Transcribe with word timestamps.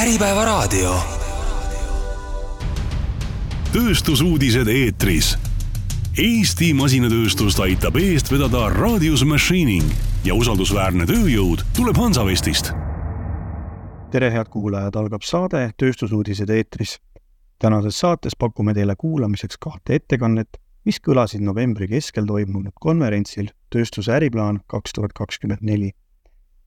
Äripäevaraadio. 0.00 0.94
tööstusuudised 3.72 4.68
eetris. 4.72 5.34
Eesti 6.18 6.70
masinatööstust 6.74 7.60
aitab 7.60 7.98
eest 8.00 8.32
vedada 8.32 8.62
Radius 8.72 9.26
Machining 9.28 9.84
ja 10.24 10.34
usaldusväärne 10.34 11.04
tööjõud 11.04 11.66
tuleb 11.76 12.00
Hansavestist. 12.00 12.72
tere, 14.10 14.30
head 14.32 14.48
kuulajad, 14.48 14.96
algab 14.96 15.22
saade 15.22 15.70
Tööstusuudised 15.76 16.48
eetris. 16.48 16.96
tänases 17.58 18.00
saates 18.00 18.36
pakume 18.36 18.74
teile 18.74 18.96
kuulamiseks 18.96 19.58
kahte 19.60 19.94
ettekannet, 19.94 20.48
mis 20.84 21.00
kõlasid 21.08 21.44
novembri 21.44 21.88
keskel 21.88 22.24
toimunud 22.24 22.72
konverentsil 22.80 23.52
Tööstuse 23.70 24.12
äriplaan 24.12 24.60
kaks 24.66 24.92
tuhat 24.92 25.12
kakskümmend 25.12 25.60
neli 25.60 25.92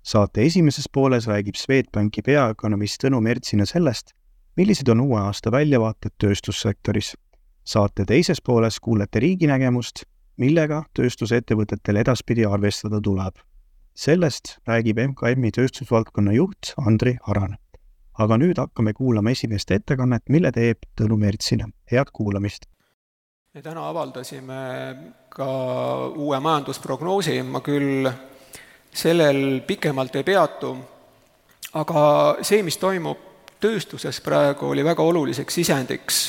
saate 0.04 0.44
esimeses 0.46 0.90
pooles 0.92 1.28
räägib 1.28 1.56
Swedbanki 1.56 2.22
peaökonomist 2.22 3.04
Tõnu 3.04 3.22
Mertsina 3.24 3.66
sellest, 3.66 4.12
millised 4.58 4.90
on 4.91 5.02
uue 5.02 5.20
aasta 5.22 5.52
väljavaated 5.52 6.16
tööstussektoris. 6.20 7.16
saate 7.64 8.05
teises 8.05 8.41
pooles 8.41 8.80
kuulete 8.80 9.20
riigi 9.20 9.48
nägemust, 9.48 10.04
millega 10.38 10.84
tööstusettevõtetel 11.00 11.98
edaspidi 11.98 12.46
arvestada 12.46 13.02
tuleb. 13.02 13.36
sellest 13.96 14.58
räägib 14.68 15.00
MKM-i 15.00 15.52
tööstusvaldkonna 15.52 16.34
juht 16.34 16.74
Andri 16.77 17.18
Aran. 17.27 17.58
aga 18.20 18.38
nüüd 18.38 18.58
hakkame 18.58 18.94
kuulama 18.94 19.30
esimest 19.30 19.72
ettekannet, 19.72 20.24
mille 20.30 20.52
teeb 20.52 20.77
Tõnu 21.02 21.18
Mertsina. 21.18 21.70
head 21.91 22.12
kuulamist! 22.13 22.66
me 23.54 23.62
täna 23.62 23.90
avaldasime 23.90 24.55
ka 25.30 25.48
uue 26.08 26.40
majandusprognoosi, 26.40 27.44
ma 27.44 27.62
küll 27.62 28.10
sellel 28.94 29.62
pikemalt 29.68 30.16
ei 30.16 30.24
peatu, 30.24 30.78
aga 31.74 32.04
see, 32.42 32.62
mis 32.64 32.78
toimub 32.78 33.20
tööstuses 33.64 34.20
praegu, 34.22 34.70
oli 34.74 34.84
väga 34.86 35.04
oluliseks 35.04 35.56
sisendiks 35.62 36.20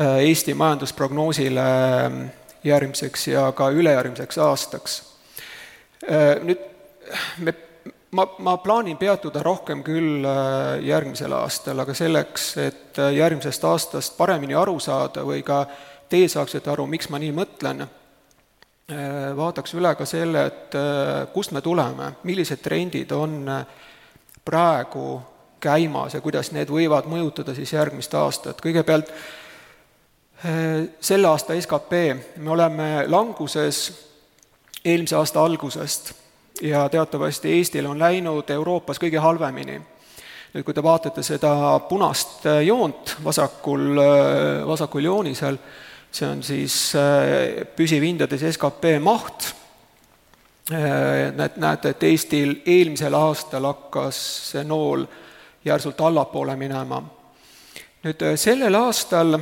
äh, 0.00 0.22
Eesti 0.28 0.54
majandusprognoosile 0.54 1.66
äh, 1.66 2.18
järgmiseks 2.64 3.26
ja 3.28 3.48
ka 3.52 3.70
ülejärgmiseks 3.74 4.38
aastaks. 4.38 4.98
Äh, 6.06 6.38
nüüd 6.46 6.62
me, 7.38 7.54
ma, 8.10 8.26
ma 8.38 8.56
plaanin 8.62 8.96
peatuda 8.96 9.42
rohkem 9.42 9.82
küll 9.82 10.26
järgmisel 10.86 11.34
aastal, 11.34 11.82
aga 11.82 11.94
selleks, 11.94 12.52
et 12.62 13.00
järgmisest 13.16 13.64
aastast 13.64 14.16
paremini 14.16 14.54
aru 14.54 14.78
saada 14.80 15.26
või 15.26 15.42
ka 15.42 15.64
teie 16.12 16.28
saaksite 16.28 16.70
aru, 16.70 16.86
miks 16.86 17.10
ma 17.10 17.18
nii 17.18 17.34
mõtlen 17.34 17.82
Äh, 17.84 18.01
vaataks 19.36 19.74
üle 19.74 19.94
ka 19.98 20.06
selle, 20.08 20.46
et 20.46 20.74
äh, 20.78 21.26
kust 21.32 21.52
me 21.52 21.60
tuleme, 21.60 22.12
millised 22.28 22.62
trendid 22.64 23.12
on 23.12 23.36
äh, 23.48 23.66
praegu 24.44 25.20
käimas 25.62 26.14
ja 26.14 26.20
kuidas 26.20 26.50
need 26.52 26.70
võivad 26.70 27.06
mõjutada 27.10 27.54
siis 27.54 27.72
järgmist 27.72 28.14
aastat. 28.14 28.60
kõigepealt 28.60 29.12
selle 30.98 31.28
aasta 31.28 31.54
skp, 31.54 31.92
me 32.42 32.50
oleme 32.50 33.04
languses 33.06 33.84
eelmise 34.82 35.14
aasta 35.14 35.44
algusest 35.44 36.10
ja 36.62 36.88
teatavasti 36.88 37.52
Eestil 37.52 37.86
on 37.86 37.98
läinud 37.98 38.50
Euroopas 38.50 38.98
kõige 38.98 39.22
halvemini. 39.22 39.78
nüüd, 40.52 40.64
kui 40.64 40.74
te 40.74 40.82
vaatate 40.82 41.22
seda 41.22 41.78
punast 41.88 42.44
joont 42.66 43.14
vasakul, 43.24 44.02
vasakul 44.66 45.04
joonisel, 45.04 45.56
see 46.12 46.28
on 46.28 46.42
siis 46.44 46.76
äh, 46.98 47.64
püsivhindades 47.76 48.44
skp 48.52 48.98
maht, 49.00 49.48
äh, 50.70 51.32
näed, 51.32 51.56
näete, 51.56 51.94
et 51.94 52.04
Eestil 52.04 52.58
eelmisel 52.66 53.16
aastal 53.16 53.64
hakkas 53.70 54.20
see 54.50 54.64
nool 54.68 55.06
järsult 55.64 56.00
allapoole 56.00 56.56
minema. 56.60 57.02
nüüd 58.04 58.22
äh, 58.28 58.36
sellel 58.36 58.76
aastal, 58.76 59.38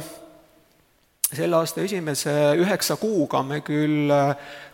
selle 1.31 1.57
aasta 1.57 1.83
esimese 1.83 2.35
üheksa 2.59 2.97
kuuga 3.01 3.43
me 3.43 3.61
küll 3.67 4.11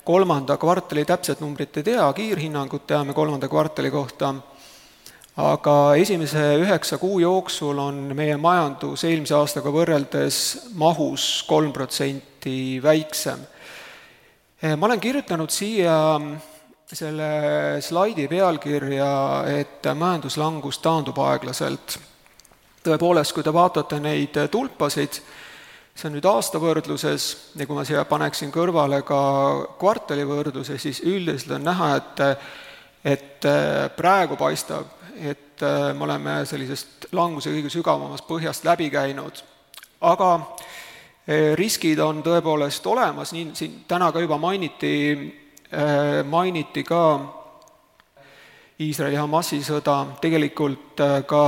kolmanda 0.05 0.57
kvartali 0.57 1.05
täpset 1.05 1.41
numbrit 1.41 1.77
ei 1.77 1.83
tea, 1.93 2.13
kiirhinnangut 2.13 2.87
teame 2.87 3.13
kolmanda 3.13 3.49
kvartali 3.49 3.91
kohta 3.91 4.35
aga 5.37 5.95
esimese 6.01 6.43
üheksa 6.63 6.97
kuu 6.99 7.19
jooksul 7.21 7.79
on 7.79 7.99
meie 8.17 8.39
majandus 8.41 9.05
eelmise 9.05 9.37
aastaga 9.37 9.73
võrreldes 9.73 10.39
mahus 10.81 11.45
kolm 11.49 11.75
protsenti 11.77 12.81
väiksem. 12.83 13.43
ma 14.77 14.87
olen 14.87 15.01
kirjutanud 15.01 15.53
siia 15.53 15.97
selle 16.87 17.81
slaidi 17.83 18.29
pealkirja, 18.29 19.45
et 19.59 19.89
majanduslangus 19.95 20.79
taandub 20.79 21.19
aeglaselt. 21.19 21.99
tõepoolest, 22.87 23.35
kui 23.35 23.43
te 23.43 23.53
vaatate 23.53 23.99
neid 24.01 24.39
tulpasid, 24.51 25.21
see 25.97 26.09
on 26.09 26.15
nüüd 26.15 26.29
aasta 26.31 26.61
võrdluses 26.63 27.53
ja 27.59 27.67
kui 27.67 27.77
ma 27.77 27.85
siia 27.85 28.05
paneksin 28.09 28.53
kõrvale 28.55 29.03
ka 29.05 29.19
kvartali 29.77 30.25
võrdluse, 30.25 30.79
siis 30.79 31.03
üldiselt 31.05 31.59
on 31.59 31.67
näha, 31.67 31.97
et 31.97 32.25
et 33.07 33.45
praegu 33.95 34.35
paistab, 34.35 34.96
et 35.21 35.63
äh, 35.63 35.95
me 35.95 36.05
oleme 36.05 36.41
sellisest 36.47 37.09
languse 37.17 37.53
kõige 37.55 37.71
sügavamast 37.73 38.27
põhjast 38.29 38.67
läbi 38.67 38.91
käinud. 38.91 39.43
aga 40.01 40.31
äh, 40.35 41.55
riskid 41.57 41.99
on 41.99 42.23
tõepoolest 42.23 42.87
olemas, 42.87 43.33
nii 43.33 43.51
siin 43.55 43.81
täna 43.89 44.13
ka 44.13 44.21
juba 44.21 44.39
mainiti, 44.39 44.93
äh, 45.73 46.25
mainiti 46.25 46.85
ka 46.85 47.03
Iisraeli-Hamasi 48.77 49.63
sõda, 49.65 50.19
tegelikult 50.21 51.01
ka 51.25 51.45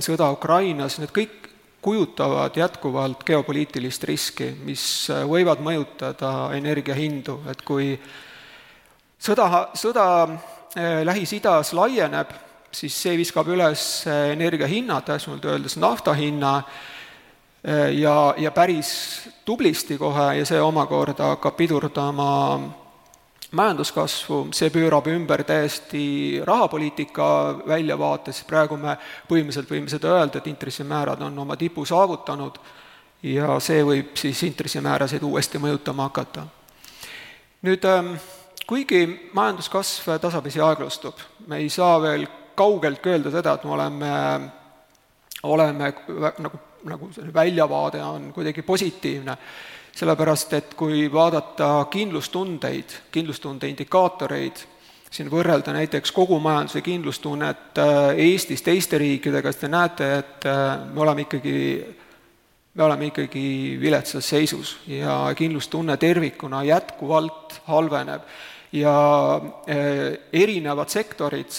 sõda 0.00 0.30
Ukrainas, 0.32 0.96
need 0.96 1.10
kõik 1.12 1.50
kujutavad 1.84 2.56
jätkuvalt 2.56 3.26
geopoliitilist 3.28 4.06
riski, 4.08 4.48
mis 4.64 4.82
võivad 5.28 5.60
mõjutada 5.60 6.54
energiahindu, 6.56 7.42
et 7.52 7.60
kui 7.60 7.92
sõda, 9.20 9.68
sõda 9.76 10.06
Lähis-Idas 11.04 11.74
laieneb, 11.76 12.32
siis 12.72 12.96
see 13.02 13.16
viskab 13.18 13.48
üles 13.50 14.04
energiahinnad, 14.06 15.04
täpsemalt 15.08 15.44
öeldes 15.44 15.76
nafta 15.76 16.14
hinna, 16.14 16.62
eh, 17.64 17.90
ja, 17.98 18.34
ja 18.38 18.50
päris 18.50 18.92
tublisti 19.44 19.98
kohe 19.98 20.34
ja 20.38 20.46
see 20.46 20.60
omakorda 20.60 21.34
hakkab 21.34 21.56
pidurdama 21.56 22.30
majanduskasvu, 23.50 24.48
see 24.54 24.70
pöörab 24.70 25.06
ümber 25.10 25.42
täiesti 25.44 26.40
rahapoliitika 26.46 27.26
väljavaates, 27.66 28.44
praegu 28.46 28.78
me 28.78 28.94
põhimõtteliselt 29.28 29.72
võime 29.72 29.90
seda 29.90 30.14
öelda, 30.14 30.38
et 30.38 30.46
intressimäärad 30.46 31.22
on 31.26 31.38
oma 31.38 31.56
tipu 31.58 31.84
saavutanud 31.84 32.60
ja 33.26 33.58
see 33.60 33.82
võib 33.84 34.14
siis 34.18 34.42
intressimäärasid 34.46 35.22
uuesti 35.26 35.58
mõjutama 35.58 36.06
hakata. 36.08 36.46
nüüd 37.66 37.84
ehm, 37.84 38.14
kuigi 38.66 39.30
majanduskasv 39.32 40.14
tasapisi 40.20 40.60
aeglustub, 40.60 41.18
me 41.46 41.58
ei 41.58 41.68
saa 41.68 41.98
veel 42.02 42.26
kaugeltki 42.60 43.14
öelda 43.14 43.32
seda, 43.32 43.56
et 43.56 43.64
me 43.64 43.76
oleme, 43.76 44.14
oleme 45.48 45.92
nagu, 46.44 46.64
nagu 46.88 47.12
see 47.14 47.32
väljavaade 47.34 48.02
on 48.04 48.32
kuidagi 48.36 48.64
positiivne, 48.66 49.36
sellepärast 49.96 50.52
et 50.58 50.74
kui 50.78 51.06
vaadata 51.12 51.86
kindlustundeid, 51.90 52.98
kindlustunde 53.12 53.68
indikaatoreid, 53.68 54.62
siin 55.10 55.30
võrrelda 55.30 55.74
näiteks 55.74 56.12
kogu 56.14 56.38
majanduse 56.42 56.82
kindlustunnet 56.86 57.80
äh, 57.82 57.96
Eestis 58.28 58.62
teiste 58.62 58.98
riikidega, 59.00 59.50
siis 59.50 59.64
te 59.64 59.72
näete, 59.72 60.10
et 60.20 60.46
äh, 60.46 60.76
me 60.94 61.02
oleme 61.02 61.26
ikkagi, 61.26 61.56
me 62.78 62.86
oleme 62.86 63.10
ikkagi 63.10 63.42
viletsas 63.82 64.28
seisus 64.30 64.76
ja 64.86 65.18
kindlustunne 65.36 65.96
tervikuna 66.00 66.62
jätkuvalt 66.68 67.60
halveneb. 67.66 68.22
Ja 68.72 68.94
äh, 69.66 70.14
erinevad 70.32 70.94
sektorid 70.94 71.58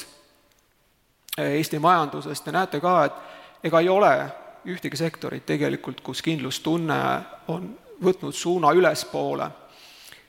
Eesti 1.41 1.79
majandusest 1.79 2.45
ja 2.45 2.51
näete 2.51 2.79
ka, 2.79 3.05
et 3.05 3.67
ega 3.67 3.79
ei 3.79 3.89
ole 3.89 4.13
ühtegi 4.65 4.97
sektorit 4.97 5.45
tegelikult, 5.45 6.01
kus 6.01 6.21
kindlustunne 6.21 6.97
on 7.47 7.71
võtnud 8.03 8.33
suuna 8.33 8.73
ülespoole. 8.73 9.49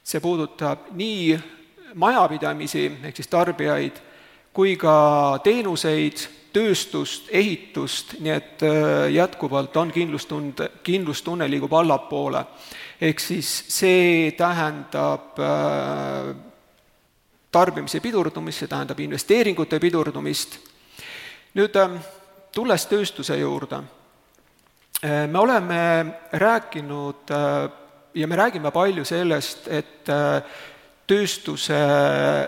see 0.05 0.21
puudutab 0.21 0.89
nii 0.99 1.39
majapidamisi, 1.95 2.99
ehk 3.05 3.17
siis 3.17 3.29
tarbijaid, 3.29 4.01
kui 4.53 4.77
ka 4.77 5.39
teenuseid, 5.45 6.25
tööstust, 6.53 7.29
ehitust, 7.31 8.17
nii 8.21 8.33
et 8.33 8.65
äh, 8.67 9.13
jätkuvalt 9.15 9.77
on 9.77 9.93
kindlustunde, 9.93 10.69
kindlustunne 10.83 11.49
liigub 11.51 11.73
allapoole. 11.73 12.45
ehk 13.01 13.21
siis 13.21 13.65
see 13.69 14.33
tähendab 14.37 15.39
äh, 15.39 16.35
tarbimise 17.51 18.01
pidurdumist, 18.01 18.59
see 18.59 18.69
tähendab 18.69 19.01
investeeringute 19.01 19.81
pidurdumist 19.81 20.59
nüüd 21.53 21.77
ähm, 21.77 21.99
tulles 22.53 22.87
tööstuse 22.89 23.37
juurde, 23.37 23.83
äh, 25.05 25.27
me 25.29 25.39
oleme 25.39 25.81
rääkinud 26.33 27.31
äh, 27.31 27.71
ja 28.15 28.29
me 28.29 28.37
räägime 28.37 28.71
palju 28.73 29.05
sellest, 29.05 29.69
et 29.69 30.09
äh, 30.09 30.41
tööstuse 31.07 31.81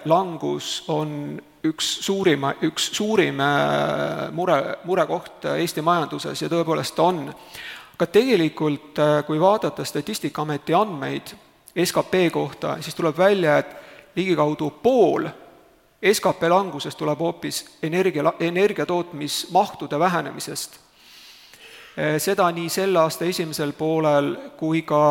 langus 0.08 0.84
on 0.88 1.36
üks 1.64 1.88
suurima, 2.04 2.54
üks 2.64 2.90
suurim 2.96 3.40
mure, 4.36 4.56
murekoht 4.84 5.46
Eesti 5.56 5.82
majanduses 5.84 6.42
ja 6.42 6.48
tõepoolest 6.52 6.98
on. 7.00 7.22
aga 7.94 8.06
tegelikult, 8.06 9.00
kui 9.26 9.40
vaadata 9.40 9.84
Statistikaameti 9.84 10.74
andmeid 10.74 11.32
SKP 11.84 12.28
kohta, 12.32 12.76
siis 12.80 12.94
tuleb 12.94 13.16
välja, 13.18 13.58
et 13.58 13.72
ligikaudu 14.16 14.70
pool 14.82 15.28
skp 16.12 16.42
langusest 16.48 16.98
tuleb 16.98 17.18
hoopis 17.18 17.64
energia, 17.82 18.32
energiatootmismahtude 18.40 19.98
vähenemisest. 19.98 20.78
Eh, 21.96 22.20
seda 22.20 22.50
nii 22.50 22.68
selle 22.68 22.98
aasta 22.98 23.24
esimesel 23.24 23.72
poolel 23.72 24.34
kui 24.58 24.82
ka 24.82 25.02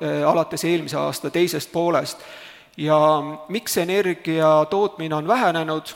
eh, 0.00 0.22
alates 0.28 0.64
eelmise 0.64 0.96
aasta 0.96 1.30
teisest 1.30 1.72
poolest. 1.72 2.18
ja 2.76 3.22
miks 3.48 3.76
energia 3.78 4.66
tootmine 4.70 5.14
on 5.14 5.28
vähenenud, 5.28 5.88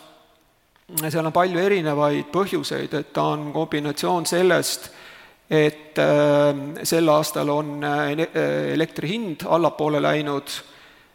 seal 1.09 1.27
on 1.27 1.33
palju 1.33 1.59
erinevaid 1.59 2.33
põhjuseid, 2.33 2.95
et 2.95 3.13
ta 3.13 3.23
on 3.23 3.53
kombinatsioon 3.53 4.27
sellest, 4.27 4.91
et 5.51 5.99
eh, 5.99 6.63
sel 6.83 7.09
aastal 7.09 7.49
on 7.49 7.85
elektri 8.75 9.09
hind 9.09 9.47
allapoole 9.47 10.03
läinud 10.03 10.51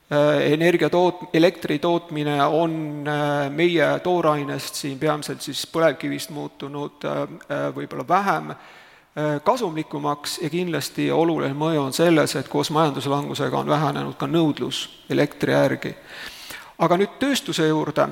energia 0.09 0.89
toot-, 0.89 1.27
elektri 1.33 1.80
tootmine 1.80 2.44
on 2.44 3.04
äh, 3.07 3.50
meie 3.51 4.00
toorainest 4.04 4.75
siin 4.75 5.00
peamiselt 5.00 5.42
siis 5.42 5.65
põlevkivist 5.68 6.31
muutunud 6.36 7.06
äh, 7.06 7.27
võib-olla 7.75 8.07
vähem 8.07 8.54
kasumlikumaks 9.44 10.36
ja 10.44 10.50
kindlasti 10.54 11.07
oluline 11.12 11.56
mõju 11.57 11.88
on 11.88 11.94
selles, 11.94 12.36
et 12.38 12.48
koos 12.54 12.69
majanduslangusega 12.69 13.57
on 13.57 13.71
vähenenud 13.71 14.13
ka 14.13 14.27
nõudlus 14.30 14.83
elektri 15.09 15.56
järgi. 15.56 15.95
aga 16.77 16.98
nüüd 17.01 17.15
tööstuse 17.18 17.65
juurde, 17.65 18.06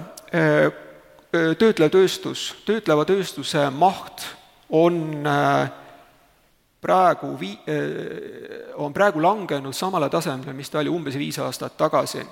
töötlev 1.61 1.91
tööstus, 1.93 2.55
töötleva 2.65 3.05
tööstuse 3.05 3.67
maht 3.69 4.25
on 4.69 5.27
äh, 5.27 5.69
praegu 6.85 7.33
vii-, 7.39 7.59
on 8.77 8.93
praegu 8.93 9.21
langenud 9.21 9.73
samale 9.73 10.09
tasemele, 10.13 10.53
mis 10.53 10.69
ta 10.69 10.79
oli 10.83 10.93
umbes 10.93 11.17
viis 11.17 11.39
aastat 11.41 11.77
tagasi. 11.77 12.25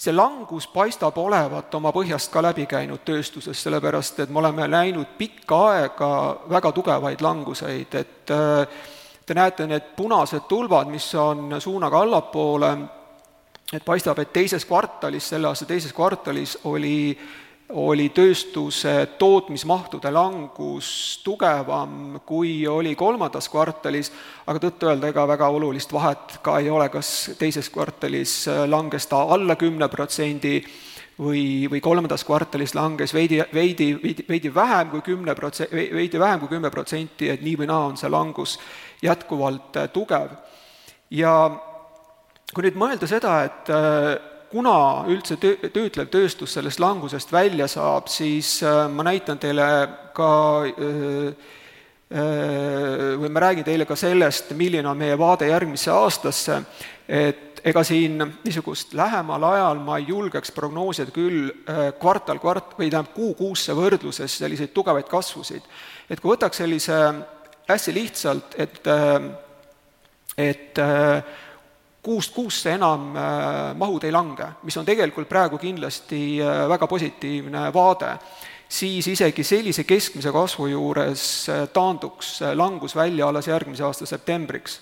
see 0.00 0.14
langus 0.16 0.64
paistab 0.72 1.18
olevat 1.18 1.74
oma 1.74 1.90
põhjast 1.92 2.30
ka 2.32 2.40
läbi 2.42 2.64
käinud 2.66 3.02
tööstuses, 3.04 3.58
sellepärast 3.62 4.22
et 4.24 4.30
me 4.30 4.38
oleme 4.40 4.68
näinud 4.68 5.10
pikka 5.18 5.58
aega 5.72 6.12
väga 6.48 6.72
tugevaid 6.72 7.20
languseid, 7.20 7.94
et 7.94 8.32
te 9.26 9.34
näete 9.34 9.66
need 9.66 9.92
punased 9.96 10.48
tulbad, 10.48 10.88
mis 10.88 11.10
on 11.14 11.60
suunaga 11.60 12.00
allapoole, 12.00 12.70
et 13.72 13.84
paistab, 13.84 14.18
et 14.18 14.32
teises 14.32 14.64
kvartalis, 14.64 15.28
selle 15.34 15.46
aasta 15.46 15.68
teises 15.68 15.92
kvartalis 15.92 16.56
oli 16.64 17.18
oli 17.72 18.08
tööstuse 18.14 18.92
tootmismahtude 19.18 20.10
langus 20.10 21.20
tugevam, 21.24 22.20
kui 22.26 22.66
oli 22.66 22.94
kolmandas 22.98 23.48
kvartalis, 23.50 24.10
aga 24.46 24.62
tõtt-öelda 24.64 25.10
ega 25.12 25.26
väga 25.30 25.48
olulist 25.54 25.92
vahet 25.92 26.38
ka 26.42 26.58
ei 26.58 26.70
ole, 26.70 26.88
kas 26.90 27.30
teises 27.38 27.70
kvartalis 27.70 28.44
langes 28.66 29.06
ta 29.10 29.22
alla 29.36 29.56
kümne 29.60 29.88
protsendi 29.92 30.56
või, 31.20 31.44
või 31.70 31.82
kolmandas 31.84 32.24
kvartalis 32.26 32.74
langes 32.74 33.14
veidi, 33.14 33.42
veidi, 33.54 33.92
veidi, 34.02 34.26
veidi 34.28 34.54
vähem 34.54 34.90
kui 34.94 35.04
kümne 35.12 35.34
protse-, 35.38 35.68
veidi 35.70 36.18
vähem 36.18 36.40
kui 36.42 36.54
kümme 36.56 36.70
protsenti, 36.70 37.30
et 37.30 37.44
nii 37.44 37.58
või 37.60 37.70
naa 37.70 37.90
on 37.92 38.00
see 38.00 38.10
langus 38.10 38.58
jätkuvalt 39.02 39.78
tugev. 39.94 40.34
ja 41.10 41.34
kui 42.54 42.66
nüüd 42.66 42.78
mõelda 42.78 43.06
seda, 43.06 43.44
et 43.46 43.70
kuna 44.50 45.04
üldse 45.10 45.36
töö, 45.40 45.70
töötlev 45.70 46.10
tööstus 46.10 46.56
sellest 46.56 46.80
langusest 46.82 47.32
välja 47.32 47.68
saab, 47.70 48.10
siis 48.10 48.58
äh, 48.66 48.86
ma 48.90 49.06
näitan 49.06 49.38
teile 49.38 49.66
ka 50.16 50.30
äh, 50.66 51.28
äh, 52.10 53.12
või 53.20 53.30
ma 53.30 53.44
räägin 53.46 53.66
teile 53.66 53.86
ka 53.88 53.96
sellest, 53.98 54.50
milline 54.58 54.90
on 54.90 54.98
meie 54.98 55.18
vaade 55.18 55.48
järgmisse 55.50 55.92
aastasse, 55.94 56.60
et 57.06 57.60
ega 57.66 57.82
siin 57.84 58.18
niisugust 58.44 58.94
lähemal 58.96 59.44
ajal 59.50 59.82
ma 59.84 59.98
ei 60.00 60.08
julgeks 60.08 60.54
prognoosida 60.56 61.12
küll 61.12 61.50
kvartal 62.00 62.40
kvart-, 62.40 62.72
või 62.78 62.88
tähendab, 62.88 63.12
kuu 63.14 63.34
kuusse 63.36 63.74
võrdluses 63.76 64.38
selliseid 64.40 64.72
tugevaid 64.72 65.10
kasvusid. 65.10 65.66
et 66.08 66.22
kui 66.22 66.32
võtaks 66.32 66.62
sellise 66.62 66.96
hästi 67.68 67.94
lihtsalt, 67.94 68.56
et 68.56 68.80
et 70.40 70.78
kuust 72.02 72.34
kuusse 72.34 72.72
enam 72.72 73.16
äh, 73.16 73.74
mahud 73.76 74.04
ei 74.04 74.12
lange, 74.12 74.46
mis 74.62 74.76
on 74.80 74.86
tegelikult 74.88 75.28
praegu 75.28 75.58
kindlasti 75.60 76.40
äh, 76.40 76.62
väga 76.68 76.86
positiivne 76.88 77.68
vaade, 77.74 78.14
siis 78.68 79.08
isegi 79.12 79.44
sellise 79.44 79.84
keskmise 79.84 80.32
kasvu 80.32 80.70
juures 80.72 81.24
äh, 81.52 81.66
taanduks 81.72 82.38
langus 82.54 82.96
välja 82.96 83.28
alles 83.28 83.50
järgmise 83.50 83.84
aasta 83.84 84.06
septembriks. 84.06 84.80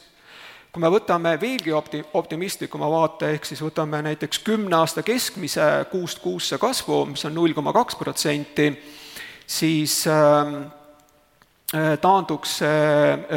kui 0.73 0.83
me 0.85 0.91
võtame 0.93 1.33
veelgi 1.41 1.73
opti-, 1.73 2.05
optimistlikuma 2.15 2.91
vaate, 2.91 3.33
ehk 3.35 3.47
siis 3.49 3.63
võtame 3.65 4.03
näiteks 4.05 4.39
kümne 4.45 4.77
aasta 4.77 5.03
keskmise 5.03 5.87
kuust 5.91 6.19
kuusse 6.23 6.59
kasvu, 6.59 7.07
mis 7.07 7.25
on 7.25 7.35
null 7.35 7.55
koma 7.57 7.73
kaks 7.73 7.97
protsenti, 7.97 8.69
siis 9.47 10.05
ähm, 10.07 10.69
taanduks 12.01 12.61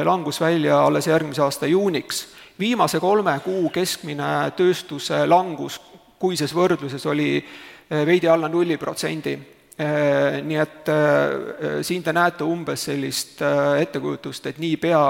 langus 0.03 0.41
välja 0.41 0.83
alles 0.85 1.07
järgmise 1.07 1.41
aasta 1.41 1.71
juuniks 1.71 2.27
viimase 2.61 2.99
kolme 3.01 3.39
kuu 3.43 3.69
keskmine 3.73 4.51
tööstuse 4.57 5.25
langus 5.25 5.79
kuises 6.21 6.53
võrdluses 6.53 7.05
oli 7.09 7.33
eh, 7.39 8.05
veidi 8.05 8.29
alla 8.29 8.49
nulli 8.51 8.77
protsendi. 8.77 9.35
Eh, 9.81 10.41
nii 10.45 10.57
et 10.61 10.89
eh, 10.91 11.77
siin 11.85 12.03
te 12.05 12.13
näete 12.13 12.45
umbes 12.45 12.89
sellist 12.89 13.41
ettekujutust, 13.81 14.51
et 14.51 14.59
niipea, 14.61 15.05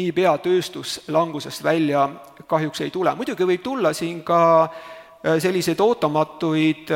niipea 0.00 0.32
tööstus 0.42 1.00
langusest 1.14 1.62
välja 1.64 2.08
kahjuks 2.50 2.86
ei 2.86 2.94
tule. 2.94 3.14
muidugi 3.14 3.46
võib 3.46 3.62
tulla 3.62 3.94
siin 3.94 4.24
ka 4.26 4.40
selliseid 5.20 5.80
ootamatuid 5.84 6.88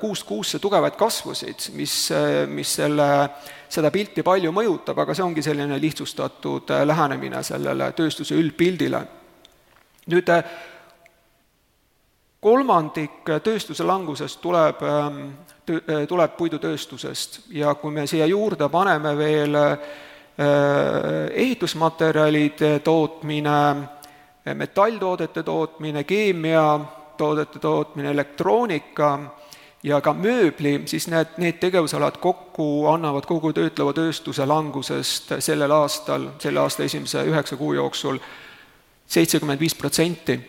kuust 0.00 0.24
kuusse 0.24 0.58
tugevaid 0.58 0.94
kasvusid, 0.96 1.66
mis, 1.76 1.96
mis 2.48 2.70
selle 2.78 3.08
seda 3.68 3.90
pilti 3.90 4.22
palju 4.26 4.52
mõjutab, 4.54 4.98
aga 5.02 5.14
see 5.14 5.24
ongi 5.24 5.42
selline 5.44 5.80
lihtsustatud 5.82 6.70
äh, 6.70 6.86
lähenemine 6.86 7.42
sellele 7.46 7.92
tööstuse 7.96 8.34
üldpildile. 8.38 9.00
nüüd 10.06 10.28
äh, 10.30 10.44
kolmandik 12.40 13.24
tööstuse 13.42 13.84
langusest 13.84 14.40
tuleb, 14.40 14.82
ähm, 14.82 15.30
äh, 15.70 16.06
tuleb 16.06 16.36
puidutööstusest 16.36 17.40
ja 17.50 17.74
kui 17.74 17.90
me 17.90 18.06
siia 18.06 18.26
juurde 18.26 18.68
paneme 18.68 19.16
veel 19.18 19.56
ehitusmaterjalide 20.36 22.80
tootmine, 22.84 23.88
metalltoodete 24.54 25.42
tootmine, 25.42 26.04
keemiatoodete 26.04 27.58
tootmine, 27.58 28.10
elektroonika, 28.10 29.18
ja 29.86 30.00
ka 30.02 30.12
mööbli, 30.16 30.80
siis 30.90 31.06
need, 31.10 31.36
need 31.42 31.60
tegevusalad 31.62 32.18
kokku 32.22 32.88
annavad 32.90 33.26
kogu 33.28 33.52
töötleva 33.54 33.94
tööstuse 33.96 34.46
langusest 34.48 35.36
sellel 35.44 35.72
aastal, 35.76 36.32
selle 36.42 36.62
aasta 36.62 36.86
esimese 36.86 37.22
üheksa 37.28 37.58
kuu 37.60 37.76
jooksul 37.78 38.18
seitsekümmend 39.06 39.62
viis 39.62 39.74
protsenti. 39.78 40.40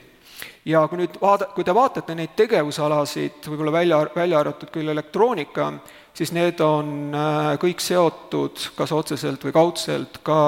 ja 0.65 0.81
kui 0.87 0.99
nüüd 0.99 1.21
vaada, 1.21 1.51
kui 1.55 1.63
te 1.63 1.75
vaatate 1.75 2.15
neid 2.15 2.33
tegevusalasid, 2.35 3.45
võib-olla 3.45 3.71
välja, 3.71 3.99
välja 4.15 4.39
arvatud 4.39 4.71
küll 4.73 4.89
elektroonika, 4.91 5.71
siis 6.17 6.33
need 6.35 6.59
on 6.65 7.13
äh, 7.15 7.53
kõik 7.61 7.79
seotud 7.83 8.71
kas 8.75 8.91
otseselt 8.91 9.45
või 9.45 9.53
kaudselt 9.55 10.19
ka 10.25 10.39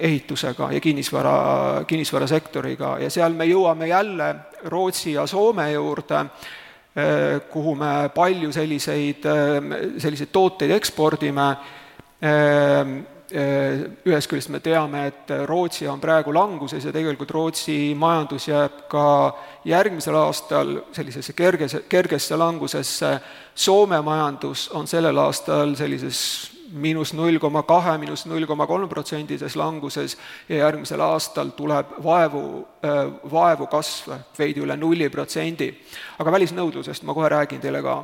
ehitusega 0.00 0.72
ja 0.72 0.80
kinnisvara, 0.80 1.84
kinnisvarasektoriga. 1.86 2.96
Ja 3.00 3.10
seal 3.10 3.32
me 3.32 3.46
jõuame 3.48 3.88
jälle 3.88 4.34
Rootsi 4.68 5.12
ja 5.12 5.26
Soome 5.26 5.70
juurde, 5.72 6.16
äh, 6.16 7.40
kuhu 7.50 7.74
me 7.74 8.10
palju 8.14 8.52
selliseid, 8.52 9.26
äh, 9.26 9.98
selliseid 9.98 10.32
tooteid 10.32 10.74
ekspordime, 10.76 11.50
ühest 14.06 14.30
küljest 14.30 14.50
me 14.54 14.60
teame, 14.62 15.02
et 15.10 15.30
Rootsi 15.46 15.88
on 15.90 16.00
praegu 16.00 16.32
languses 16.34 16.84
ja 16.84 16.92
tegelikult 16.94 17.30
Rootsi 17.34 17.94
majandus 17.98 18.48
jääb 18.48 18.86
ka 18.88 19.06
järgmisel 19.66 20.16
aastal 20.16 20.72
sellisesse 20.96 21.34
kerges, 21.36 21.76
kergesse 21.88 22.36
langusesse, 22.36 23.18
Soome 23.54 24.00
majandus 24.00 24.68
on 24.74 24.86
sellel 24.86 25.18
aastal 25.18 25.74
sellises 25.76 26.55
miinus 26.72 27.12
null 27.14 27.38
koma 27.38 27.62
kahe, 27.62 27.96
miinus 27.98 28.26
null 28.26 28.46
koma 28.46 28.66
kolm 28.66 28.88
protsendises 28.88 29.56
languses 29.56 30.16
ja 30.48 30.64
järgmisel 30.64 31.00
aastal 31.00 31.52
tuleb 31.56 31.96
vaevu, 32.04 32.42
äh, 32.84 33.00
vaevu 33.30 33.66
kasv 33.70 34.12
veidi 34.38 34.62
üle 34.64 34.76
nulli 34.76 35.08
protsendi. 35.10 35.72
aga 36.18 36.32
välisnõudlusest 36.32 37.02
ma 37.02 37.14
kohe 37.14 37.28
räägin 37.28 37.60
teile 37.60 37.82
ka. 37.82 37.96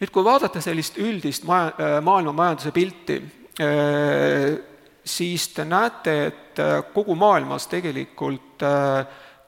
nüüd, 0.00 0.10
kui 0.10 0.24
vaadata 0.24 0.60
sellist 0.60 0.98
üldist 0.98 1.44
maja, 1.44 1.72
äh, 1.78 2.00
maailma 2.02 2.32
majanduse 2.32 2.72
pilti, 2.72 3.22
äh, 3.60 4.58
siis 5.04 5.48
te 5.48 5.64
näete, 5.64 6.26
et 6.26 6.60
kogu 6.92 7.14
maailmas 7.14 7.66
tegelikult 7.66 8.60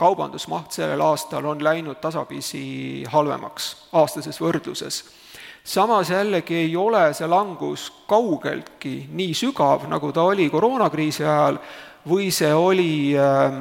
kaubandusmaht 0.03 0.73
sellel 0.73 1.01
aastal 1.01 1.45
on 1.45 1.65
läinud 1.65 2.01
tasapisi 2.01 3.05
halvemaks 3.13 3.67
aastases 3.93 4.41
võrdluses. 4.41 5.03
Samas 5.65 6.11
jällegi 6.11 6.57
ei 6.57 6.77
ole 6.77 7.13
see 7.15 7.29
langus 7.29 7.91
kaugeltki 8.09 9.07
nii 9.13 9.35
sügav, 9.35 9.87
nagu 9.89 10.13
ta 10.13 10.23
oli 10.23 10.51
koroonakriisi 10.51 11.25
ajal 11.25 11.59
või 12.09 12.31
see 12.35 12.55
oli 12.55 13.15
äh, 13.15 13.61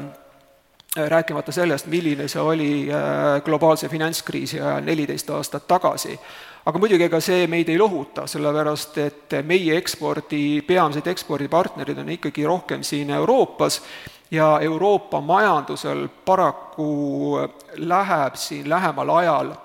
rääkimata 0.96 1.52
sellest, 1.52 1.88
milline 1.88 2.28
see 2.28 2.42
oli 2.42 2.72
äh, 2.90 3.42
globaalse 3.46 3.90
finantskriisi 3.90 4.62
ajal 4.62 4.82
neliteist 4.84 5.30
aastat 5.30 5.68
tagasi. 5.68 6.20
aga 6.66 6.80
muidugi 6.80 7.04
ega 7.04 7.20
see 7.20 7.48
meid 7.48 7.70
ei 7.70 7.78
lohuta, 7.78 8.28
sellepärast 8.28 8.98
et 8.98 9.38
meie 9.46 9.78
ekspordi, 9.78 10.62
peamised 10.68 11.08
ekspordipartnerid 11.08 11.98
on 11.98 12.10
ikkagi 12.10 12.46
rohkem 12.46 12.84
siin 12.84 13.10
Euroopas 13.10 13.82
ja 14.32 14.60
Euroopa 14.62 15.22
majandusel 15.22 16.08
paraku 16.26 17.40
läheb 17.78 18.36
siin 18.36 18.70
lähemal 18.70 19.10
ajal 19.10 19.56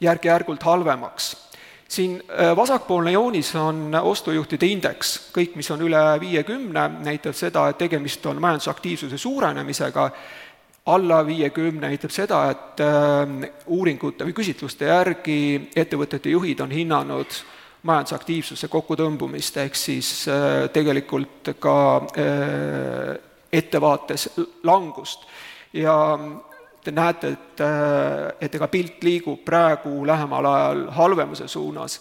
järk-järgult 0.00 0.62
halvemaks 0.62 1.47
siin 1.88 2.22
äh, 2.30 2.56
vasakpoolne 2.56 3.12
joonis 3.12 3.54
on 3.56 3.94
ostujuhtide 4.02 4.66
indeks, 4.66 5.14
kõik, 5.32 5.56
mis 5.56 5.70
on 5.70 5.82
üle 5.86 6.02
viiekümne, 6.20 6.84
näitab 7.04 7.36
seda, 7.36 7.68
et 7.68 7.78
tegemist 7.80 8.26
on 8.26 8.40
majandusaktiivsuse 8.44 9.18
suurenemisega 9.18 10.10
alla 10.88 11.20
viiekümne 11.26 11.88
näitab 11.88 12.12
seda, 12.12 12.42
et 12.52 12.82
äh, 12.84 13.48
uuringute 13.66 14.28
või 14.28 14.36
küsitluste 14.36 14.90
järgi 14.92 15.38
ettevõtete 15.76 16.32
juhid 16.32 16.60
on 16.64 16.72
hinnanud 16.76 17.40
majandusaktiivsuse 17.88 18.68
kokkutõmbumist, 18.68 19.56
ehk 19.64 19.76
siis 19.78 20.10
äh, 20.28 20.66
tegelikult 20.72 21.54
ka 21.58 21.76
ettevaates 23.52 24.28
langust. 24.68 25.24
ja 25.72 25.94
te 26.88 26.94
näete, 26.96 27.34
et, 27.34 27.62
et 28.40 28.54
ega 28.54 28.68
pilt 28.72 29.02
liigub 29.04 29.42
praegu 29.44 30.06
lähemal 30.08 30.46
ajal 30.48 30.84
halvemuse 30.96 31.48
suunas. 31.48 32.00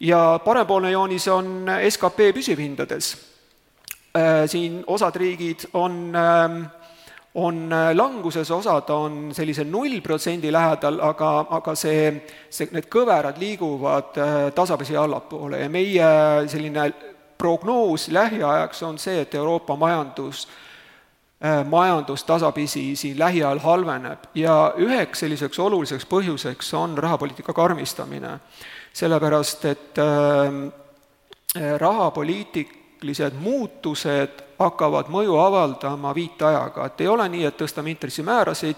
ja 0.00 0.40
parempoolne 0.44 0.90
joonis 0.90 1.28
on 1.28 1.70
skp 1.88 2.32
püsivhindades. 2.34 3.16
siin 4.46 4.84
osad 4.86 5.16
riigid 5.16 5.68
on 5.74 6.16
äh, 6.16 6.66
on 7.34 7.72
äh, 7.72 7.94
languses, 7.96 8.50
osad 8.50 8.90
on 8.90 9.34
sellise 9.34 9.64
null 9.64 10.00
protsendi 10.00 10.52
lähedal, 10.52 11.00
aga, 11.02 11.46
aga 11.50 11.74
see, 11.74 12.12
see, 12.50 12.68
need 12.70 12.86
kõverad 12.90 13.40
liiguvad 13.42 14.18
äh, 14.18 14.34
tasapisi 14.54 14.96
allapoole 14.96 15.58
ja 15.64 15.70
meie 15.70 16.10
selline 16.50 16.92
prognoos 17.38 18.08
lähiajaks 18.14 18.82
on 18.86 18.98
see, 19.02 19.20
et 19.26 19.34
Euroopa 19.34 19.76
majandus 19.76 20.46
äh, 20.46 20.63
majandus 21.68 22.24
tasapisi 22.24 22.96
siin 22.96 23.18
lähiajal 23.18 23.58
halveneb 23.58 24.18
ja 24.34 24.74
üheks 24.80 25.20
selliseks 25.20 25.58
oluliseks 25.58 26.06
põhjuseks 26.06 26.74
on 26.74 26.98
rahapoliitika 26.98 27.52
karmistamine. 27.52 28.38
sellepärast, 28.92 29.64
et 29.64 29.98
äh, 29.98 30.72
rahapoliitilised 31.78 33.34
muutused 33.34 34.44
hakkavad 34.58 35.10
mõju 35.10 35.36
avaldama 35.38 36.14
viitajaga, 36.14 36.86
et 36.86 37.00
ei 37.00 37.08
ole 37.08 37.28
nii, 37.28 37.44
et 37.44 37.56
tõstame 37.58 37.90
intressimäärasid 37.90 38.76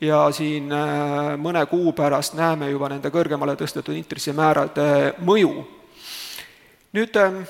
ja 0.00 0.26
siin 0.32 0.72
äh, 0.72 1.34
mõne 1.40 1.66
kuu 1.66 1.92
pärast 1.92 2.34
näeme 2.34 2.70
juba 2.70 2.88
nende 2.92 3.10
kõrgemale 3.10 3.56
tõstetud 3.56 3.96
intressimäärade 3.96 5.14
mõju. 5.24 5.66
nüüd 6.96 7.16
ähm, 7.20 7.42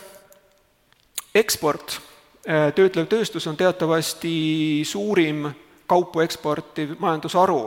eksport, 1.34 2.00
äh, 2.00 2.05
töötlev 2.46 3.08
tööstus 3.10 3.46
on 3.50 3.56
teatavasti 3.58 4.82
suurim 4.86 5.48
kaupu 5.86 6.20
eksportiv 6.20 6.96
majandusharu. 6.98 7.60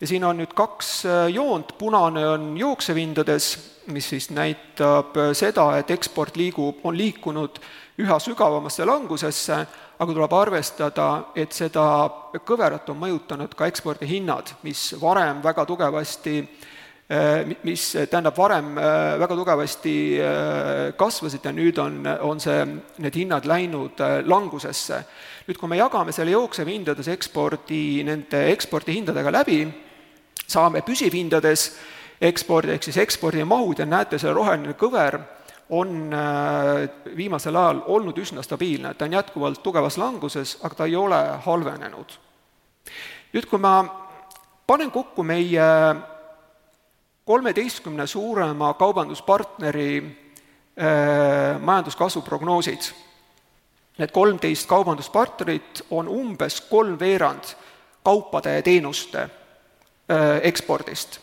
Ja 0.00 0.08
siin 0.10 0.24
on 0.26 0.40
nüüd 0.42 0.52
kaks 0.54 0.88
äh, 1.06 1.28
joont, 1.32 1.76
punane 1.78 2.26
on 2.28 2.50
jooksevhindades, 2.58 3.46
mis 3.94 4.08
siis 4.10 4.26
näitab 4.34 5.16
seda, 5.36 5.68
et 5.78 5.90
eksport 5.94 6.36
liigub, 6.36 6.82
on 6.84 6.96
liikunud 6.98 7.60
üha 8.02 8.18
sügavamasse 8.20 8.84
langusesse, 8.84 9.58
aga 9.98 10.16
tuleb 10.16 10.34
arvestada, 10.34 11.08
et 11.36 11.52
seda 11.54 11.84
kõverat 12.44 12.88
on 12.90 12.98
mõjutanud 13.04 13.54
ka 13.54 13.68
ekspordihinnad, 13.70 14.56
mis 14.66 14.88
varem 15.00 15.42
väga 15.44 15.64
tugevasti 15.68 16.40
mis 17.62 17.90
tähendab, 18.08 18.36
varem 18.36 18.78
eh, 18.78 19.18
väga 19.20 19.36
tugevasti 19.36 19.96
eh, 20.16 20.92
kasvasid 20.96 21.44
ja 21.44 21.52
nüüd 21.52 21.78
on, 21.78 21.98
on 22.24 22.40
see, 22.40 22.62
need 23.04 23.18
hinnad 23.18 23.44
läinud 23.44 24.00
langusesse. 24.24 25.02
nüüd, 25.44 25.58
kui 25.60 25.68
me 25.68 25.76
jagame 25.76 26.12
selle 26.16 26.32
jooksevhindades 26.32 27.08
ekspordi, 27.12 28.02
nende 28.08 28.46
ekspordihindadega 28.54 29.32
läbi, 29.32 29.58
saame 30.48 30.80
püsivhindades 30.80 31.66
ekspordi, 32.24 32.72
ehk 32.72 32.88
siis 32.88 32.96
ekspordimahud 33.04 33.78
ja 33.78 33.86
näete, 33.86 34.18
see 34.18 34.32
roheline 34.32 34.72
kõver 34.80 35.20
on 35.76 36.12
äh, 36.12 36.88
viimasel 37.16 37.56
ajal 37.56 37.82
olnud 37.92 38.16
üsna 38.20 38.42
stabiilne, 38.44 38.94
ta 38.94 39.04
on 39.04 39.16
jätkuvalt 39.16 39.62
tugevas 39.64 39.98
languses, 40.00 40.58
aga 40.62 40.74
ta 40.74 40.88
ei 40.88 40.96
ole 40.96 41.20
halvenenud. 41.44 42.16
nüüd, 43.34 43.46
kui 43.50 43.58
ma 43.60 43.84
panen 44.66 44.90
kokku 44.90 45.22
meie 45.22 45.68
kolmeteistkümne 47.24 48.06
suurema 48.06 48.74
kaubanduspartneri 48.74 49.96
äh, 50.78 51.60
majanduskasvu 51.60 52.22
prognoosid, 52.22 52.90
need 53.98 54.10
kolmteist 54.10 54.66
kaubanduspartnerit 54.68 55.86
on 55.90 56.08
umbes 56.08 56.60
kolmveerand 56.60 57.54
kaupade 58.04 58.54
ja 58.54 58.62
teenuste 58.62 59.20
äh, 59.20 59.30
ekspordist, 60.42 61.20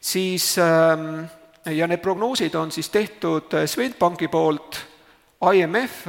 siis 0.00 0.56
ähm, 0.58 1.24
ja 1.70 1.86
need 1.86 2.00
prognoosid 2.00 2.54
on 2.54 2.72
siis 2.72 2.88
tehtud 2.88 3.54
äh, 3.54 3.66
Swedbanki 3.66 4.28
poolt, 4.28 4.86
IMF 5.54 6.06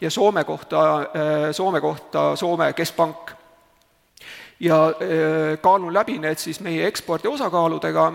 ja 0.00 0.10
Soome 0.10 0.44
kohta, 0.44 1.00
äh, 1.00 1.06
Soome 1.52 1.80
kohta 1.80 2.36
Soome 2.36 2.72
keskpank. 2.72 3.30
ja 4.60 4.86
äh, 4.86 5.58
kaalun 5.60 5.94
läbi 5.94 6.18
need 6.18 6.38
siis 6.38 6.60
meie 6.60 6.86
ekspordi 6.86 7.28
osakaaludega 7.28 8.12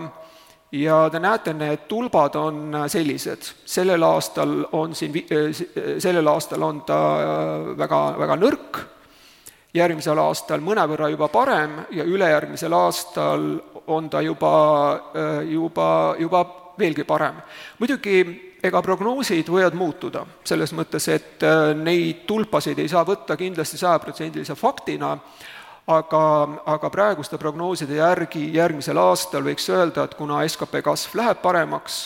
ja 0.72 1.06
te 1.10 1.20
näete, 1.22 1.54
need 1.54 1.86
tulbad 1.88 2.34
on 2.40 2.76
sellised, 2.88 3.52
sellel 3.64 4.02
aastal 4.02 4.58
on 4.72 4.94
siin, 4.94 5.14
sellel 5.98 6.26
aastal 6.26 6.62
on 6.62 6.82
ta 6.88 6.98
väga, 7.78 8.02
väga 8.18 8.36
nõrk, 8.40 8.82
järgmisel 9.76 10.18
aastal 10.18 10.64
mõnevõrra 10.64 11.10
juba 11.12 11.28
parem 11.28 11.80
ja 11.94 12.04
ülejärgmisel 12.04 12.72
aastal 12.72 13.48
on 13.86 14.10
ta 14.10 14.20
juba, 14.24 14.54
juba, 15.46 15.88
juba 16.18 16.44
veelgi 16.78 17.04
parem. 17.04 17.40
muidugi 17.78 18.16
ega 18.66 18.80
prognoosid 18.82 19.48
võivad 19.52 19.76
muutuda, 19.78 20.24
selles 20.46 20.72
mõttes, 20.76 21.06
et 21.12 21.44
äh, 21.46 21.72
neid 21.76 22.24
tulpasid 22.28 22.78
ei 22.82 22.88
saa 22.90 23.04
võtta 23.06 23.36
kindlasti 23.38 23.78
sajaprotsendilise 23.80 24.56
faktina, 24.58 25.14
aga, 25.86 26.22
aga 26.66 26.90
praeguste 26.90 27.38
prognooside 27.38 28.00
järgi 28.00 28.48
järgmisel 28.54 28.98
aastal 28.98 29.44
võiks 29.46 29.68
öelda, 29.70 30.06
et 30.06 30.16
kuna 30.18 30.42
skp 30.48 30.82
kasv 30.84 31.14
läheb 31.20 31.42
paremaks, 31.42 32.00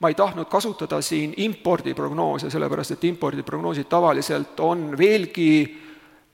ma 0.00 0.10
ei 0.10 0.18
tahtnud 0.18 0.50
kasutada 0.50 1.00
siin 1.04 1.34
impordiprognoose, 1.40 2.50
sellepärast 2.50 2.96
et 2.96 3.08
impordiprognoosid 3.08 3.88
tavaliselt 3.88 4.60
on 4.60 4.90
veelgi 4.98 5.52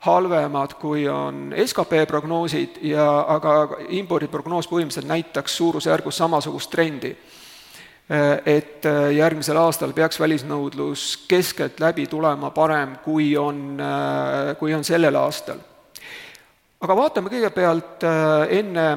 halvemad, 0.06 0.74
kui 0.80 1.08
on 1.10 1.52
skp 1.66 2.04
prognoosid 2.08 2.82
ja 2.86 3.06
aga 3.36 3.54
impordiprognoos 3.98 4.70
põhimõtteliselt 4.70 5.10
näitaks 5.10 5.58
suurusjärgus 5.58 6.22
samasugust 6.22 6.70
trendi 6.70 7.14
et 8.46 8.86
järgmisel 9.12 9.58
aastal 9.60 9.92
peaks 9.92 10.16
välisnõudlus 10.20 11.26
keskeltläbi 11.28 12.06
tulema 12.08 12.48
parem, 12.56 12.96
kui 13.04 13.34
on, 13.36 13.76
kui 14.58 14.72
on 14.74 14.84
sellel 14.84 15.18
aastal. 15.20 15.60
Aga 16.78 16.94
vaatame 16.94 17.30
kõigepealt 17.32 18.04
enne, 18.54 18.88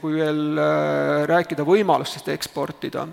kui 0.00 0.14
veel 0.16 0.60
rääkida 1.28 1.64
võimalustest 1.66 2.30
eksportida, 2.32 3.04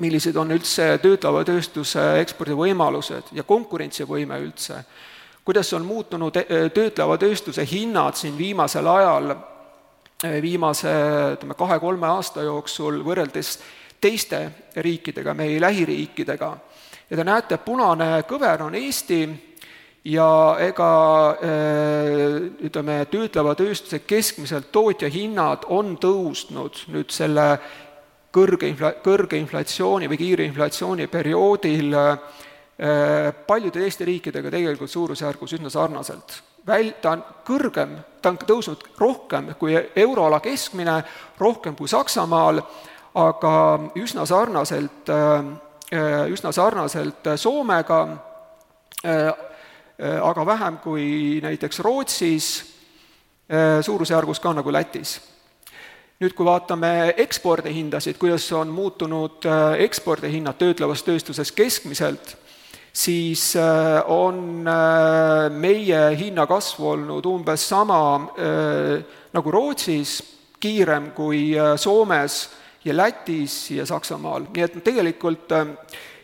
millised 0.00 0.36
on 0.36 0.54
üldse 0.56 0.94
töötleva 1.02 1.44
tööstuse 1.46 2.04
ekspordivõimalused 2.22 3.34
ja 3.36 3.44
konkurentsivõime 3.48 4.40
üldse, 4.44 4.80
kuidas 5.44 5.72
on 5.76 5.84
muutunud 5.86 6.40
töötleva 6.74 7.18
tööstuse 7.20 7.64
hinnad 7.68 8.16
siin 8.18 8.36
viimasel 8.38 8.88
ajal, 8.92 9.34
viimase 10.42 10.92
ütleme, 11.36 11.56
kahe-kolme 11.56 12.08
aasta 12.08 12.44
jooksul 12.46 13.02
võrreldes 13.04 13.58
teiste 14.00 14.40
riikidega, 14.76 15.34
meie 15.34 15.60
lähiriikidega. 15.60 16.56
ja 17.10 17.16
te 17.16 17.24
näete, 17.24 17.58
punane 17.58 18.24
kõver 18.28 18.64
on 18.64 18.74
Eesti 18.74 19.20
ja 20.06 20.56
ega 20.62 20.90
äh, 21.42 22.36
ütleme, 22.68 23.00
töötleva 23.10 23.56
tööstuse 23.58 24.04
keskmiselt 24.06 24.70
tootjahinnad 24.74 25.66
on 25.74 25.96
tõusnud 26.02 26.84
nüüd 26.94 27.10
selle 27.14 27.46
kõrge 28.34 28.70
infla-, 28.70 28.94
kõrge 29.02 29.38
inflatsiooni 29.40 30.10
või 30.10 30.20
kiire 30.20 30.46
inflatsiooni 30.46 31.08
perioodil 31.10 31.96
äh, 31.98 32.18
paljude 33.48 33.82
Eesti 33.82 34.06
riikidega 34.06 34.52
tegelikult 34.52 34.92
suurusjärgus 34.92 35.56
üsna 35.58 35.72
sarnaselt. 35.74 36.42
väl-, 36.66 36.94
ta 37.02 37.16
on 37.16 37.24
kõrgem, 37.46 37.96
ta 38.22 38.30
on 38.30 38.38
tõusnud 38.46 38.86
rohkem 38.98 39.54
kui 39.58 39.74
euroala 39.74 40.38
keskmine, 40.44 41.00
rohkem 41.38 41.74
kui 41.74 41.88
Saksamaal, 41.90 42.62
aga 43.16 43.56
üsna 43.96 44.26
sarnaselt, 44.28 45.08
üsna 46.28 46.52
sarnaselt 46.52 47.30
Soomega, 47.40 48.00
aga 49.98 50.46
vähem 50.46 50.78
kui 50.84 51.04
näiteks 51.42 51.78
Rootsis, 51.80 52.48
suurusjärgus 53.80 54.40
ka 54.40 54.52
nagu 54.52 54.72
Lätis. 54.72 55.14
Nüüd, 56.20 56.34
kui 56.36 56.44
vaatame 56.44 57.14
ekspordihindasid, 57.16 58.18
kuidas 58.20 58.44
on 58.52 58.68
muutunud 58.72 59.44
ekspordihinnad 59.80 60.58
töötlevas 60.60 61.04
tööstuses 61.06 61.52
keskmiselt, 61.52 62.36
siis 62.96 63.56
äh, 63.56 64.10
on 64.10 64.68
äh, 64.68 65.50
meie 65.52 66.16
hinnakasv 66.16 66.80
olnud 66.80 67.26
umbes 67.28 67.68
sama 67.68 67.98
äh, 68.16 69.04
nagu 69.32 69.52
Rootsis, 69.52 70.22
kiirem 70.60 71.10
kui 71.12 71.52
Soomes 71.76 72.48
ja 72.84 72.94
Lätis 72.96 73.70
ja 73.70 73.84
Saksamaal, 73.86 74.46
nii 74.48 74.62
et 74.64 74.78
tegelikult 74.84 75.52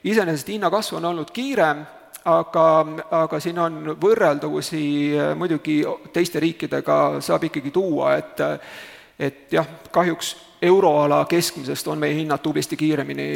iseenesest 0.09 0.49
hinnakasv 0.49 0.97
on 0.97 1.11
olnud 1.11 1.31
kiirem, 1.37 1.83
aga, 2.25 2.67
aga 3.11 3.41
siin 3.41 3.59
on 3.59 3.97
võrreldavusi 4.01 4.85
muidugi 5.37 5.83
teiste 6.13 6.41
riikidega 6.41 7.21
saab 7.21 7.49
ikkagi 7.51 7.71
tuua, 7.71 8.17
et 8.17 8.43
et 9.23 9.53
jah, 9.53 9.67
kahjuks 9.93 10.37
euroala 10.63 11.25
keskmisest 11.31 11.87
on 11.89 11.99
meie 11.99 12.15
hinnad 12.17 12.43
tublisti 12.43 12.77
kiiremini 12.77 13.29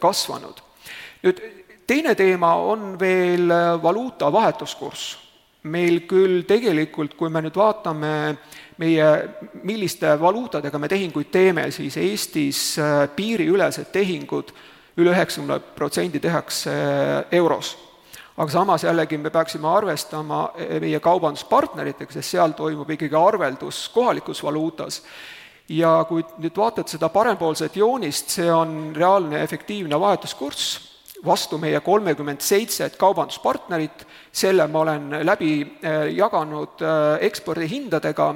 kasvanud. 0.00 0.60
nüüd 1.22 1.40
teine 1.88 2.14
teema 2.14 2.52
on 2.54 3.00
veel 3.00 3.50
äh, 3.50 3.82
valuuta 3.82 4.32
vahetuskurss. 4.32 5.16
meil 5.62 6.04
küll 6.06 6.44
tegelikult, 6.46 7.16
kui 7.18 7.28
me 7.28 7.40
nüüd 7.42 7.56
vaatame 7.58 8.10
meie, 8.78 9.06
milliste 9.66 10.12
valuutadega 10.20 10.78
me 10.78 10.88
tehinguid 10.88 11.28
teeme, 11.34 11.64
siis 11.74 11.96
Eestis 11.98 12.60
piiriülesed 13.16 13.90
tehingud 13.92 14.52
üle 15.02 15.12
üheksakümne 15.12 15.58
protsendi 15.74 16.20
tehakse 16.22 16.72
euros. 17.32 17.74
Aga 18.38 18.52
samas 18.52 18.84
jällegi 18.84 19.18
me 19.18 19.30
peaksime 19.34 19.66
arvestama 19.68 20.44
meie 20.80 21.00
kaubanduspartneritega, 21.02 22.12
sest 22.14 22.36
seal 22.36 22.54
toimub 22.54 22.90
ikkagi 22.94 23.18
arveldus 23.18 23.88
kohalikus 23.94 24.42
valuutas. 24.46 25.02
Ja 25.68 25.98
kui 26.08 26.22
nüüd 26.40 26.56
vaatad 26.56 26.88
seda 26.88 27.10
parempoolset 27.12 27.76
joonist, 27.76 28.30
see 28.38 28.46
on 28.52 28.94
reaalne 28.96 29.42
efektiivne 29.42 29.98
vahetuskurss 30.00 30.78
vastu 31.26 31.58
meie 31.58 31.80
kolmekümmend 31.82 32.40
seitset 32.40 32.96
kaubanduspartnerit, 32.96 34.06
selle 34.32 34.68
ma 34.70 34.84
olen 34.84 35.18
läbi 35.26 35.52
äh, 35.60 36.06
jaganud 36.14 36.84
ekspordihindadega. 37.20 38.34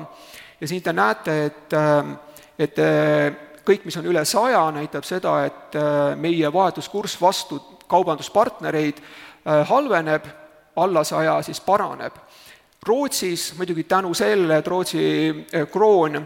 Ja 0.61 0.69
siin 0.69 0.83
te 0.83 0.93
näete, 0.93 1.37
et, 1.47 1.75
et 2.59 2.77
kõik, 3.67 3.87
mis 3.87 3.97
on 3.99 4.07
üle 4.07 4.23
saja, 4.27 4.61
näitab 4.75 5.07
seda, 5.07 5.33
et 5.47 5.75
meie 6.23 6.53
vahetuskurss 6.55 7.19
vastu 7.19 7.59
kaubanduspartnereid 7.91 9.01
halveneb, 9.45 10.25
alla 10.77 11.05
saja 11.05 11.43
siis 11.43 11.61
paraneb. 11.61 12.15
Rootsis 12.87 13.53
muidugi 13.57 13.85
tänu 13.85 14.15
sellele, 14.15 14.57
et 14.59 14.67
Rootsi 14.67 15.05
kroon 15.71 16.17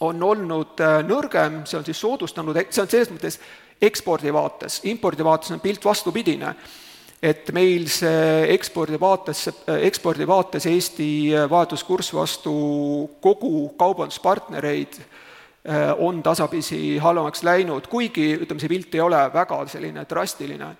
on 0.00 0.22
olnud 0.22 0.80
nõrgem, 1.04 1.60
see 1.68 1.78
on 1.78 1.84
siis 1.84 2.00
soodustanud, 2.00 2.56
see 2.70 2.82
on 2.82 2.88
selles 2.88 3.10
mõttes 3.12 3.36
ekspordi 3.82 4.32
vaates, 4.32 4.80
impordi 4.88 5.24
vaates 5.24 5.52
on 5.52 5.60
pilt 5.60 5.84
vastupidine. 5.84 6.54
et 7.22 7.50
meil 7.52 7.84
see 7.92 8.46
ekspordi 8.54 8.96
vaates, 9.00 9.48
ekspordi 9.68 10.26
vaates 10.26 10.66
Eesti 10.66 11.32
vahetuskurss 11.50 12.14
vastu 12.14 12.52
kogu 13.20 13.68
kaubanduspartnereid 13.76 14.96
on 15.98 16.22
tasapisi 16.22 16.96
halvemaks 16.98 17.42
läinud, 17.42 17.86
kuigi 17.86 18.38
ütleme, 18.40 18.60
see 18.60 18.68
pilt 18.68 18.94
ei 18.94 19.00
ole 19.04 19.20
väga 19.34 19.66
selline 19.68 20.06
drastiline 20.08 20.70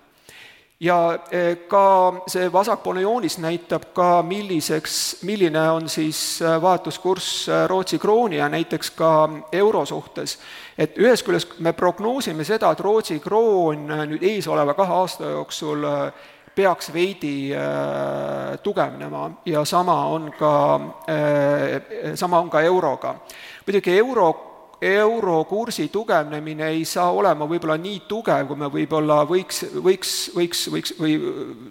ja 0.81 1.19
eh, 1.31 1.57
ka 1.67 2.23
see 2.27 2.49
vasakpoolne 2.53 3.01
joonis 3.01 3.37
näitab 3.37 3.91
ka, 3.93 4.23
milliseks, 4.25 5.21
milline 5.23 5.61
on 5.69 5.89
siis 5.89 6.41
eh, 6.41 6.57
vahetuskurss 6.61 7.49
eh, 7.49 7.67
Rootsi 7.69 7.99
krooni 7.99 8.37
ja 8.37 8.49
näiteks 8.49 8.91
ka 8.97 9.29
euro 9.51 9.85
suhtes. 9.85 10.39
et 10.77 10.97
ühest 10.97 11.25
küljest 11.25 11.59
me 11.59 11.73
prognoosime 11.73 12.43
seda, 12.43 12.71
et 12.71 12.79
Rootsi 12.79 13.19
kroon 13.19 13.87
nüüd 14.09 14.23
eesoleva 14.25 14.73
kahe 14.73 14.93
aasta 14.93 15.29
jooksul 15.35 15.85
peaks 16.55 16.89
veidi 16.93 17.53
tugevnema 18.63 19.29
ja 19.45 19.65
sama 19.65 20.05
on 20.05 20.31
ka 20.39 20.53
sama 22.15 22.39
on 22.39 22.49
ka 22.49 22.61
euroga. 22.61 23.15
muidugi 23.67 23.97
euro 23.97 24.50
euro 24.81 25.43
kursi 25.45 25.87
tugevnemine 25.93 26.67
ei 26.73 26.85
saa 26.85 27.11
olema 27.11 27.45
võib-olla 27.45 27.77
nii 27.77 28.01
tugev, 28.09 28.47
kui 28.49 28.57
me 28.57 28.69
võib-olla 28.73 29.21
võiks, 29.29 29.63
võiks, 29.77 30.13
võiks, 30.35 30.65
võiks 30.73 30.95
või 30.99 31.17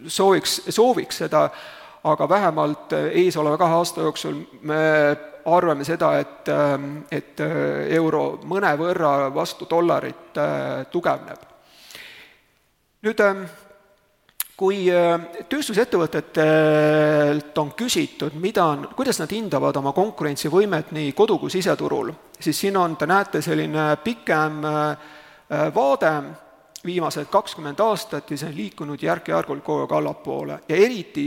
sooviks, 0.07 0.61
sooviks 0.71 1.23
seda, 1.25 1.49
aga 2.07 2.29
vähemalt 2.29 2.95
eesoleva 3.11 3.59
kahe 3.59 3.81
aasta 3.81 4.07
jooksul 4.07 4.39
me 4.63 4.83
arvame 5.51 5.85
seda, 5.85 6.13
et, 6.21 6.51
et 7.11 7.41
euro 7.97 8.25
mõnevõrra 8.47 9.31
vastu 9.35 9.67
dollarit 9.71 10.39
tugevneb. 10.93 11.49
nüüd 13.03 13.21
kui 14.61 14.83
äh, 14.93 15.15
tööstusettevõtetelt 15.49 17.57
on 17.63 17.71
küsitud, 17.79 18.35
mida 18.37 18.67
kuidas 18.97 19.21
nad 19.23 19.31
hindavad 19.33 19.77
oma 19.81 19.93
konkurentsivõimet 19.97 20.93
nii 20.93 21.15
kodu- 21.17 21.39
kui 21.41 21.51
siseturul, 21.53 22.13
siis 22.37 22.61
siin 22.61 22.77
on, 22.77 22.97
te 23.01 23.07
näete, 23.09 23.41
selline 23.43 23.97
pikem 24.05 24.65
äh, 24.69 24.91
äh, 24.93 25.75
vaade, 25.75 26.23
viimased 26.85 27.27
kakskümmend 27.33 27.81
aastat 27.85 28.31
ja 28.33 28.39
see 28.41 28.49
on 28.49 28.57
liikunud 28.57 29.03
järk-järgult 29.05 29.63
kogu 29.65 29.81
aeg 29.85 29.93
allapoole 29.97 30.61
ja 30.69 30.77
eriti, 30.77 31.27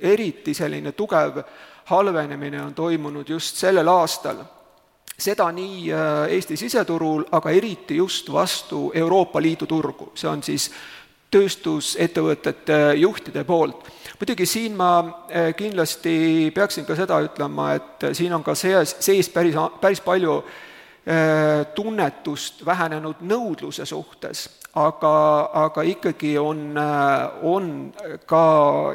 eriti 0.00 0.54
selline 0.56 0.92
tugev 0.96 1.42
halvenemine 1.90 2.62
on 2.62 2.74
toimunud 2.74 3.28
just 3.28 3.56
sellel 3.60 3.88
aastal. 3.88 4.36
seda 5.20 5.52
nii 5.52 5.92
Eesti 6.32 6.56
siseturul, 6.56 7.24
aga 7.32 7.50
eriti 7.50 7.96
just 7.96 8.32
vastu 8.32 8.92
Euroopa 8.94 9.42
Liidu 9.42 9.66
turgu, 9.66 10.12
see 10.14 10.30
on 10.30 10.42
siis 10.42 10.70
tööstusettevõtete 11.30 12.78
juhtide 12.98 13.44
poolt. 13.44 13.88
muidugi 14.20 14.46
siin 14.46 14.76
ma 14.76 14.90
eh, 15.28 15.54
kindlasti 15.56 16.50
peaksin 16.54 16.84
ka 16.84 16.96
seda 16.98 17.20
ütlema, 17.24 17.74
et 17.78 18.10
siin 18.16 18.34
on 18.34 18.44
ka 18.44 18.54
sees, 18.54 18.96
sees 19.00 19.30
päris, 19.32 19.54
päris 19.80 20.02
palju 20.04 20.40
eh, 21.06 21.66
tunnetust 21.74 22.64
vähenenud 22.66 23.22
nõudluse 23.22 23.86
suhtes, 23.86 24.48
aga, 24.74 25.14
aga 25.66 25.86
ikkagi 25.94 26.36
on, 26.38 26.66
eh, 26.76 27.44
on 27.48 27.70
ka 28.26 28.44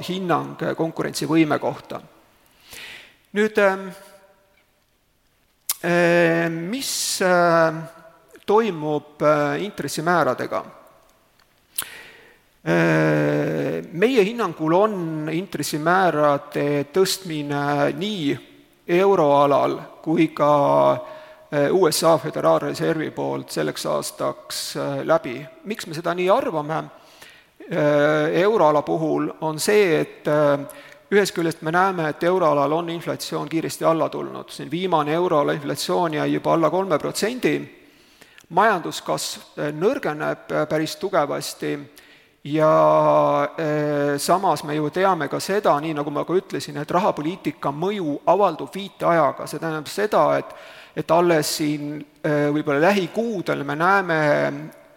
hinnang 0.08 0.68
konkurentsivõime 0.78 1.60
kohta. 1.60 2.02
nüüd 3.36 3.58
mis 6.50 7.20
toimub 8.48 9.22
intressimääradega 9.60 10.64
meie 12.66 14.24
hinnangul 14.26 14.74
on 14.74 14.96
intressimäärade 15.30 16.88
tõstmine 16.94 17.92
nii 17.94 18.32
euroalal 18.88 19.78
kui 20.02 20.28
ka 20.34 20.94
äh, 20.94 21.70
USA 21.72 22.18
Föderaalreservi 22.18 23.12
poolt 23.12 23.54
selleks 23.54 23.86
aastaks 23.86 24.78
äh, 24.78 25.00
läbi. 25.04 25.46
miks 25.64 25.88
me 25.88 25.94
seda 25.94 26.14
nii 26.14 26.30
arvame? 26.30 26.84
Euroala 27.66 28.82
puhul 28.86 29.32
on 29.42 29.58
see, 29.60 29.96
et 29.98 30.28
ühest 31.10 31.34
küljest 31.34 31.64
me 31.66 31.72
näeme, 31.74 32.12
et 32.12 32.24
euroalal 32.24 32.72
on 32.78 32.90
inflatsioon 32.94 33.50
kiiresti 33.50 33.86
alla 33.90 34.06
tulnud, 34.10 34.52
siin 34.54 34.70
viimane 34.72 35.14
euroala 35.14 35.56
inflatsioon 35.58 36.14
jäi 36.14 36.28
juba 36.34 36.54
alla 36.54 36.70
kolme 36.70 37.00
protsendi, 37.02 37.56
majanduskasv 38.50 39.58
nõrgeneb 39.82 40.54
päris 40.70 40.94
tugevasti 41.02 41.72
ja 42.46 43.48
äh, 43.58 44.18
samas 44.18 44.64
me 44.64 44.76
ju 44.76 44.90
teame 44.94 45.28
ka 45.28 45.40
seda, 45.40 45.74
nii 45.82 45.96
nagu 45.98 46.12
ma 46.14 46.24
ka 46.26 46.36
ütlesin, 46.38 46.78
et 46.78 46.92
rahapoliitika 46.92 47.72
mõju 47.74 48.20
avaldub 48.30 48.70
viiteajaga, 48.74 49.48
see 49.50 49.60
tähendab 49.60 49.90
seda, 49.90 50.26
et 50.40 50.58
et 50.96 51.12
alles 51.12 51.50
siin 51.58 51.98
äh, 52.24 52.48
võib-olla 52.56 52.88
lähikuudel 52.88 53.66
me 53.68 53.76
näeme 53.76 54.20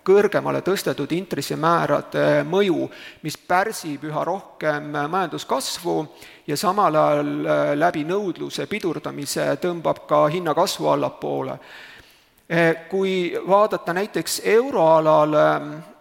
kõrgemale 0.09 0.63
tõstetud 0.65 1.11
intressimäärade 1.17 2.45
mõju, 2.49 2.87
mis 3.27 3.37
pärsib 3.37 4.07
üha 4.09 4.23
rohkem 4.25 4.93
majanduskasvu 4.95 5.97
ja 6.47 6.57
samal 6.57 6.97
ajal 6.97 7.33
äh, 7.35 7.73
läbi 7.77 8.05
nõudluse 8.09 8.69
pidurdamise 8.71 9.51
tõmbab 9.61 10.05
ka 10.09 10.27
hinnakasvu 10.33 10.89
allapoole. 10.95 11.59
Kui 12.89 13.13
vaadata 13.49 13.93
näiteks 13.93 14.41
euroalal 14.45 15.35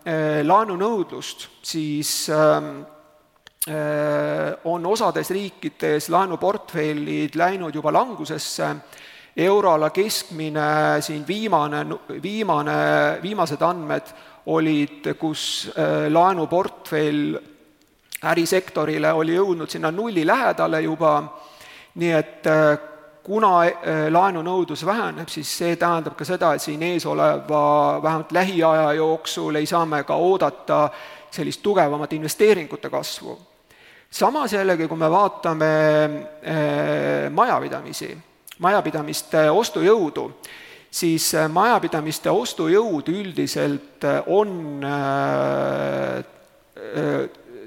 Eh, 0.07 0.39
laenunõudlust, 0.47 1.41
siis 1.67 2.29
ähm, 2.31 2.77
on 4.71 4.85
osades 4.87 5.27
riikides 5.35 6.07
laenuportfellid 6.13 7.35
läinud 7.35 7.75
juba 7.75 7.91
langusesse, 7.91 8.69
euroala 9.35 9.89
keskmine 9.91 10.69
siin 11.03 11.25
viimane, 11.27 11.81
viimane, 12.23 12.77
viimased 13.19 13.65
andmed 13.67 14.13
olid, 14.55 15.11
kus 15.19 15.43
laenuportfell 16.15 17.35
ärisektorile 18.31 19.11
oli 19.11 19.35
jõudnud 19.35 19.75
sinna 19.75 19.91
nulli 19.91 20.23
lähedale 20.23 20.85
juba, 20.87 21.17
nii 21.99 22.15
et 22.15 22.47
kuna 23.27 23.49
laenunõudlus 24.09 24.85
väheneb, 24.87 25.27
siis 25.27 25.49
see 25.59 25.75
tähendab 25.75 26.15
ka 26.15 26.25
seda, 26.25 26.53
et 26.55 26.63
siin 26.63 26.83
eesoleva 26.87 27.99
vähemalt 28.03 28.31
lähiaja 28.31 28.93
jooksul 28.95 29.59
ei 29.59 29.67
saa 29.67 29.85
me 29.85 30.03
ka 30.07 30.15
oodata 30.15 30.87
sellist 31.31 31.61
tugevamat 31.63 32.13
investeeringute 32.13 32.89
kasvu. 32.89 33.35
Samas 34.09 34.53
jällegi, 34.55 34.87
kui 34.87 34.97
me 34.97 35.09
vaatame 35.11 35.71
eh, 36.41 37.27
majapidamisi, 37.29 38.13
majapidamiste 38.63 39.49
ostujõudu, 39.51 40.29
siis 40.91 41.33
eh, 41.35 41.49
majapidamiste 41.51 42.31
ostujõud 42.31 43.11
üldiselt 43.11 44.07
on 44.31 44.55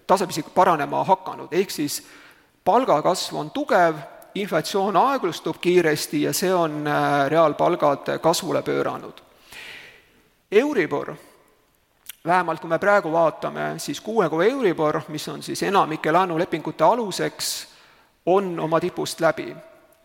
tasapisi 0.07 0.43
paranema 0.55 1.05
hakanud, 1.05 1.53
ehk 1.53 1.71
siis 1.71 2.01
palgakasv 2.65 3.37
on 3.37 3.53
tugev, 3.55 4.01
inflatsioon 4.35 4.97
aeglustub 4.97 5.57
kiiresti 5.61 6.23
ja 6.23 6.33
see 6.33 6.53
on 6.55 6.85
reaalpalgad 7.29 8.19
kasvule 8.23 8.63
pööranud. 8.63 9.21
Euribor 10.53 11.15
vähemalt 12.25 12.61
kui 12.61 12.69
me 12.71 12.79
praegu 12.79 13.13
vaatame, 13.13 13.75
siis 13.79 14.01
kuue 14.01 14.29
kuu 14.29 14.43
Euribor, 14.45 15.01
mis 15.09 15.29
on 15.29 15.43
siis 15.43 15.63
enamike 15.63 16.13
laenulepingute 16.13 16.85
aluseks, 16.85 17.51
on 18.27 18.61
oma 18.61 18.81
tipust 18.81 19.21
läbi. 19.21 19.55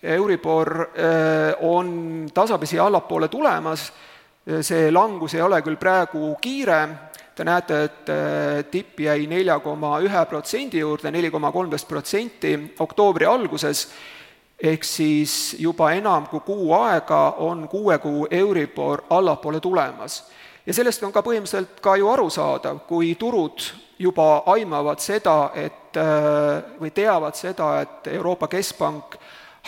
Euribor 0.04 0.82
äh, 0.82 1.56
on 1.62 2.28
tasapisi 2.34 2.80
allapoole 2.80 3.28
tulemas, 3.28 3.92
see 4.62 4.92
langus 4.92 5.34
ei 5.34 5.42
ole 5.42 5.62
küll 5.66 5.80
praegu 5.82 6.36
kiire, 6.42 6.80
te 7.36 7.44
näete, 7.44 7.80
et 7.84 8.10
äh, 8.14 8.66
tipp 8.72 9.00
jäi 9.00 9.26
nelja 9.28 9.60
koma 9.60 9.98
ühe 10.00 10.26
protsendi 10.30 10.80
juurde, 10.80 11.12
neli 11.12 11.32
koma 11.34 11.52
kolmteist 11.52 11.88
protsenti 11.88 12.54
oktoobri 12.80 13.26
alguses, 13.26 13.88
ehk 14.66 14.84
siis 14.84 15.56
juba 15.60 15.92
enam 15.94 16.28
kui 16.28 16.40
kuu 16.46 16.74
aega 16.74 17.36
on 17.38 17.68
kuue 17.68 17.98
kuu 17.98 18.28
Euribor 18.32 19.04
allapoole 19.10 19.60
tulemas. 19.60 20.24
Ja 20.66 20.74
sellest 20.74 21.04
on 21.04 21.14
ka 21.14 21.22
põhimõtteliselt 21.22 21.82
ka 21.82 21.94
ju 22.00 22.10
aru 22.10 22.30
saada, 22.34 22.74
kui 22.88 23.14
turud 23.16 23.62
juba 24.00 24.44
aimavad 24.50 25.00
seda, 25.00 25.52
et 25.56 25.98
äh, 25.98 26.78
või 26.82 26.92
teavad 26.92 27.38
seda, 27.38 27.82
et 27.82 28.08
Euroopa 28.16 28.48
Keskpank 28.48 29.18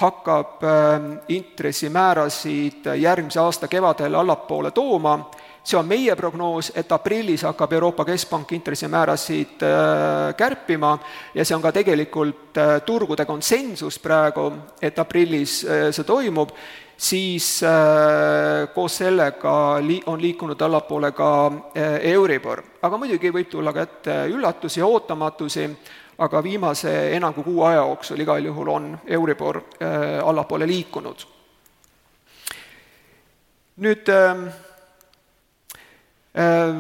hakkab 0.02 0.64
äh, 0.64 1.06
intressimäärasid 1.28 2.90
järgmise 2.98 3.40
aasta 3.40 3.68
kevadel 3.68 4.16
allapoole 4.16 4.72
tooma, 4.72 5.20
see 5.68 5.76
on 5.76 5.88
meie 5.88 6.16
prognoos, 6.16 6.72
et 6.80 6.92
aprillis 6.96 7.44
hakkab 7.44 7.74
Euroopa 7.76 8.06
Keskpank 8.08 8.54
intressimäärasid 8.56 9.64
äh, 9.68 10.36
kärpima 10.38 10.98
ja 11.36 11.46
see 11.46 11.56
on 11.56 11.62
ka 11.62 11.74
tegelikult 11.76 12.58
turgude 12.86 13.26
konsensus 13.26 14.00
praegu, 14.00 14.52
et 14.82 15.00
aprillis 15.00 15.60
see 15.68 16.06
toimub 16.08 16.56
siis 16.98 17.64
äh, 17.64 18.74
koos 18.74 18.98
sellega 18.98 19.78
li-, 19.82 20.02
on 20.06 20.22
liikunud 20.22 20.62
allapoole 20.62 21.12
ka 21.12 21.48
äh, 21.48 22.00
Euribor. 22.02 22.64
aga 22.82 22.98
muidugi 22.98 23.32
võib 23.34 23.50
tulla 23.50 23.74
ka 23.74 23.86
ette 23.86 24.18
üllatusi 24.34 24.80
ja 24.80 24.86
ootamatusi, 24.86 25.70
aga 26.18 26.44
viimase 26.44 26.94
enam 27.16 27.34
kui 27.34 27.44
kuu 27.44 27.64
aja 27.64 27.84
jooksul 27.84 28.20
igal 28.20 28.46
juhul 28.46 28.70
on 28.74 28.98
Euribor 29.06 29.58
äh, 29.58 30.20
allapoole 30.26 30.68
liikunud. 30.68 31.28
nüüd 33.78 34.10
ähm, 34.10 34.48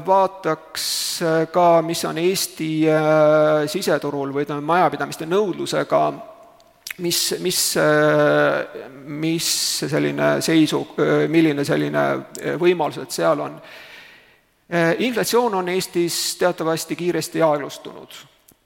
vaataks 0.06 0.84
ka, 1.52 1.82
mis 1.82 2.04
on 2.06 2.18
Eesti 2.22 2.70
siseturul 3.72 4.30
või 4.36 4.46
ütleme, 4.46 4.62
majapidamiste 4.62 5.26
nõudlusega 5.26 6.02
mis, 7.02 7.36
mis, 7.40 7.62
mis 9.06 9.50
selline 9.82 10.30
seisu, 10.46 10.82
milline 11.30 11.66
selline 11.66 12.06
võimalused 12.62 13.14
seal 13.14 13.44
on. 13.46 13.60
inflatsioon 15.00 15.60
on 15.62 15.70
Eestis 15.70 16.36
teatavasti 16.40 16.96
kiiresti 16.96 17.42
aeglustunud. 17.42 18.10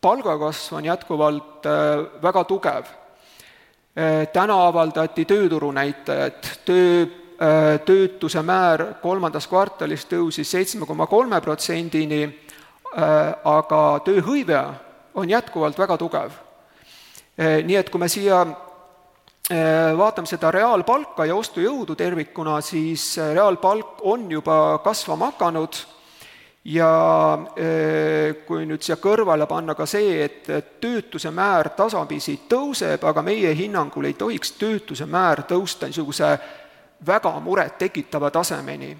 palgakasv 0.02 0.74
on 0.76 0.86
jätkuvalt 0.86 1.66
äh, 1.66 2.22
väga 2.22 2.44
tugev. 2.44 2.86
Äh, 3.98 4.28
täna 4.34 4.68
avaldati 4.68 5.26
tööturu 5.26 5.72
näitajad, 5.72 6.48
töö, 6.66 7.02
äh, 7.04 7.21
töötuse 7.86 8.42
määr 8.46 8.84
kolmandas 9.02 9.48
kvartalis 9.50 10.06
tõusis 10.06 10.52
seitsme 10.52 10.86
koma 10.86 11.08
kolme 11.10 11.40
protsendini, 11.42 12.22
aga 12.94 13.80
tööhõive 14.06 14.60
on 15.18 15.30
jätkuvalt 15.30 15.80
väga 15.80 15.98
tugev. 15.98 16.36
Eh, 17.38 17.64
nii 17.66 17.80
et 17.80 17.90
kui 17.90 18.02
me 18.02 18.10
siia 18.12 18.44
vaatame 19.98 20.30
seda 20.30 20.52
reaalpalka 20.54 21.26
ja 21.28 21.36
ostujõudu 21.36 21.96
tervikuna, 22.00 22.62
siis 22.62 23.18
reaalpalk 23.18 24.06
on 24.08 24.30
juba 24.32 24.80
kasvama 24.84 25.32
hakanud 25.34 25.80
ja 26.72 26.92
kui 28.46 28.66
nüüd 28.70 28.86
siia 28.86 28.96
kõrvale 29.02 29.48
panna 29.50 29.76
ka 29.76 29.88
see, 29.90 30.22
et 30.24 30.48
töötuse 30.80 31.34
määr 31.34 31.72
tasapisi 31.76 32.38
tõuseb, 32.48 33.04
aga 33.04 33.24
meie 33.26 33.52
hinnangul 33.58 34.08
ei 34.08 34.14
tohiks 34.14 34.54
töötuse 34.62 35.10
määr 35.10 35.44
tõusta 35.50 35.90
niisuguse 35.90 36.32
väga 37.06 37.40
murettekitava 37.40 38.32
tasemeni, 38.32 38.92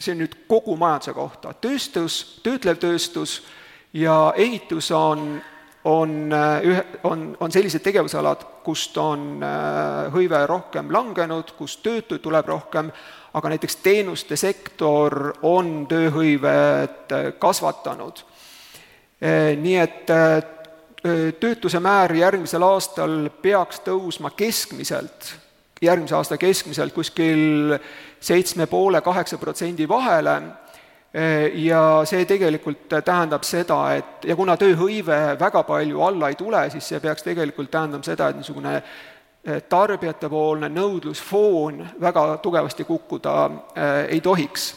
see 0.00 0.12
on 0.14 0.22
nüüd 0.24 0.36
kogu 0.48 0.76
majanduse 0.76 1.14
kohta, 1.14 1.52
tööstus, 1.54 2.40
töötlev 2.42 2.80
tööstus 2.82 3.42
ja 3.94 4.32
ehitus 4.36 4.90
on 4.90 5.42
on 5.84 6.32
äh, 6.32 6.62
ühe, 6.64 6.84
on, 7.04 7.36
on 7.40 7.52
sellised 7.52 7.82
tegevusalad, 7.84 8.44
kust 8.64 8.96
on 9.00 9.42
äh, 9.44 10.08
hõive 10.14 10.40
rohkem 10.48 10.88
langenud, 10.92 11.52
kus 11.58 11.76
töötuid 11.84 12.22
tuleb 12.24 12.48
rohkem, 12.48 12.88
aga 13.34 13.52
näiteks 13.52 13.76
teenuste 13.84 14.36
sektor 14.40 15.34
on 15.42 15.84
tööhõivet 15.90 17.12
äh, 17.12 17.30
kasvatanud. 17.38 18.24
Nii 19.24 19.76
et 19.80 20.10
töötuse 21.40 21.78
määr 21.80 22.12
järgmisel 22.18 22.64
aastal 22.66 23.30
peaks 23.40 23.78
tõusma 23.86 24.34
keskmiselt, 24.36 25.30
järgmise 25.84 26.16
aasta 26.16 26.38
keskmiselt 26.40 26.92
kuskil 26.94 27.78
seitsme 28.20 28.66
poole, 28.66 29.00
kaheksa 29.04 29.38
protsendi 29.38 29.88
vahele 29.88 30.40
ja 31.54 31.80
see 32.08 32.24
tegelikult 32.26 32.88
tähendab 33.06 33.44
seda, 33.46 33.78
et 33.94 34.24
ja 34.26 34.34
kuna 34.36 34.56
tööhõive 34.58 35.18
väga 35.38 35.62
palju 35.66 36.00
alla 36.02 36.30
ei 36.30 36.38
tule, 36.38 36.64
siis 36.74 36.88
see 36.90 37.00
peaks 37.00 37.22
tegelikult 37.22 37.70
tähendama 37.70 38.06
seda, 38.06 38.28
et 38.28 38.40
niisugune 38.40 38.72
eh, 38.80 39.60
tarbijatepoolne 39.70 40.72
nõudlusfoon 40.74 41.84
väga 42.02 42.26
tugevasti 42.42 42.86
kukkuda 42.88 43.36
eh, 43.46 43.92
ei 44.16 44.20
tohiks. 44.20 44.72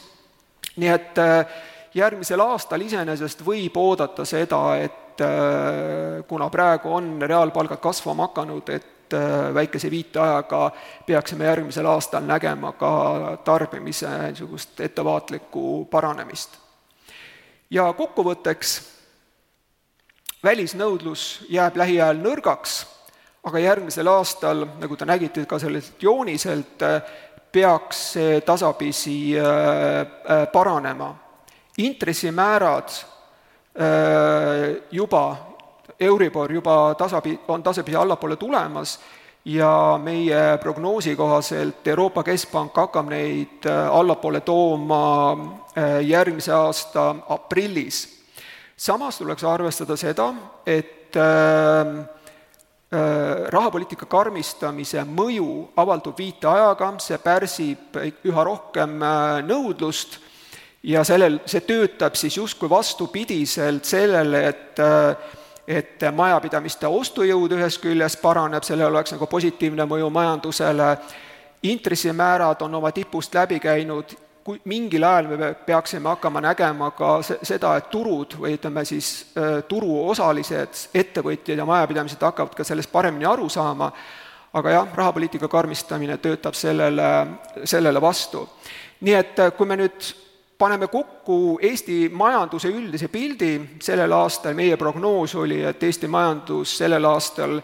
nii 0.78 0.94
et 0.94 1.18
eh, 1.18 1.58
järgmisel 1.98 2.46
aastal 2.46 2.86
iseenesest 2.86 3.42
võib 3.46 3.78
oodata 3.82 4.26
seda, 4.26 4.62
et 4.78 5.04
kuna 6.30 6.46
praegu 6.54 6.92
on 6.94 7.16
reaalpalgad 7.26 7.80
kasvama 7.82 8.28
hakanud, 8.28 8.70
et 8.70 8.86
et 9.08 9.14
äh, 9.14 9.54
väikese 9.54 9.92
viiteajaga 9.92 10.72
peaksime 11.06 11.46
järgmisel 11.46 11.86
aastal 11.86 12.26
nägema 12.28 12.74
ka 12.76 13.38
tarbimise 13.44 14.08
niisugust 14.28 14.80
ettevaatlikku 14.80 15.86
paranemist. 15.92 16.58
ja 17.70 17.94
kokkuvõtteks, 17.94 18.82
välisnõudlus 20.44 21.46
jääb 21.50 21.78
lähiajal 21.78 22.20
nõrgaks, 22.20 22.86
aga 23.44 23.60
järgmisel 23.60 24.08
aastal, 24.08 24.66
nagu 24.80 24.96
te 24.96 25.06
nägite 25.06 25.46
ka 25.46 25.60
sellelt 25.60 26.04
jooniselt, 26.04 26.84
peaks 27.52 28.12
see 28.14 28.42
tasapisi 28.42 29.40
äh, 29.40 30.52
paranema. 30.52 31.16
intressimäärad 31.78 32.90
äh, 33.80 34.84
juba 34.92 35.57
Euribor 36.00 36.52
juba 36.52 36.94
tasapi-, 36.98 37.40
on 37.48 37.64
tasapisi 37.64 37.96
allapoole 37.98 38.36
tulemas 38.36 39.00
ja 39.48 40.00
meie 40.04 40.58
prognoosi 40.62 41.16
kohaselt 41.16 41.88
Euroopa 41.88 42.24
Keskpank 42.24 42.76
hakkab 42.76 43.08
neid 43.10 43.66
äh, 43.66 43.88
allapoole 43.96 44.42
tooma 44.42 45.32
äh, 45.32 46.02
järgmise 46.04 46.52
aasta 46.52 47.16
aprillis. 47.30 48.18
samas 48.78 49.18
tuleks 49.18 49.44
arvestada 49.44 49.96
seda, 49.96 50.34
et 50.66 51.16
äh, 51.16 52.06
rahapoliitika 53.50 54.06
karmistamise 54.06 55.02
mõju 55.04 55.74
avaldub 55.76 56.16
viiteajaga, 56.18 56.94
see 57.04 57.18
pärsib 57.20 57.98
üha 58.24 58.44
rohkem 58.48 58.94
nõudlust 59.44 60.16
ja 60.88 61.04
sellel, 61.04 61.42
see 61.46 61.66
töötab 61.68 62.16
siis 62.16 62.38
justkui 62.38 62.70
vastupidiselt 62.70 63.84
sellele, 63.84 64.46
et 64.48 64.80
et 65.68 66.04
majapidamiste 66.16 66.88
ostujõud 66.88 67.52
ühest 67.58 67.82
küljest 67.84 68.22
paraneb, 68.22 68.64
sellel 68.64 68.94
oleks 68.94 69.12
nagu 69.12 69.28
positiivne 69.28 69.86
mõju 69.86 70.10
majandusele, 70.10 70.94
intressimäärad 71.68 72.62
on 72.62 72.76
oma 72.80 72.92
tipust 72.96 73.36
läbi 73.36 73.60
käinud, 73.60 74.14
kui 74.48 74.62
mingil 74.66 75.04
ajal 75.04 75.28
me 75.28 75.50
peaksime 75.66 76.08
hakkama 76.08 76.42
nägema 76.42 76.92
ka 76.96 77.18
seda, 77.26 77.74
et 77.76 77.90
turud 77.92 78.38
või 78.40 78.54
ütleme 78.56 78.86
siis 78.88 79.34
turuosalised, 79.68 80.86
ettevõtjad 80.96 81.60
ja 81.60 81.66
majapidamised 81.68 82.24
hakkavad 82.24 82.56
ka 82.56 82.64
sellest 82.64 82.92
paremini 82.92 83.28
aru 83.28 83.50
saama, 83.52 83.92
aga 84.56 84.72
jah, 84.72 84.96
rahapoliitika 84.96 85.50
karmistamine 85.52 86.16
töötab 86.24 86.56
sellele, 86.56 87.10
sellele 87.64 88.02
vastu. 88.02 88.48
nii 89.02 89.14
et 89.14 89.44
kui 89.58 89.68
me 89.68 89.76
nüüd 89.78 90.14
paneme 90.58 90.88
kokku 90.88 91.60
Eesti 91.62 92.10
majanduse 92.14 92.72
üldise 92.74 93.08
pildi. 93.14 93.52
Sellel 93.84 94.12
aastal, 94.18 94.56
meie 94.58 94.78
prognoos 94.78 95.36
oli, 95.36 95.62
et 95.64 95.84
Eesti 95.84 96.10
majandus 96.10 96.78
sellel 96.80 97.06
aastal 97.06 97.60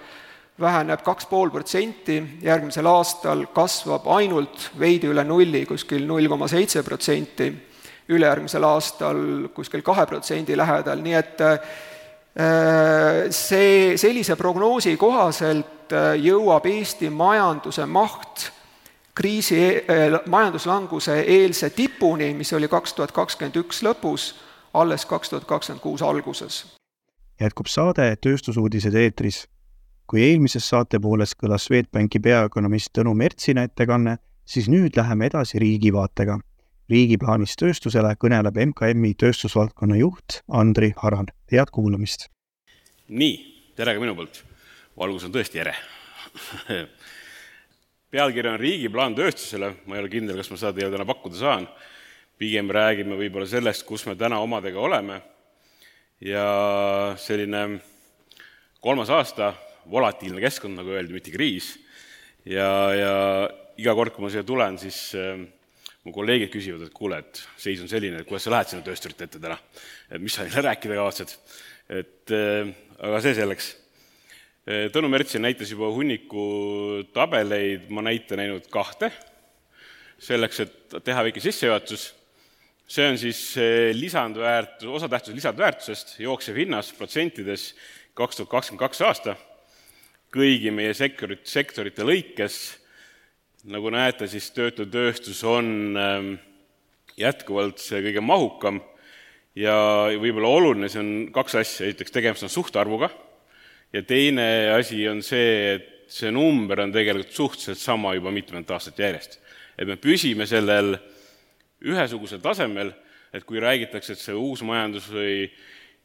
väheneb 0.59 1.01
kaks 1.01 1.25
pool 1.25 1.49
protsenti, 1.49 2.19
järgmisel 2.45 2.85
aastal 2.85 3.47
kasvab 3.53 4.05
ainult 4.13 4.69
veidi 4.79 5.09
üle 5.09 5.23
nulli, 5.25 5.65
kuskil 5.65 6.05
null 6.07 6.29
koma 6.29 6.47
seitse 6.47 6.83
protsenti, 6.85 7.49
ülejärgmisel 8.13 8.67
aastal 8.67 9.23
kuskil 9.55 9.81
kahe 9.81 10.05
protsendi 10.05 10.57
lähedal, 10.57 11.01
nii 11.01 11.15
et 11.17 11.41
äh, 11.41 11.59
see, 13.33 13.97
sellise 13.97 14.37
prognoosi 14.37 14.93
kohaselt 15.01 15.95
äh, 15.95 16.13
jõuab 16.21 16.69
Eesti 16.69 17.09
majanduse 17.09 17.87
maht 17.89 18.51
kriisi, 19.15 19.59
äh, 19.75 20.19
majanduslanguse 20.25 21.19
eelse 21.19 21.69
tipuni, 21.69 22.33
mis 22.33 22.53
oli 22.53 22.67
kaks 22.67 22.93
tuhat 22.93 23.11
kakskümmend 23.11 23.57
üks 23.61 23.83
lõpus, 23.85 24.33
alles 24.73 25.05
kaks 25.05 25.29
tuhat 25.29 25.45
kakskümmend 25.45 25.81
kuus 25.81 26.01
alguses. 26.01 26.65
jätkub 27.41 27.67
saade 27.67 28.15
Tööstusuudised 28.21 28.95
eetris 28.95 29.45
kui 30.07 30.23
eelmises 30.23 30.67
saatepooles 30.69 31.35
kõlas 31.39 31.67
Swedbanki 31.67 32.19
peaökonomist 32.23 32.91
Tõnu 32.97 33.15
Mertsina 33.17 33.63
ettekanne, 33.67 34.17
siis 34.45 34.67
nüüd 34.69 34.97
läheme 34.99 35.29
edasi 35.31 35.61
riigi 35.61 35.93
vaatega. 35.93 36.39
riigi 36.89 37.15
plaanist 37.17 37.55
tööstusele 37.57 38.11
kõneleb 38.19 38.57
MKM-i 38.59 39.13
tööstusvaldkonna 39.15 39.95
juht 39.95 40.41
Andri 40.51 40.93
Haran, 40.97 41.31
head 41.51 41.71
kuulamist! 41.71 42.27
nii, 43.07 43.35
tere 43.75 43.95
ka 43.95 44.03
minu 44.03 44.15
poolt. 44.15 44.43
valgus 44.97 45.23
on 45.23 45.31
tõesti 45.31 45.63
ere 45.63 45.75
pealkiri 48.13 48.51
on 48.51 48.61
Riigi 48.61 48.91
plaan 48.93 49.15
tööstusele, 49.17 49.71
ma 49.89 49.97
ei 49.97 50.03
ole 50.03 50.11
kindel, 50.13 50.37
kas 50.37 50.51
ma 50.53 50.59
seda 50.61 50.75
teile 50.77 50.91
täna 50.93 51.05
pakkuda 51.09 51.39
saan, 51.39 51.65
pigem 52.37 52.69
räägime 52.73 53.17
võib-olla 53.17 53.47
sellest, 53.49 53.85
kus 53.87 54.05
me 54.05 54.13
täna 54.19 54.37
omadega 54.43 54.81
oleme 54.81 55.17
ja 56.21 56.45
selline 57.19 57.63
kolmas 58.83 59.09
aasta 59.13 59.53
volatiilne 59.89 60.43
keskkond, 60.43 60.77
nagu 60.77 60.93
öeldi, 60.93 61.15
mitte 61.15 61.33
kriis. 61.33 61.73
ja, 62.45 62.69
ja 62.93 63.13
iga 63.81 63.95
kord, 63.97 64.13
kui 64.13 64.25
ma 64.25 64.31
siia 64.31 64.45
tulen, 64.45 64.77
siis 64.77 64.99
äh, 65.17 65.39
mu 66.05 66.13
kolleegid 66.13 66.51
küsivad, 66.53 66.85
et 66.85 66.93
kuule, 66.93 67.19
et 67.23 67.41
seis 67.57 67.81
on 67.81 67.89
selline, 67.89 68.21
et 68.21 68.29
kuidas 68.29 68.45
sa 68.45 68.53
lähed 68.53 68.71
sinna 68.71 68.85
töösturite 68.85 69.25
ette 69.25 69.41
täna, 69.41 69.57
et 70.11 70.21
mis 70.21 70.35
sa 70.35 70.45
neile 70.45 70.67
rääkida 70.69 70.99
kavatsed. 70.99 71.37
et 71.89 72.31
äh, 72.31 72.69
aga 72.99 73.23
see 73.25 73.39
selleks. 73.41 73.77
Tõnu 74.63 75.09
Mertsin 75.11 75.43
näitas 75.43 75.73
juba 75.73 75.89
hunniku 75.91 76.43
tabeleid, 77.11 77.89
ma 77.91 77.99
näitan 78.05 78.39
ainult 78.39 78.69
kahte, 78.71 79.09
selleks, 80.23 80.61
et 80.63 80.93
teha 81.03 81.25
väike 81.27 81.43
sissejuhatus 81.43 82.05
see 82.87 83.07
on 83.09 83.17
siis 83.17 83.55
lisandväärtus, 83.93 84.87
osatähtsus 84.89 85.35
lisandväärtusest, 85.35 86.19
jooksev 86.19 86.55
hinnas 86.61 86.91
protsentides 86.93 87.73
kaks 88.13 88.37
tuhat 88.37 88.51
kakskümmend 88.51 88.83
kaks 88.83 89.01
aasta. 89.01 89.35
Kõigi 90.33 90.71
meie 90.73 90.93
sektorit, 90.97 91.45
sektorite 91.47 92.05
lõikes. 92.05 92.79
nagu 93.63 93.89
näete, 93.89 94.27
siis 94.27 94.49
töötlev 94.51 94.89
tööstus 94.91 95.43
on 95.47 95.95
ähm, 95.95 96.33
jätkuvalt 97.15 97.79
see 97.79 98.01
kõige 98.03 98.21
mahukam. 98.21 98.81
Ja 99.55 100.09
võib-olla 100.19 100.49
oluline, 100.49 100.89
see 100.89 100.99
on 100.99 101.13
kaks 101.31 101.55
asja, 101.55 101.87
esiteks 101.87 102.11
tegemist 102.11 102.43
on 102.43 102.49
suhtarvuga 102.49 103.09
ja 103.93 104.01
teine 104.03 104.45
asi 104.73 105.03
on 105.09 105.21
see, 105.25 105.75
et 105.75 105.89
see 106.11 106.31
number 106.33 106.81
on 106.83 106.93
tegelikult 106.93 107.33
suhteliselt 107.33 107.81
sama 107.81 108.13
juba 108.17 108.31
mitmendat 108.31 108.77
aastat 108.77 108.99
järjest. 108.99 109.39
et 109.77 109.87
me 109.87 109.95
püsime 109.97 110.45
sellel 110.45 110.97
ühesugusel 111.83 112.41
tasemel, 112.41 112.93
et 113.33 113.43
kui 113.43 113.59
räägitakse, 113.59 114.13
et 114.13 114.21
see 114.21 114.35
uus 114.37 114.61
majandus 114.61 115.07
või 115.11 115.49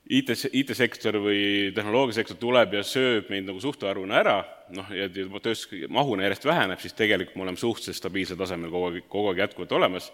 IT, 0.09 0.31
IT-sektor 0.57 1.19
või 1.21 1.69
tehnoloogiasektor 1.77 2.39
tuleb 2.41 2.79
ja 2.79 2.83
sööb 2.87 3.29
meid 3.29 3.45
nagu 3.45 3.61
suhtarvuna 3.61 4.17
ära, 4.23 4.39
noh, 4.73 4.89
ja 4.97 5.11
tööstuse 5.13 5.91
mahuna 5.93 6.25
järjest 6.25 6.49
väheneb, 6.49 6.81
siis 6.81 6.97
tegelikult 6.97 7.37
me 7.37 7.45
oleme 7.45 7.61
suhteliselt 7.61 8.01
stabiilsel 8.01 8.41
tasemel 8.41 8.73
kogu 8.73 8.89
aeg, 8.89 9.05
kogu 9.13 9.33
aeg 9.33 9.43
jätkuvalt 9.45 9.77
olemas, 9.77 10.09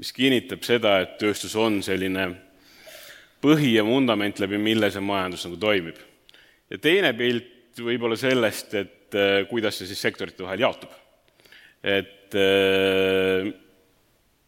mis 0.00 0.14
kinnitab 0.16 0.64
seda, 0.64 0.96
et 1.04 1.18
tööstus 1.20 1.52
on 1.60 1.82
selline 1.84 2.30
põhi 3.44 3.74
ja 3.76 3.84
vundament, 3.84 4.40
läbi 4.40 4.58
mille 4.58 4.88
see 4.90 5.04
majandus 5.04 5.44
nagu 5.44 5.60
toimib. 5.60 6.00
Ja 6.70 6.80
teine 6.80 7.12
pilt 7.16 7.82
võib-olla 7.84 8.16
sellest, 8.18 8.74
et 8.78 9.18
äh, 9.18 9.42
kuidas 9.50 9.78
see 9.78 9.90
siis 9.90 10.02
sektorite 10.04 10.46
vahel 10.46 10.64
jaotub. 10.66 10.90
et 11.84 12.34
äh, 12.40 13.52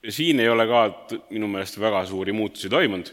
siin 0.08 0.40
ei 0.40 0.48
ole 0.48 0.66
ka 0.70 0.82
minu 1.30 1.48
meelest 1.50 1.78
väga 1.80 2.04
suuri 2.08 2.32
muutusi 2.32 2.70
toimunud, 2.72 3.10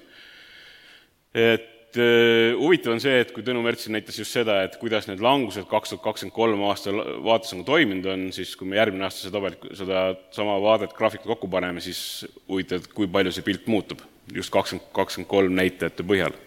et 1.34 1.98
äh, 1.98 2.54
huvitav 2.60 2.94
on 2.96 3.02
see, 3.04 3.20
et 3.24 3.34
kui 3.36 3.44
Tõnu 3.46 3.64
Mertsin 3.66 3.96
näitas 3.98 4.18
just 4.22 4.38
seda, 4.38 4.62
et 4.64 4.78
kuidas 4.82 5.10
need 5.10 5.22
langused 5.24 5.68
kaks 5.70 5.94
tuhat 5.94 6.06
kakskümmend 6.06 6.38
kolm 6.38 6.64
aasta 6.70 6.94
vaates 7.26 7.54
nagu 7.56 7.68
toiminud 7.68 8.08
on, 8.14 8.26
siis 8.36 8.56
kui 8.60 8.70
me 8.70 8.80
järgmine 8.80 9.10
aasta 9.10 9.26
seda 9.26 9.38
tabelit, 9.40 9.68
seda 9.82 10.06
sama 10.36 10.60
vaadet, 10.64 10.96
graafikut 10.98 11.34
kokku 11.36 11.52
paneme, 11.52 11.84
siis 11.84 12.24
huvitav, 12.48 12.82
et 12.82 12.96
kui 12.96 13.10
palju 13.12 13.34
see 13.36 13.46
pilt 13.46 13.70
muutub 13.72 14.06
just 14.34 14.54
kakskümmend, 14.54 14.90
kakskümmend 14.96 15.30
kolm 15.30 15.56
näitajate 15.58 16.06
põhjal. 16.08 16.38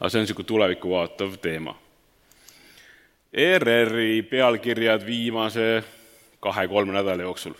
Aga 0.00 0.10
see 0.10 0.20
on 0.20 0.26
niisugune 0.26 0.48
tulevikku 0.48 0.90
vaatav 0.90 1.38
teema. 1.42 1.76
ERR-i 3.30 4.22
pealkirjad 4.26 5.04
viimase 5.06 5.66
kahe-kolme 6.42 6.96
nädala 6.96 7.28
jooksul 7.28 7.54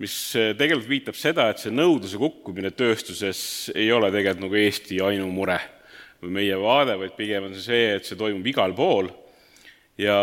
mis 0.00 0.14
eh, 0.40 0.52
tegelikult 0.56 0.88
viitab 0.88 1.18
seda, 1.18 1.48
et 1.50 1.60
see 1.60 1.72
nõudluse 1.74 2.18
kukkumine 2.20 2.72
tööstuses 2.74 3.70
ei 3.76 3.90
ole 3.92 4.08
tegelikult 4.12 4.46
nagu 4.46 4.60
Eesti 4.62 5.00
ainumure 5.04 5.58
või 6.22 6.36
meie 6.38 6.58
vaade, 6.58 6.96
vaid 7.00 7.16
pigem 7.18 7.48
on 7.48 7.56
see 7.56 7.66
see, 7.66 7.90
et 7.98 8.08
see 8.08 8.18
toimub 8.18 8.46
igal 8.48 8.72
pool 8.76 9.10
ja 10.00 10.16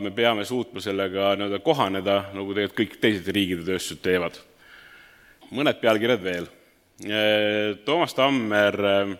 me 0.00 0.12
peame 0.14 0.46
suutma 0.48 0.80
sellega 0.80 1.34
nii-öelda 1.36 1.60
kohaneda, 1.64 2.16
nagu 2.32 2.54
tegelikult 2.54 2.78
kõik 2.80 2.96
teised 3.02 3.28
riigid 3.34 3.60
ja 3.62 3.72
tööstused 3.72 4.00
teevad. 4.04 4.40
mõned 5.50 5.80
pealkirjad 5.82 6.22
veel. 6.22 6.46
Eh, 7.04 7.76
Toomas 7.84 8.14
Tammer 8.14 8.76
eh, 8.86 9.16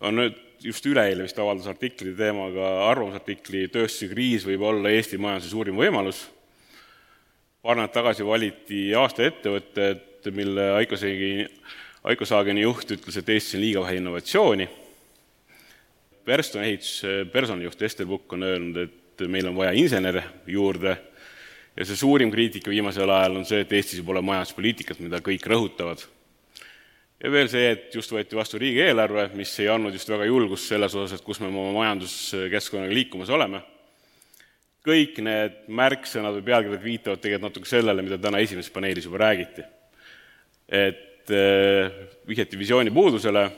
on 0.00 0.20
nüüd 0.20 0.38
just 0.64 0.86
üleeile 0.86 1.26
vist 1.26 1.38
avaldas 1.38 1.66
artikli 1.70 2.14
teemaga, 2.16 2.70
arvamusartikli 2.90 3.66
Tööstuse 3.72 4.08
kriis 4.12 4.46
võib 4.46 4.62
olla 4.64 4.92
Eesti 4.94 5.18
majanduse 5.20 5.52
suurim 5.52 5.76
võimalus 5.80 6.24
paar 7.64 7.78
nädalat 7.78 7.94
tagasi 7.96 8.24
valiti 8.28 8.80
aasta 8.92 9.24
ettevõtted, 9.24 10.26
mille 10.36 10.66
Aiko 10.76 10.98
Seegi, 11.00 11.46
Aiko 12.04 12.26
Saageni 12.28 12.60
juht 12.60 12.90
ütles, 12.92 13.16
et 13.16 13.30
Eestis 13.32 13.56
on 13.56 13.62
liiga 13.62 13.84
vähe 13.86 13.96
innovatsiooni. 14.02 14.66
Verston 16.26 16.64
ehituse 16.64 17.14
personalijuht 17.32 17.80
Ester 17.88 18.06
Pukk 18.08 18.36
on 18.36 18.44
öelnud, 18.44 18.76
et 18.84 19.24
meil 19.32 19.48
on 19.48 19.56
vaja 19.56 19.72
insenere 19.80 20.26
juurde 20.46 20.92
ja 21.72 21.86
see 21.88 21.96
suurim 21.96 22.32
kriitika 22.32 22.72
viimasel 22.72 23.08
ajal 23.08 23.40
on 23.40 23.48
see, 23.48 23.62
et 23.64 23.72
Eestis 23.72 24.04
pole 24.04 24.20
majanduspoliitikat, 24.20 25.00
mida 25.00 25.22
kõik 25.24 25.48
rõhutavad. 25.48 26.04
Ja 27.24 27.30
veel 27.32 27.48
see, 27.48 27.70
et 27.72 27.94
just 27.96 28.12
võeti 28.12 28.36
vastu 28.36 28.60
riigieelarve, 28.60 29.30
mis 29.38 29.52
ei 29.64 29.70
andnud 29.72 29.96
just 29.96 30.10
väga 30.12 30.26
julgust 30.28 30.68
selles 30.68 30.92
osas, 30.94 31.18
et 31.18 31.24
kus 31.24 31.40
me 31.40 31.48
oma 31.48 31.72
majanduskeskkonnaga 31.78 32.92
liikumas 32.92 33.32
oleme 33.32 33.64
kõik 34.84 35.18
need 35.24 35.64
märksõnad 35.72 36.36
või 36.38 36.44
pealkirjad 36.44 36.82
viitavad 36.82 37.20
tegelikult 37.22 37.48
natuke 37.48 37.70
sellele, 37.70 38.04
mida 38.04 38.18
täna 38.20 38.40
esimeses 38.44 38.72
paneelis 38.72 39.06
juba 39.08 39.22
räägiti. 39.24 39.64
et 40.68 41.30
äh, 41.30 41.92
vihjati 42.28 42.58
visiooni 42.58 42.90
puudusele, 42.90 43.50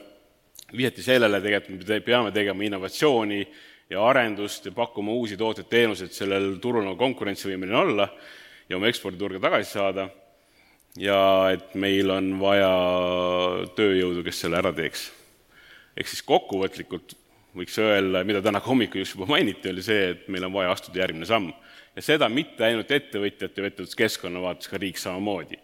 vihjati 0.76 1.02
sellele 1.02 1.40
tegelikult, 1.40 1.88
me 1.88 2.00
peame 2.00 2.32
tegema 2.32 2.62
innovatsiooni 2.64 3.46
ja 3.90 4.02
arendust 4.06 4.66
ja 4.66 4.72
pakkuma 4.72 5.12
uusi 5.12 5.36
tooteid-teenuseid 5.36 6.10
sellel 6.10 6.58
turul 6.62 6.84
nagu 6.84 6.96
konkurentsivõimeline 6.96 7.76
olla 7.76 8.08
ja 8.68 8.76
oma 8.76 8.86
eksporditurge 8.86 9.38
tagasi 9.42 9.70
saada 9.70 10.08
ja 10.96 11.20
et 11.52 11.74
meil 11.78 12.10
on 12.10 12.32
vaja 12.40 12.72
tööjõudu, 13.76 14.24
kes 14.26 14.42
selle 14.44 14.58
ära 14.60 14.72
teeks. 14.76 15.10
ehk 15.96 16.08
siis 16.08 16.22
kokkuvõtlikult 16.22 17.16
võiks 17.56 17.78
öelda, 17.80 18.22
mida 18.28 18.42
täna 18.44 18.60
hommikul 18.60 19.00
just 19.00 19.16
juba 19.16 19.28
mainiti, 19.30 19.70
oli 19.72 19.84
see, 19.84 20.10
et 20.12 20.28
meil 20.32 20.44
on 20.48 20.52
vaja 20.52 20.72
astuda 20.74 21.00
järgmine 21.04 21.28
samm. 21.28 21.52
ja 21.96 22.02
seda 22.02 22.28
mitte 22.28 22.64
ainult 22.64 22.90
ettevõtjate 22.90 23.60
või 23.60 23.70
ettevõtluskeskkonna 23.72 24.40
vaates, 24.40 24.68
ka 24.68 24.80
riik 24.80 24.98
samamoodi. 25.00 25.58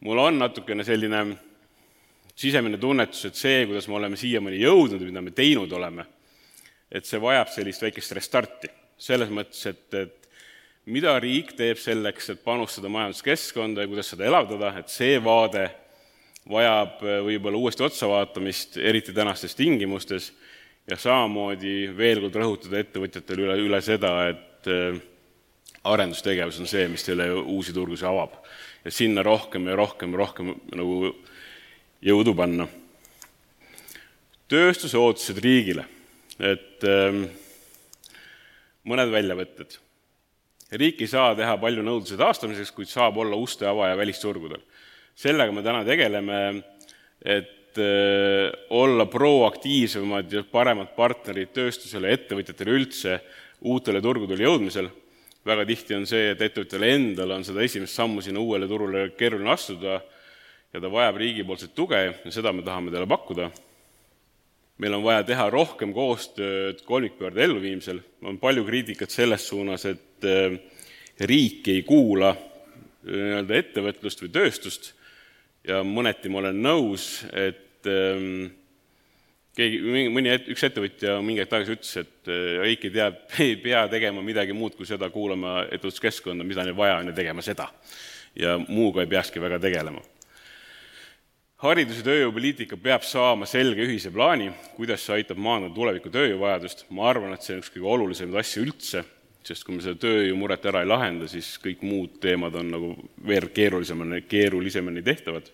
mul 0.00 0.18
on 0.18 0.38
natukene 0.38 0.84
selline 0.84 1.24
sisemine 2.34 2.78
tunnetus, 2.78 3.24
et 3.24 3.38
see, 3.38 3.66
kuidas 3.66 3.86
me 3.88 3.94
oleme 3.94 4.16
siiamaani 4.18 4.58
jõudnud, 4.58 5.02
mida 5.06 5.22
me 5.22 5.30
teinud 5.30 5.72
oleme, 5.72 6.06
et 6.90 7.06
see 7.06 7.20
vajab 7.20 7.48
sellist 7.48 7.82
väikest 7.82 8.12
restarti. 8.12 8.68
selles 8.98 9.28
mõttes, 9.28 9.66
et, 9.66 9.94
et 9.94 10.23
mida 10.86 11.14
riik 11.20 11.54
teeb 11.56 11.78
selleks, 11.80 12.30
et 12.30 12.44
panustada 12.44 12.90
majanduskeskkonda 12.92 13.84
ja 13.84 13.90
kuidas 13.90 14.10
seda 14.12 14.26
elavdada, 14.28 14.74
et 14.78 14.92
see 14.92 15.16
vaade 15.24 15.68
vajab 16.50 17.00
võib-olla 17.24 17.56
uuesti 17.56 17.86
otsavaatamist, 17.86 18.76
eriti 18.76 19.14
tänastes 19.16 19.56
tingimustes, 19.56 20.32
ja 20.90 20.98
samamoodi 21.00 21.88
veel 21.96 22.20
kord 22.26 22.36
rõhutada 22.40 22.80
ettevõtjatele 22.82 23.46
üle, 23.46 23.56
üle 23.64 23.80
seda, 23.84 24.12
et 24.32 24.68
äh, 24.68 24.98
arendustegevus 25.88 26.60
on 26.60 26.68
see, 26.68 26.86
mis 26.92 27.04
teile 27.06 27.30
uusi 27.40 27.74
turgusid 27.76 28.08
avab. 28.08 28.36
ja 28.84 28.90
sinna 28.92 29.22
rohkem 29.22 29.68
ja 29.68 29.76
rohkem 29.76 30.12
ja 30.12 30.18
rohkem 30.20 30.52
nagu 30.76 31.14
jõudu 32.04 32.34
panna. 32.36 32.68
tööstuse 34.48 34.98
ootused 34.98 35.40
riigile, 35.40 35.86
et 36.38 36.84
ähm, 36.84 37.24
mõned 38.84 39.10
väljavõtted. 39.10 39.78
Riik 40.80 41.02
ei 41.04 41.10
saa 41.10 41.34
teha 41.38 41.56
palju 41.60 41.84
nõudluse 41.84 42.18
taastamiseks, 42.20 42.72
kuid 42.74 42.90
saab 42.90 43.18
olla 43.22 43.36
uste 43.36 43.66
avaja 43.66 43.96
välisturgudel. 43.96 44.62
sellega 45.14 45.52
me 45.52 45.62
täna 45.62 45.84
tegeleme, 45.84 46.62
et 47.24 47.78
äh, 47.78 48.50
olla 48.70 49.06
proaktiivsemad 49.06 50.32
ja 50.32 50.42
paremad 50.42 50.94
partnerid 50.96 51.52
tööstusele, 51.54 52.12
ettevõtjatele 52.12 52.76
üldse 52.80 53.20
uutele 53.64 54.02
turgudele 54.02 54.44
jõudmisel 54.44 54.90
väga 55.44 55.64
tihti 55.68 55.96
on 55.96 56.06
see, 56.08 56.30
et 56.32 56.40
ettevõtjal 56.40 56.86
endal 56.88 57.36
on 57.36 57.44
seda 57.44 57.64
esimest 57.64 57.96
sammu 57.98 58.22
sinna 58.24 58.40
uuele 58.40 58.68
turule 58.68 59.10
keeruline 59.18 59.52
astuda 59.52 59.98
ja 60.72 60.80
ta 60.80 60.90
vajab 60.90 61.20
riigipoolset 61.20 61.74
tuge 61.76 62.00
ja 62.00 62.32
seda 62.32 62.52
me 62.52 62.64
tahame 62.64 62.92
talle 62.94 63.08
pakkuda. 63.10 63.50
Meil 64.78 64.96
on 64.96 65.04
vaja 65.04 65.22
teha 65.26 65.46
rohkem 65.52 65.92
koostööd 65.94 66.82
kolmikpöörde 66.86 67.44
elluviimisel, 67.44 68.00
on 68.26 68.40
palju 68.42 68.64
kriitikat 68.66 69.14
selles 69.14 69.46
suunas, 69.48 69.86
et 69.86 70.26
äh, 70.26 70.58
riik 71.20 71.68
ei 71.70 71.84
kuula 71.86 72.34
äh, 72.34 72.44
nii-öelda 73.06 73.58
ettevõtlust 73.60 74.24
või 74.24 74.34
tööstust 74.34 74.92
ja 75.68 75.80
mõneti 75.86 76.30
ma 76.32 76.42
olen 76.42 76.60
nõus, 76.64 77.06
et 77.32 77.88
ähm, 77.88 78.48
keegi, 79.56 79.80
mõni, 80.12 80.32
üks 80.52 80.66
ettevõtja 80.68 81.16
mingi 81.24 81.44
aeg 81.44 81.52
tagasi 81.52 81.76
ütles, 81.76 81.94
et 82.02 82.32
riik 82.64 82.84
äh, 82.84 82.90
ei 82.90 82.94
tea, 82.98 83.10
ei 83.46 83.56
pea 83.62 83.84
tegema 83.92 84.24
midagi 84.24 84.56
muud 84.56 84.76
kui 84.78 84.88
seda, 84.88 85.10
kuulama 85.14 85.62
ettevõtluskeskkonda, 85.70 86.46
mida 86.46 86.66
neil 86.66 86.76
vaja 86.78 86.98
on 87.00 87.12
ja 87.12 87.16
tegema 87.16 87.44
seda. 87.44 87.70
ja 88.34 88.56
muuga 88.58 89.04
ei 89.04 89.06
peakski 89.06 89.40
väga 89.40 89.60
tegelema. 89.62 90.00
Haridus- 91.62 92.00
ja 92.02 92.06
tööjõupoliitika 92.08 92.76
peab 92.80 93.04
saama 93.06 93.46
selge 93.46 93.84
ühise 93.86 94.10
plaani, 94.12 94.50
kuidas 94.76 95.04
see 95.04 95.20
aitab 95.20 95.38
maandada 95.38 95.74
tuleviku 95.74 96.10
tööjõuvajadust, 96.10 96.86
ma 96.90 97.08
arvan, 97.10 97.34
et 97.34 97.42
see 97.42 97.54
on 97.54 97.62
üks 97.62 97.72
kõige 97.74 97.90
olulisemaid 97.94 98.40
asju 98.42 98.64
üldse, 98.66 99.04
sest 99.44 99.64
kui 99.64 99.76
me 99.76 99.84
seda 99.84 100.00
tööjõumuret 100.00 100.64
ära 100.66 100.82
ei 100.82 100.88
lahenda, 100.88 101.28
siis 101.28 101.58
kõik 101.62 101.84
muud 101.84 102.18
teemad 102.20 102.54
on 102.56 102.70
nagu 102.72 102.94
veel 103.26 103.48
keerulisemani, 103.54 104.22
keerulisemani 104.28 105.02
tehtavad. 105.04 105.50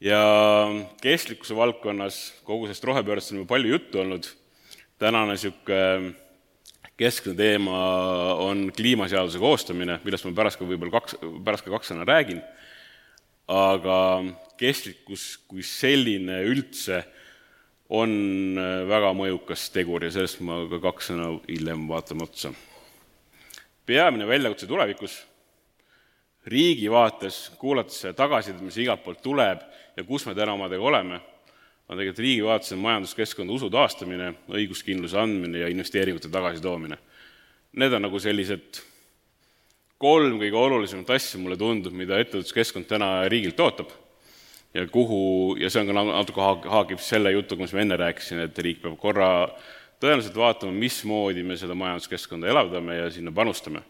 Ja 0.00 0.20
kestlikkuse 1.02 1.56
valdkonnas, 1.58 2.20
kogu 2.46 2.68
sellest 2.68 2.86
rohepöördest 2.86 3.32
on 3.32 3.42
juba 3.42 3.54
palju 3.54 3.74
juttu 3.74 4.00
olnud, 4.00 4.28
tänane 4.98 5.34
niisugune 5.34 6.14
keskne 6.98 7.34
teema 7.38 7.78
on 8.42 8.68
kliimaseaduse 8.74 9.38
koostamine, 9.38 10.00
millest 10.04 10.26
ma 10.26 10.32
pärast 10.34 10.58
ka 10.58 10.66
võib-olla 10.66 10.98
kaks, 10.98 11.18
pärast 11.46 11.66
ka 11.66 11.74
kaks 11.74 11.92
sõna 11.92 12.06
räägin, 12.08 12.40
aga 13.48 13.98
kestlikkus 14.60 15.38
kui 15.48 15.64
selline 15.64 16.42
üldse 16.48 17.02
on 17.88 18.58
väga 18.88 19.14
mõjukas 19.16 19.70
tegur 19.72 20.04
ja 20.04 20.12
sellest 20.12 20.42
ma 20.44 20.60
ka 20.68 20.80
kaks 20.90 21.08
sõna 21.12 21.30
hiljem 21.48 21.86
vaatame 21.88 22.26
otsa. 22.26 22.52
peamine 23.86 24.26
väljakutse 24.28 24.66
tulevikus 24.66 25.22
riigi 26.46 26.90
vaates, 26.90 27.50
kuulates 27.58 28.02
seda 28.02 28.12
tagasisidet, 28.16 28.60
mis 28.64 28.76
igalt 28.76 29.02
poolt 29.04 29.22
tuleb 29.22 29.64
ja 29.96 30.04
kus 30.04 30.26
me 30.26 30.34
täna 30.34 30.52
omadega 30.52 30.82
oleme, 30.82 31.20
on 31.88 31.96
tegelikult 31.96 32.24
riigi 32.24 32.44
vaates 32.44 32.72
on 32.72 32.84
majanduskeskkonna 32.84 33.52
usu 33.52 33.70
taastamine, 33.72 34.34
õiguskindluse 34.52 35.18
andmine 35.20 35.64
ja 35.64 35.68
investeeringute 35.72 36.28
tagasitoomine. 36.28 36.98
Need 37.72 37.92
on 37.96 38.04
nagu 38.04 38.20
sellised 38.20 38.80
kolm 39.98 40.38
kõige 40.38 40.58
olulisemat 40.58 41.10
asja, 41.16 41.40
mulle 41.42 41.56
tundub, 41.58 41.94
mida 41.96 42.18
ettevõtluskeskkond 42.22 42.86
täna 42.90 43.28
riigilt 43.30 43.58
ootab 43.60 43.90
ja 44.74 44.86
kuhu, 44.86 45.56
ja 45.60 45.70
see 45.70 45.82
on 45.82 45.90
ka 45.90 45.96
natuke 45.96 46.42
haag-, 46.44 46.68
haagib 46.70 47.02
selle 47.02 47.32
jutuga, 47.34 47.64
mis 47.64 47.74
ma 47.74 47.82
enne 47.82 47.98
rääkisin, 47.98 48.42
et 48.44 48.58
riik 48.62 48.82
peab 48.84 48.98
korra 49.00 49.30
tõenäoliselt 49.98 50.36
vaatama, 50.38 50.74
mismoodi 50.78 51.42
me 51.46 51.56
seda 51.58 51.74
majanduskeskkonda 51.78 52.50
elavdame 52.52 53.00
ja 53.00 53.10
sinna 53.10 53.32
panustame. 53.34 53.82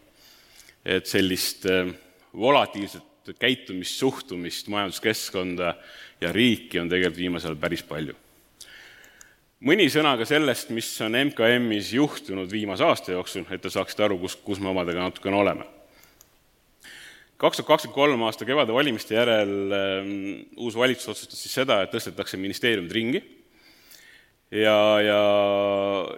et 0.85 1.05
sellist 1.05 1.65
äh, 1.67 1.89
volatiilset 2.33 3.33
käitumist, 3.39 3.99
suhtumist 3.99 4.67
majanduskeskkonda 4.67 5.73
ja 6.21 6.31
riiki 6.31 6.79
on 6.79 6.89
tegelikult 6.89 7.17
viimasel 7.17 7.51
ajal 7.51 7.61
päris 7.61 7.83
palju. 7.83 8.15
mõni 9.61 9.89
sõna 9.91 10.15
ka 10.17 10.25
sellest, 10.25 10.69
mis 10.69 10.89
on 11.01 11.17
MKM-is 11.19 11.93
juhtunud 11.93 12.51
viimase 12.51 12.83
aasta 12.83 13.11
jooksul, 13.11 13.45
et 13.51 13.61
te 13.61 13.69
saaksite 13.69 14.07
aru, 14.07 14.17
kus, 14.17 14.35
kus 14.35 14.59
me 14.59 14.71
omadega 14.71 15.03
natukene 15.03 15.35
oleme. 15.35 15.78
Kaks 17.39 17.59
tuhat 17.59 17.67
kakskümmend 17.69 17.95
kolm 17.95 18.23
aasta 18.27 18.45
kevade 18.47 18.73
valimiste 18.75 19.15
järel 19.15 19.73
ähm, 19.75 20.15
uus 20.59 20.75
valitsus 20.75 21.13
otsustas 21.13 21.39
siis 21.39 21.55
seda, 21.61 21.81
et 21.83 21.93
tõstetakse 21.93 22.39
ministeeriumid 22.39 22.95
ringi. 22.95 23.21
Ja, 24.49 24.75
ja, 25.05 25.19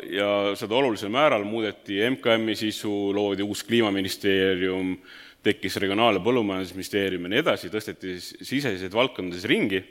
ja 0.07 0.29
seda 0.55 0.77
olulisel 0.79 1.11
määral 1.11 1.43
muudeti 1.43 1.99
MKM-i 2.13 2.55
sisu, 2.55 3.11
loodi 3.13 3.43
uus 3.43 3.61
kliimaministeerium, 3.67 4.95
tekkis 5.43 5.75
Regionaal- 5.83 6.15
ja 6.15 6.23
Põllumajandusministeerium 6.23 7.27
ja 7.27 7.33
nii 7.33 7.41
edasi, 7.43 7.69
tõsteti 7.73 8.15
siseseid 8.21 8.93
valdkondades 8.95 9.45
ringi. 9.51 9.81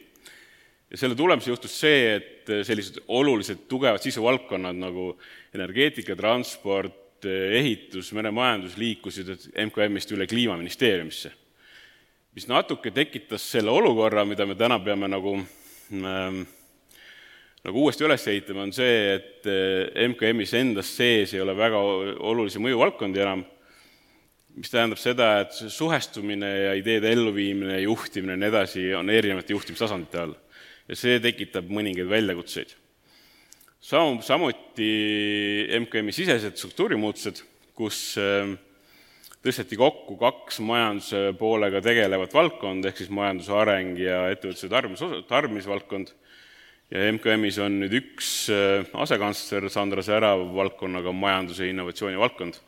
Ja 0.90 0.98
selle 0.98 1.14
tulemusel 1.14 1.52
juhtus 1.52 1.76
see, 1.84 2.16
et 2.16 2.50
sellised 2.66 3.04
olulised 3.06 3.68
tugevad 3.70 4.02
sisuvaldkonnad 4.02 4.80
nagu 4.80 5.12
energeetika, 5.54 6.16
transport, 6.18 6.96
ehitus, 7.28 8.12
meremajandus 8.16 8.76
liikusid 8.80 9.34
MKM-ist 9.66 10.14
üle 10.16 10.26
Kliimaministeeriumisse. 10.30 11.32
mis 12.34 12.46
natuke 12.46 12.90
tekitas 12.94 13.42
selle 13.42 13.70
olukorra, 13.70 14.24
mida 14.24 14.46
me 14.46 14.54
täna 14.54 14.78
peame 14.78 15.08
nagu 15.10 15.34
ähm, 15.36 16.42
nagu 17.64 17.82
uuesti 17.82 18.06
üles 18.06 18.26
ehitama, 18.30 18.62
on 18.62 18.72
see, 18.72 19.16
et 19.16 19.48
MKM-is 20.08 20.54
endas 20.54 20.92
sees 20.96 21.34
ei 21.34 21.40
ole 21.42 21.56
väga 21.56 21.80
olulisi 21.80 22.62
mõjuvaldkondi 22.62 23.20
enam 23.20 23.44
mis 24.56 24.72
tähendab 24.72 24.98
seda, 25.00 25.30
et 25.44 25.54
suhestumine 25.54 26.50
ja 26.66 26.74
ideede 26.78 27.12
elluviimine, 27.14 27.80
juhtimine 27.84 28.36
ja 28.36 28.40
nii 28.40 28.50
edasi 28.50 28.86
on 28.98 29.10
erinevate 29.12 29.54
juhtimistasandite 29.54 30.22
all. 30.24 30.36
ja 30.90 30.96
see 30.98 31.20
tekitab 31.22 31.68
mõningaid 31.70 32.08
väljakutseid. 32.10 32.74
Samu, 33.80 34.20
samuti 34.22 34.90
MKM-i 35.80 36.12
sisesed 36.12 36.58
struktuurimuutused, 36.60 37.40
kus 37.78 38.00
ähm, 38.20 38.58
tõsteti 39.40 39.78
kokku 39.80 40.18
kaks 40.20 40.60
majanduse 40.60 41.30
poolega 41.40 41.80
tegelevat 41.84 42.34
valdkonda, 42.36 42.90
ehk 42.90 43.00
siis 43.00 43.12
majanduse 43.14 43.54
areng 43.56 43.96
ja 44.00 44.26
ettevõtluse 44.34 44.68
tarbimis, 44.68 45.04
tarbimisvaldkond, 45.30 46.12
ja 46.92 47.06
MKM-is 47.16 47.60
on 47.64 47.80
nüüd 47.80 47.96
üks 48.02 48.32
äh, 48.52 48.84
asekantsler, 49.00 49.70
Sandra 49.72 50.04
Särav, 50.04 50.44
valdkonnaga 50.54 51.16
majanduse 51.16 51.64
ja 51.64 51.72
innovatsiooni 51.72 52.20
valdkond 52.20 52.60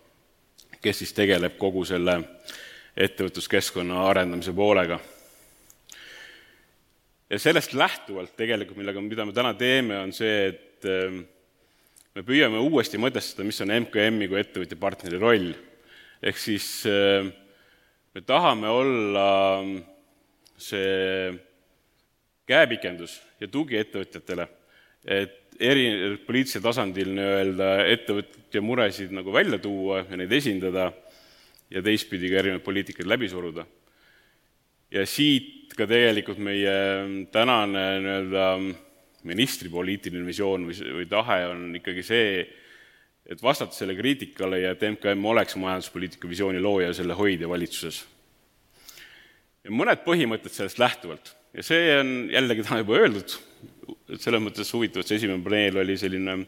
kes 0.82 1.02
siis 1.02 1.14
tegeleb 1.14 1.54
kogu 1.60 1.84
selle 1.86 2.18
ettevõtluskeskkonna 2.98 4.02
arendamise 4.08 4.52
poolega. 4.52 4.98
ja 7.30 7.38
sellest 7.38 7.72
lähtuvalt 7.72 8.34
tegelikult, 8.36 8.76
millega, 8.76 9.00
mida 9.00 9.24
me 9.24 9.32
täna 9.32 9.54
teeme, 9.54 9.98
on 9.98 10.12
see, 10.12 10.48
et 10.48 10.71
ähm, 10.88 11.22
me 12.14 12.24
püüame 12.26 12.60
uuesti 12.60 13.00
mõtestada, 13.00 13.46
mis 13.46 13.60
on 13.64 13.72
MKM-i 13.74 14.28
kui 14.30 14.40
ettevõtja 14.40 14.78
partneri 14.80 15.20
roll. 15.20 15.52
ehk 16.22 16.38
siis 16.38 16.86
ähm, 16.86 17.32
me 18.14 18.20
tahame 18.22 18.68
olla 18.68 19.28
see 20.60 21.32
käepikendus 22.46 23.16
ja 23.40 23.48
tugi 23.48 23.78
ettevõtjatele, 23.80 24.46
et 25.04 25.56
eri, 25.58 25.86
poliitilisel 26.26 26.64
tasandil 26.64 27.12
nii-öelda 27.16 27.70
ettevõtja 27.92 28.62
muresid 28.64 29.12
nagu 29.14 29.32
välja 29.34 29.58
tuua 29.62 30.02
ja 30.04 30.18
neid 30.18 30.32
esindada 30.32 30.90
ja 31.72 31.82
teistpidi 31.84 32.30
ka 32.30 32.42
erinevaid 32.42 32.64
poliitikaid 32.64 33.08
läbi 33.08 33.28
suruda. 33.28 33.66
ja 34.92 35.06
siit 35.06 35.72
ka 35.76 35.86
tegelikult 35.88 36.38
meie 36.38 37.26
tänane 37.32 37.84
nii-öelda 38.04 38.46
ministri 39.28 39.70
poliitiline 39.72 40.26
visioon 40.26 40.66
või, 40.68 40.78
või 40.98 41.08
tahe 41.10 41.38
on 41.50 41.68
ikkagi 41.78 42.02
see, 42.06 42.46
et 43.26 43.42
vastata 43.42 43.76
selle 43.76 43.94
kriitikale 43.98 44.62
ja 44.64 44.72
et 44.74 44.82
MKM 44.88 45.24
oleks 45.30 45.56
majanduspoliitika 45.60 46.30
visiooni 46.30 46.60
looja 46.62 46.90
ja 46.90 46.98
selle 46.98 47.14
hoidja 47.18 47.48
valitsuses. 47.48 48.02
ja 49.64 49.70
mõned 49.70 50.02
põhimõtted 50.06 50.50
sellest 50.50 50.80
lähtuvalt 50.82 51.36
ja 51.54 51.64
see 51.66 51.92
on 51.98 52.12
jällegi 52.32 52.64
täna 52.66 52.80
juba 52.82 52.98
öeldud, 52.98 53.36
et 54.12 54.24
selles 54.24 54.42
mõttes 54.42 54.72
huvitav, 54.74 55.02
et 55.02 55.10
see 55.10 55.20
esimene 55.20 55.44
paneel 55.44 55.82
oli 55.82 55.96
selline 56.00 56.38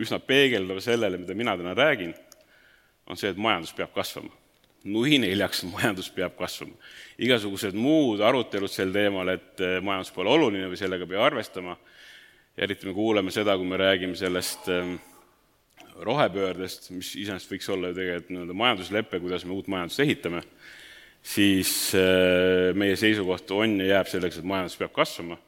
üsna 0.00 0.18
peegeldav 0.22 0.80
sellele, 0.82 1.18
mida 1.22 1.36
mina 1.38 1.56
täna 1.58 1.74
räägin, 1.76 2.14
on 3.10 3.18
see, 3.20 3.30
et 3.30 3.38
majandus 3.40 3.74
peab 3.76 3.92
kasvama. 3.94 4.32
nui 4.84 5.16
neljaks, 5.16 5.62
majandus 5.64 6.10
peab 6.12 6.34
kasvama. 6.36 6.74
igasugused 7.18 7.74
muud 7.74 8.20
arutelud 8.20 8.70
sel 8.70 8.92
teemal, 8.92 9.28
et 9.32 9.62
majandus 9.82 10.12
pole 10.12 10.30
oluline 10.30 10.68
või 10.68 10.78
sellega 10.78 11.06
ei 11.06 11.12
pea 11.14 11.24
arvestama, 11.24 11.76
eriti 12.56 12.86
me 12.86 12.94
kuuleme 12.94 13.32
seda, 13.34 13.56
kui 13.58 13.66
me 13.66 13.78
räägime 13.78 14.16
sellest 14.18 14.68
äh, 14.70 14.94
rohepöördest, 16.06 16.90
mis 16.94 17.14
iseenesest 17.18 17.50
võiks 17.50 17.70
olla 17.72 17.90
ju 17.90 17.98
tegelikult 17.98 18.30
nii-öelda 18.30 18.58
majanduslepe, 18.58 19.20
kuidas 19.22 19.46
me 19.46 19.56
uut 19.56 19.70
majandust 19.72 20.02
ehitame, 20.04 20.42
siis 21.34 21.72
äh, 21.98 22.70
meie 22.78 22.94
seisukoht 23.00 23.50
on 23.56 23.80
ja 23.82 23.96
jääb 23.96 24.12
selleks, 24.12 24.38
et 24.38 24.46
majandus 24.46 24.78
peab 24.78 24.94
kasvama. 24.94 25.38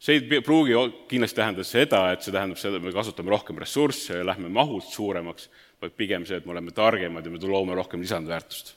see 0.00 0.16
ei 0.16 0.40
pruugi 0.40 0.74
kindlasti 1.08 1.36
tähendada 1.36 1.64
seda, 1.68 1.98
et 2.12 2.22
see 2.24 2.32
tähendab 2.32 2.58
seda, 2.58 2.78
et 2.80 2.84
me 2.84 2.92
kasutame 2.92 3.30
rohkem 3.30 3.58
ressursse 3.60 4.16
ja 4.16 4.26
lähme 4.26 4.48
mahult 4.48 4.88
suuremaks, 4.88 5.50
vaid 5.80 5.92
pigem 5.92 6.24
see, 6.26 6.38
et 6.40 6.46
me 6.46 6.54
oleme 6.54 6.72
targemad 6.72 7.24
ja 7.24 7.30
me 7.30 7.38
loome 7.38 7.74
rohkem 7.76 8.00
lisandväärtust. 8.00 8.74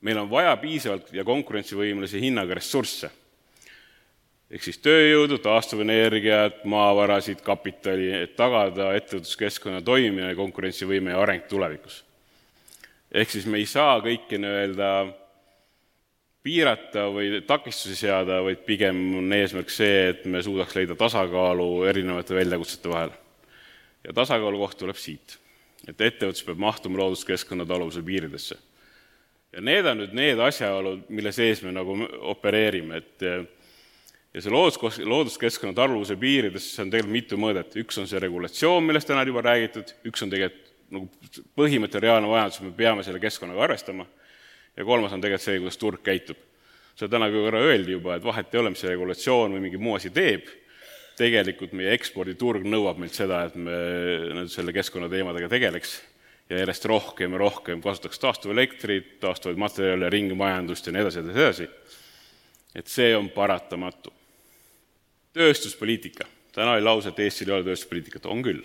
meil 0.00 0.18
on 0.18 0.30
vaja 0.30 0.56
piisavalt 0.56 1.12
ja 1.12 1.24
konkurentsivõimelise 1.24 2.20
hinnaga 2.22 2.54
ressursse 2.54 3.10
ehk 4.50 4.62
siis 4.62 4.78
tööjõudu, 4.78 5.40
taastuvenergiat, 5.42 6.62
maavarasid, 6.70 7.42
kapitali, 7.46 8.12
et 8.22 8.36
tagada 8.38 8.92
ettevõtluskeskkonna 8.98 9.82
toimimine, 9.86 10.34
konkurentsivõime 10.38 11.14
ja 11.14 11.22
areng 11.22 11.46
tulevikus. 11.50 12.04
ehk 13.10 13.30
siis 13.30 13.46
me 13.46 13.58
ei 13.58 13.66
saa 13.66 14.00
kõike 14.00 14.38
nii-öelda 14.38 14.90
piirata 16.46 17.08
või 17.10 17.40
takistusi 17.46 17.96
seada, 17.96 18.38
vaid 18.42 18.62
pigem 18.66 18.98
on 19.18 19.32
eesmärk 19.32 19.70
see, 19.70 20.10
et 20.12 20.24
me 20.30 20.42
suudaks 20.42 20.76
leida 20.78 20.94
tasakaalu 20.94 21.84
erinevate 21.90 22.34
väljakutsete 22.34 22.88
vahel. 22.88 23.10
ja 24.04 24.12
tasakaalu 24.12 24.58
koht 24.58 24.78
tuleb 24.78 24.96
siit, 24.96 25.38
et 25.88 26.00
ettevõtlus 26.00 26.44
peab 26.46 26.58
mahtuma 26.58 26.98
looduskeskkonna 27.02 27.66
taluvuse 27.66 28.02
piiridesse. 28.02 28.56
ja 29.52 29.60
need 29.60 29.86
on 29.86 29.98
nüüd 29.98 30.14
need 30.14 30.38
asjaolud, 30.38 31.08
mille 31.08 31.32
sees 31.32 31.62
me 31.62 31.72
nagu 31.72 31.98
opereerime, 32.20 33.02
et 33.02 33.55
ja 34.36 34.42
see 34.44 34.52
loodus, 34.52 34.98
looduskeskkonna 35.00 35.72
taluvuse 35.76 36.16
piirides, 36.20 36.68
see 36.74 36.84
on 36.84 36.90
tegelikult 36.92 37.14
mitu 37.14 37.38
mõõdet, 37.40 37.76
üks 37.80 37.96
on 38.02 38.08
see 38.10 38.20
regulatsioon, 38.20 38.84
millest 38.84 39.08
täna 39.08 39.22
juba 39.24 39.40
räägitud, 39.46 39.94
üks 40.10 40.24
on 40.26 40.32
tegelikult 40.32 40.72
nagu 40.92 41.08
põhimõte, 41.58 41.98
reaalne 42.02 42.28
vajadus, 42.30 42.60
me 42.62 42.74
peame 42.76 43.02
selle 43.02 43.18
keskkonnaga 43.22 43.64
arvestama, 43.64 44.04
ja 44.76 44.84
kolmas 44.86 45.14
on 45.16 45.22
tegelikult 45.24 45.46
see, 45.46 45.62
kuidas 45.62 45.80
turg 45.80 46.02
käitub. 46.04 46.42
seda 46.96 47.16
täna 47.16 47.30
korra 47.32 47.60
öeldi 47.64 47.96
juba, 47.96 48.16
et 48.16 48.24
vahet 48.24 48.52
ei 48.54 48.60
ole, 48.60 48.70
mis 48.72 48.80
see 48.84 48.92
regulatsioon 48.92 49.56
või 49.56 49.64
mingi 49.66 49.80
muu 49.80 49.96
asi 49.96 50.12
teeb, 50.14 50.46
tegelikult 51.16 51.72
meie 51.76 51.96
eksporditurg 51.96 52.64
nõuab 52.68 53.00
meilt 53.00 53.16
seda, 53.16 53.42
et 53.48 53.56
me 53.56 54.44
selle 54.52 54.72
keskkonnateemadega 54.76 55.48
tegeleks 55.52 55.96
ja 56.50 56.60
järjest 56.60 56.84
rohkem 56.92 57.32
ja 57.32 57.40
rohkem 57.40 57.80
kasutaks 57.82 58.20
taastuvelektrit, 58.20 59.16
taastuvaid 59.24 59.58
materjale, 59.60 60.12
ringmajandust 60.12 60.86
ja 60.86 60.94
nii 60.94 61.04
edasi, 61.06 61.24
edasi, 61.24 61.40
edasi. 61.40 61.68
et 62.76 62.92
see 62.92 63.10
on 63.16 63.32
paratamatu 63.32 64.12
tööstuspoliitika. 65.36 66.26
täna 66.56 66.72
oli 66.72 66.84
lause, 66.84 67.12
et 67.12 67.18
Eestil 67.20 67.50
ei 67.50 67.58
ole 67.58 67.66
tööstuspoliitikat, 67.68 68.26
on 68.26 68.42
küll. 68.42 68.62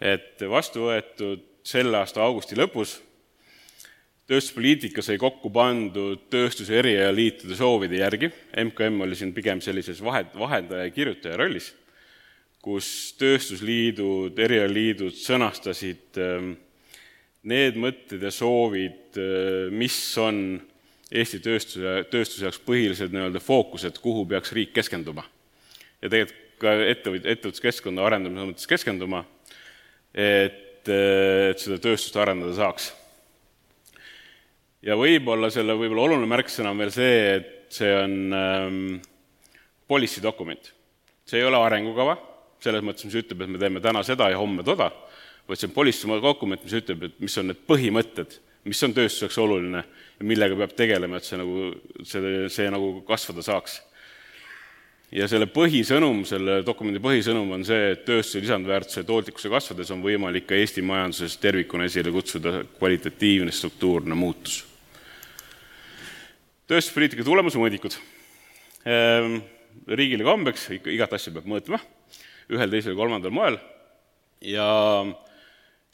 et 0.00 0.40
vastu 0.50 0.88
võetud 0.88 1.44
selle 1.64 1.96
aasta 2.00 2.22
augusti 2.24 2.56
lõpus 2.56 2.98
tööstuspoliitika 4.28 5.02
sai 5.04 5.18
kokku 5.20 5.50
pandud 5.52 6.26
tööstuse 6.32 6.78
erialaliitude 6.80 7.56
soovide 7.58 8.00
järgi, 8.00 8.30
MKM 8.64 9.00
oli 9.04 9.16
siin 9.18 9.34
pigem 9.36 9.60
sellises 9.64 10.00
vahe, 10.04 10.24
vahendaja 10.38 10.88
ja 10.88 10.94
kirjutaja 10.94 11.38
rollis, 11.40 11.70
kus 12.64 12.88
tööstusliidud, 13.20 14.38
erialaliidud 14.40 15.12
sõnastasid 15.18 16.20
ähm, 16.24 16.54
need 17.44 17.76
mõtted 17.80 18.24
ja 18.24 18.32
soovid, 18.32 19.18
äh, 19.20 19.68
mis 19.72 19.98
on 20.20 20.38
Eesti 21.14 21.38
tööstuse, 21.44 21.90
tööstuse 22.10 22.46
jaoks 22.46 22.58
põhilised 22.64 23.12
nii-öelda 23.12 23.38
fookused, 23.44 24.00
kuhu 24.02 24.24
peaks 24.26 24.50
riik 24.56 24.72
keskenduma 24.74 25.22
ja 26.04 26.10
tegelikult 26.12 26.42
ka 26.60 26.74
ettevõt-, 26.90 27.24
ettevõtluskeskkonna 27.32 28.04
arendamise 28.06 28.50
mõttes 28.50 28.68
keskenduma, 28.70 29.24
et, 30.14 30.84
et 30.86 31.60
seda 31.60 31.80
tööstust 31.82 32.16
arendada 32.20 32.54
saaks. 32.56 32.92
ja 34.84 34.96
võib-olla 35.00 35.50
selle 35.50 35.76
võib-olla 35.78 36.10
oluline 36.10 36.28
märksõna 36.30 36.74
on 36.74 36.84
veel 36.84 36.92
see, 36.94 37.18
et 37.38 37.74
see 37.74 37.90
on 37.96 38.14
ähm, 38.36 38.78
policy 39.88 40.22
dokument. 40.22 40.72
see 41.24 41.40
ei 41.40 41.48
ole 41.48 41.58
arengukava, 41.58 42.18
selles 42.60 42.84
mõttes, 42.84 43.08
mis 43.08 43.16
ütleb, 43.22 43.42
et 43.42 43.54
me 43.54 43.60
teeme 43.60 43.80
täna 43.80 44.04
seda 44.04 44.28
ja 44.30 44.38
homme 44.38 44.64
toda, 44.64 44.90
vaid 45.48 45.60
see 45.60 45.68
on 45.68 45.76
policy 45.76 46.20
dokument, 46.22 46.62
mis 46.64 46.76
ütleb, 46.76 47.08
et 47.08 47.16
mis 47.20 47.38
on 47.40 47.48
need 47.50 47.64
põhimõtted, 47.68 48.38
mis 48.68 48.80
on 48.84 48.94
tööstuseks 48.96 49.40
oluline 49.40 49.82
ja 49.84 50.24
millega 50.24 50.56
peab 50.56 50.76
tegelema, 50.76 51.18
et 51.18 51.26
see 51.26 51.40
nagu, 51.40 51.72
see, 52.04 52.46
see 52.52 52.70
nagu 52.72 53.00
kasvada 53.08 53.44
saaks 53.44 53.80
ja 55.14 55.28
selle 55.30 55.46
põhisõnum, 55.50 56.24
selle 56.26 56.58
dokumendi 56.66 57.00
põhisõnum 57.02 57.52
on 57.54 57.64
see, 57.66 57.92
et 57.94 58.04
tööstuse 58.06 58.42
lisandväärtuse 58.42 59.04
tootlikkuse 59.06 59.50
kasvades 59.52 59.92
on 59.94 60.02
võimalik 60.02 60.48
ka 60.48 60.58
Eesti 60.58 60.82
majanduses 60.86 61.36
tervikuna 61.42 61.86
esile 61.86 62.10
kutsuda 62.14 62.64
kvalitatiivne 62.78 63.54
struktuurne 63.54 64.18
muutus. 64.18 64.64
tööstuspoliitika 66.66 67.24
tulemusmõõdikud. 67.24 67.94
Ehm, 68.88 69.36
riigile 69.86 70.24
kombeks 70.24 70.70
ikka 70.78 70.90
igat 70.90 71.12
asja 71.12 71.32
peab 71.32 71.46
mõõtma 71.46 71.78
ühel, 72.50 72.70
teisel, 72.72 72.96
kolmandal 72.96 73.32
moel 73.32 73.58
ja 74.40 74.66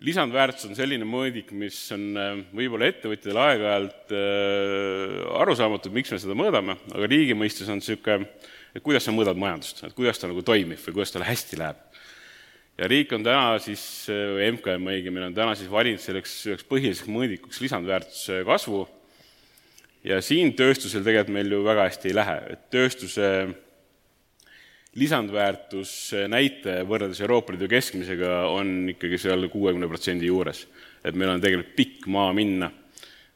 lisandväärtus 0.00 0.64
on 0.70 0.78
selline 0.78 1.04
mõõdik, 1.04 1.52
mis 1.52 1.76
on 1.92 2.06
ehm, 2.16 2.40
võib-olla 2.56 2.88
ettevõtjatele 2.88 3.44
aeg-ajalt 3.44 4.16
ehm, 4.16 5.20
arusaamatu, 5.42 5.92
miks 5.92 6.14
me 6.14 6.22
seda 6.22 6.38
mõõdame, 6.38 6.78
aga 6.94 7.10
riigi 7.10 7.36
mõistes 7.36 7.68
on 7.68 7.82
niisugune 7.82 8.30
et 8.74 8.82
kuidas 8.82 9.06
sa 9.06 9.14
mõõdad 9.14 9.38
majandust, 9.40 9.84
et 9.86 9.96
kuidas 9.96 10.20
ta 10.20 10.30
nagu 10.30 10.42
toimib 10.46 10.80
või 10.80 10.98
kuidas 10.98 11.14
tal 11.14 11.26
hästi 11.26 11.58
läheb. 11.60 11.80
ja 12.78 12.88
riik 12.88 13.12
on 13.12 13.24
täna 13.24 13.58
siis, 13.60 13.82
või 14.08 14.52
MKM 14.56 14.92
õigemini, 14.94 15.26
on 15.26 15.34
täna 15.36 15.54
siis 15.58 15.70
valinud 15.70 16.00
selleks 16.00 16.36
üheks 16.48 16.68
põhiliseks 16.68 17.10
mõõdikuks 17.10 17.60
lisandväärtuse 17.60 18.42
kasvu 18.46 18.86
ja 20.04 20.20
siin 20.24 20.54
tööstusel 20.56 21.04
tegelikult 21.04 21.34
meil 21.34 21.52
ju 21.52 21.64
väga 21.66 21.88
hästi 21.88 22.08
ei 22.08 22.16
lähe, 22.16 22.38
et 22.54 22.70
tööstuse 22.72 23.26
lisandväärtusnäitaja 24.98 26.86
võrreldes 26.88 27.20
Euroopa 27.22 27.54
Liidu 27.54 27.68
keskmisega 27.70 28.46
on 28.50 28.88
ikkagi 28.90 29.20
seal 29.22 29.46
kuuekümne 29.52 29.86
protsendi 29.88 30.26
juures. 30.26 30.66
et 31.04 31.14
meil 31.14 31.30
on 31.30 31.40
tegelikult 31.40 31.76
pikk 31.76 32.06
maa 32.06 32.32
minna 32.32 32.70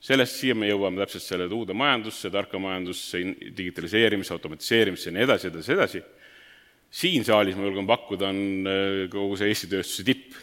sellest 0.04 0.40
siia 0.40 0.56
me 0.56 0.68
jõuame 0.68 1.00
täpselt 1.00 1.24
selle 1.24 1.46
uude 1.52 1.76
majandusse, 1.76 2.30
tarka 2.32 2.60
majandusse, 2.60 3.20
digitaliseerimisse, 3.56 4.34
automatiseerimisse 4.36 5.08
ja 5.08 5.16
nii 5.16 5.24
edasi, 5.24 5.48
edasi, 5.48 5.72
edasi. 5.72 6.02
siin 6.94 7.24
saalis, 7.24 7.56
ma 7.56 7.64
julgen 7.64 7.88
pakkuda, 7.88 8.28
on 8.30 8.68
äh, 8.68 8.98
kogu 9.12 9.38
see 9.40 9.48
Eesti 9.52 9.70
tööstuse 9.72 10.04
tipp. 10.06 10.36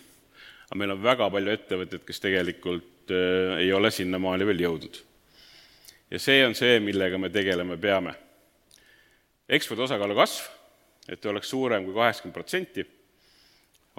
aga 0.72 0.80
meil 0.80 0.96
on 0.96 1.04
väga 1.04 1.30
palju 1.30 1.54
ettevõtteid, 1.54 2.06
kes 2.08 2.24
tegelikult 2.24 3.14
äh, 3.14 3.60
ei 3.62 3.74
ole 3.74 3.92
sinnamaani 3.92 4.48
veel 4.50 4.66
jõudnud. 4.66 5.04
ja 6.12 6.20
see 6.20 6.42
on 6.46 6.58
see, 6.58 6.80
millega 6.80 7.18
me 7.18 7.30
tegelema 7.30 7.78
peame. 7.78 8.16
ekspordi 9.48 9.86
osakaalu 9.86 10.18
kasv, 10.18 10.50
et 11.10 11.26
oleks 11.26 11.50
suurem 11.50 11.86
kui 11.86 11.94
kaheksakümmend 11.94 12.34
protsenti 12.34 12.88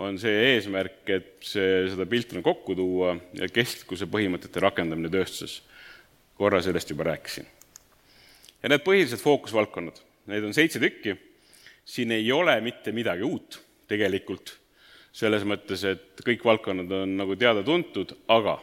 on 0.00 0.16
see 0.20 0.54
eesmärk, 0.54 1.02
et 1.12 1.44
see, 1.44 1.84
seda 1.92 2.06
pilti 2.08 2.38
nagu 2.38 2.46
kokku 2.48 2.76
tuua 2.78 3.12
ja 3.36 3.48
kestlikkuse 3.52 4.08
põhimõtete 4.10 4.62
rakendamine 4.62 5.10
tööstuses. 5.12 5.60
korra 6.36 6.62
sellest 6.62 6.90
juba 6.90 7.04
rääkisin. 7.04 7.46
ja 8.62 8.68
need 8.68 8.82
põhilised 8.84 9.20
fookusvaldkonnad, 9.20 10.00
neid 10.26 10.44
on 10.44 10.54
seitse 10.54 10.80
tükki, 10.80 11.16
siin 11.84 12.12
ei 12.12 12.32
ole 12.32 12.60
mitte 12.60 12.92
midagi 12.92 13.22
uut 13.22 13.60
tegelikult, 13.88 14.58
selles 15.12 15.44
mõttes, 15.44 15.84
et 15.84 16.22
kõik 16.24 16.44
valdkonnad 16.44 16.92
on 16.92 17.16
nagu 17.16 17.36
teada-tuntud, 17.36 18.16
aga 18.28 18.56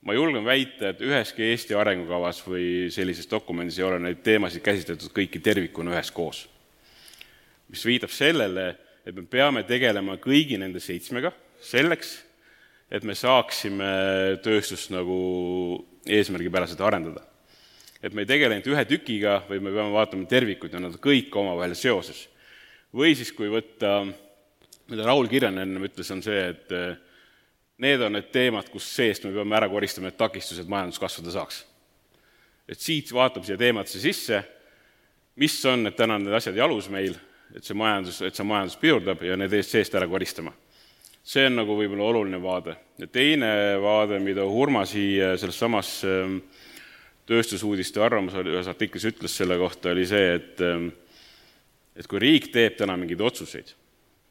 ma 0.00 0.14
julgen 0.16 0.44
väita, 0.44 0.94
et 0.94 1.02
üheski 1.04 1.50
Eesti 1.50 1.76
arengukavas 1.76 2.40
või 2.46 2.88
sellises 2.92 3.28
dokumendis 3.28 3.78
ei 3.78 3.84
ole 3.84 3.98
neid 4.00 4.22
teemasid 4.24 4.64
käsitletud 4.64 5.12
kõiki 5.12 5.42
tervikuna 5.44 5.92
üheskoos. 5.92 6.48
mis 7.68 7.84
viitab 7.86 8.10
sellele, 8.10 8.74
et 9.06 9.16
me 9.16 9.24
peame 9.28 9.62
tegelema 9.68 10.16
kõigi 10.20 10.58
nende 10.60 10.80
seitsmega 10.82 11.32
selleks, 11.64 12.18
et 12.90 13.04
me 13.06 13.14
saaksime 13.14 13.90
tööstust 14.44 14.90
nagu 14.92 15.18
eesmärgipäraselt 16.10 16.80
arendada. 16.80 17.26
et 18.02 18.14
me 18.14 18.22
ei 18.22 18.26
tegele 18.26 18.56
ainult 18.56 18.70
ühe 18.72 18.84
tükiga, 18.88 19.42
vaid 19.48 19.62
me 19.62 19.70
peame 19.70 19.92
vaatama 19.92 20.24
tervikut 20.26 20.72
ja 20.72 20.80
nad 20.80 20.96
kõik 20.96 21.34
omavahel 21.36 21.74
seoses. 21.74 22.28
või 22.94 23.14
siis, 23.14 23.32
kui 23.32 23.48
võtta, 23.48 24.12
mida 24.88 25.04
Raul 25.06 25.28
Kirjanen 25.28 25.62
ennem 25.62 25.84
ütles, 25.84 26.10
on 26.10 26.22
see, 26.22 26.48
et 26.50 26.72
eh, 26.72 26.96
need 27.78 28.00
on 28.02 28.12
need 28.12 28.30
teemad, 28.32 28.68
kus 28.68 28.84
seest 28.84 29.24
me 29.24 29.32
peame 29.32 29.56
ära 29.56 29.68
koristama 29.68 30.08
need 30.08 30.18
takistused 30.18 30.68
majandus 30.68 30.98
kasvada 30.98 31.30
saaks. 31.30 31.64
et 32.68 32.78
siit 32.78 33.12
vaatab 33.12 33.44
siia 33.44 33.56
teemasse 33.56 34.00
sisse, 34.00 34.42
mis 35.36 35.64
on 35.64 35.84
need 35.84 35.96
täna 35.96 36.18
need 36.18 36.34
asjad 36.34 36.56
jalus 36.56 36.88
meil, 36.88 37.16
et 37.54 37.66
see 37.66 37.76
majandus, 37.76 38.20
et 38.22 38.36
see 38.36 38.46
majandus 38.46 38.78
pidurdab 38.80 39.22
ja 39.26 39.36
need 39.38 39.54
eest 39.58 39.74
seest 39.74 39.94
ära 39.98 40.08
koristama. 40.08 40.52
see 41.22 41.44
on 41.46 41.58
nagu 41.60 41.76
võib-olla 41.76 42.08
oluline 42.08 42.42
vaade. 42.42 42.76
ja 42.98 43.06
teine 43.06 43.76
vaade, 43.82 44.18
mida 44.18 44.44
Urma 44.44 44.86
siia 44.86 45.36
selles 45.36 45.58
samas 45.58 46.04
ähm, 46.04 46.40
tööstusuudiste 47.26 48.00
arvamus 48.02 48.34
ühes 48.34 48.68
artiklis 48.68 49.04
ütles 49.04 49.36
selle 49.36 49.58
kohta, 49.58 49.90
oli 49.90 50.06
see, 50.06 50.34
et 50.34 50.60
ähm, 50.60 50.90
et 51.96 52.06
kui 52.08 52.20
riik 52.22 52.48
teeb 52.54 52.78
täna 52.78 52.96
mingeid 52.96 53.20
otsuseid, 53.20 53.72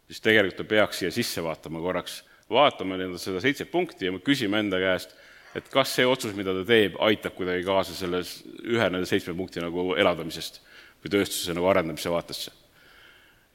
siis 0.09 0.24
tegelikult 0.26 0.63
ta 0.63 0.67
peaks 0.70 1.01
siia 1.01 1.11
sisse 1.13 1.43
vaatama 1.45 1.82
korraks, 1.84 2.24
vaatama 2.49 2.97
nii-öelda 2.97 3.20
seda 3.22 3.41
seitset 3.43 3.70
punkti 3.72 4.07
ja 4.07 4.13
küsima 4.26 4.61
enda 4.63 4.80
käest, 4.82 5.13
et 5.57 5.70
kas 5.74 5.93
see 5.97 6.07
otsus, 6.07 6.34
mida 6.38 6.53
ta 6.55 6.63
teeb, 6.65 6.97
aitab 7.05 7.36
kuidagi 7.38 7.65
kaasa 7.67 7.93
selles 7.97 8.39
ühe 8.63 8.89
nende 8.89 9.05
seitsme 9.09 9.36
punkti 9.38 9.61
nagu 9.61 9.91
elavdamisest 9.97 10.61
või 11.03 11.13
tööstuse 11.13 11.55
nagu 11.57 11.70
arendamise 11.70 12.11
vaatesse. 12.11 12.53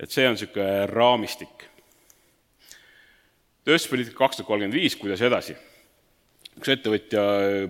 Et 0.00 0.10
see 0.10 0.26
on 0.26 0.34
niisugune 0.34 0.86
raamistik. 0.90 1.68
tööstuspoliitika 3.64 4.18
kaks 4.18 4.40
tuhat 4.40 4.48
kolmkümmend 4.48 4.76
viis, 4.76 4.96
kuidas 4.98 5.22
edasi? 5.24 5.56
üks 6.54 6.70
ettevõtja 6.70 7.22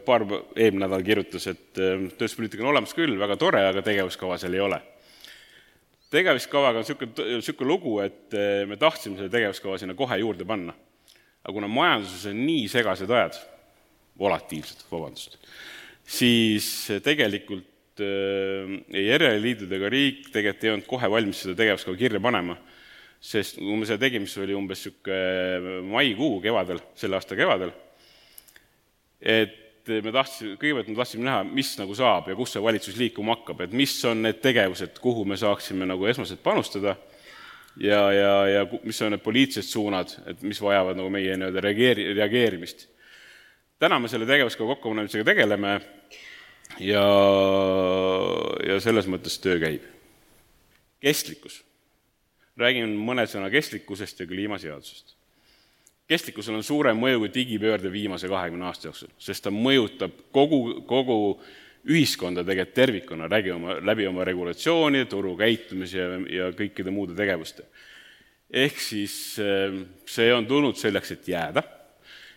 paar, 0.05 0.27
eelmine 0.57 0.85
nädal 0.85 1.05
kirjutas, 1.07 1.47
et 1.49 1.81
äh, 1.81 2.09
tööstuspoliitika 2.19 2.65
on 2.65 2.73
olemas 2.75 2.93
küll, 2.97 3.17
väga 3.21 3.39
tore, 3.41 3.63
aga 3.71 3.85
tegevuskava 3.85 4.37
seal 4.41 4.57
ei 4.57 4.65
ole. 4.65 4.81
tegevuskavaga 6.13 6.81
on 6.81 6.85
niisugune, 6.85 7.29
niisugune 7.39 7.71
lugu, 7.71 7.95
et 8.05 8.37
äh, 8.37 8.65
me 8.69 8.77
tahtsime 8.81 9.17
selle 9.21 9.33
tegevuskava 9.33 9.79
sinna 9.81 9.97
kohe 9.97 10.19
juurde 10.21 10.45
panna. 10.49 10.75
aga 11.45 11.53
kuna 11.53 11.69
majanduses 11.69 12.27
on 12.33 12.43
nii 12.47 12.69
segased 12.73 13.11
ajad, 13.11 13.39
volatiilsed, 14.21 14.85
vabandust, 14.91 15.39
siis 16.05 16.69
tegelikult 17.05 17.69
äh, 17.69 17.74
ei 18.03 19.07
järeleliidud 19.07 19.73
ega 19.77 19.91
riik 19.93 20.31
tegelikult 20.33 20.65
ei 20.65 20.73
olnud 20.73 20.89
kohe 20.89 21.11
valmis 21.11 21.43
seda 21.45 21.57
tegevuskava 21.59 21.99
kirja 22.01 22.21
panema, 22.23 22.57
sest 23.25 23.61
kui 23.61 23.77
me 23.79 23.89
seda 23.89 24.03
tegime, 24.07 24.29
siis 24.29 24.43
oli 24.45 24.57
umbes 24.57 24.85
niisugune 24.85 25.83
maikuu 25.93 26.41
kevadel, 26.45 26.83
selle 26.99 27.21
aasta 27.21 27.39
kevadel, 27.39 27.73
et 29.21 29.61
me 29.89 30.13
tahtsime, 30.13 30.55
kõigepealt 30.61 30.89
me 30.91 30.99
tahtsime 30.99 31.27
näha, 31.29 31.43
mis 31.45 31.75
nagu 31.81 31.97
saab 31.97 32.31
ja 32.31 32.37
kus 32.39 32.55
see 32.55 32.63
valitsus 32.65 32.97
liikuma 33.01 33.37
hakkab, 33.37 33.67
et 33.67 33.75
mis 33.77 33.97
on 34.09 34.23
need 34.25 34.41
tegevused, 34.45 34.97
kuhu 35.03 35.27
me 35.29 35.37
saaksime 35.41 35.89
nagu 35.89 36.09
esmaselt 36.09 36.43
panustada 36.45 36.97
ja, 37.81 38.01
ja, 38.13 38.33
ja 38.49 38.67
mis 38.83 39.01
on 39.03 39.15
need 39.15 39.25
poliitilised 39.25 39.71
suunad, 39.71 40.15
et 40.31 40.43
mis 40.47 40.61
vajavad 40.63 40.99
nagu 40.99 41.11
meie 41.13 41.37
nii-öelda 41.37 41.65
reageeri-, 41.65 42.11
reageerimist. 42.17 42.89
Täna 43.83 43.99
me 44.01 44.09
selle 44.09 44.27
tegevuskava 44.29 44.75
kokkupanemisega 44.75 45.27
tegeleme 45.27 45.79
ja, 46.83 47.05
ja 48.69 48.79
selles 48.83 49.09
mõttes 49.11 49.37
töö 49.43 49.59
käib. 49.63 49.83
kestlikkus. 51.01 51.63
räägin 52.57 52.95
mõne 52.97 53.27
sõna 53.27 53.51
kestlikkusest 53.51 54.21
ja 54.21 54.27
kliimaseadusest. 54.27 55.17
kestlikkusel 56.09 56.55
on 56.55 56.63
suurem 56.63 56.99
mõju 56.99 57.25
kui 57.25 57.35
digipöörde 57.35 57.93
viimase 57.93 58.29
kahekümne 58.29 58.65
aasta 58.65 58.89
jooksul, 58.89 59.13
sest 59.19 59.45
ta 59.45 59.51
mõjutab 59.51 60.13
kogu, 60.33 60.83
kogu 60.87 61.41
ühiskonda 61.85 62.45
tegelikult 62.45 62.75
tervikuna, 62.75 63.29
läbi 63.29 63.51
oma, 63.53 63.79
läbi 63.85 64.07
oma 64.07 64.25
regulatsioonide, 64.25 65.05
turu 65.05 65.37
käitumise 65.37 65.99
ja, 65.99 66.19
ja 66.33 66.51
kõikide 66.57 66.91
muude 66.91 67.15
tegevuste. 67.15 67.65
ehk 68.51 68.81
siis 68.81 69.39
eh, 69.39 69.85
see 70.07 70.33
on 70.35 70.47
tulnud 70.47 70.77
selleks, 70.77 71.11
et 71.11 71.29
jääda 71.29 71.63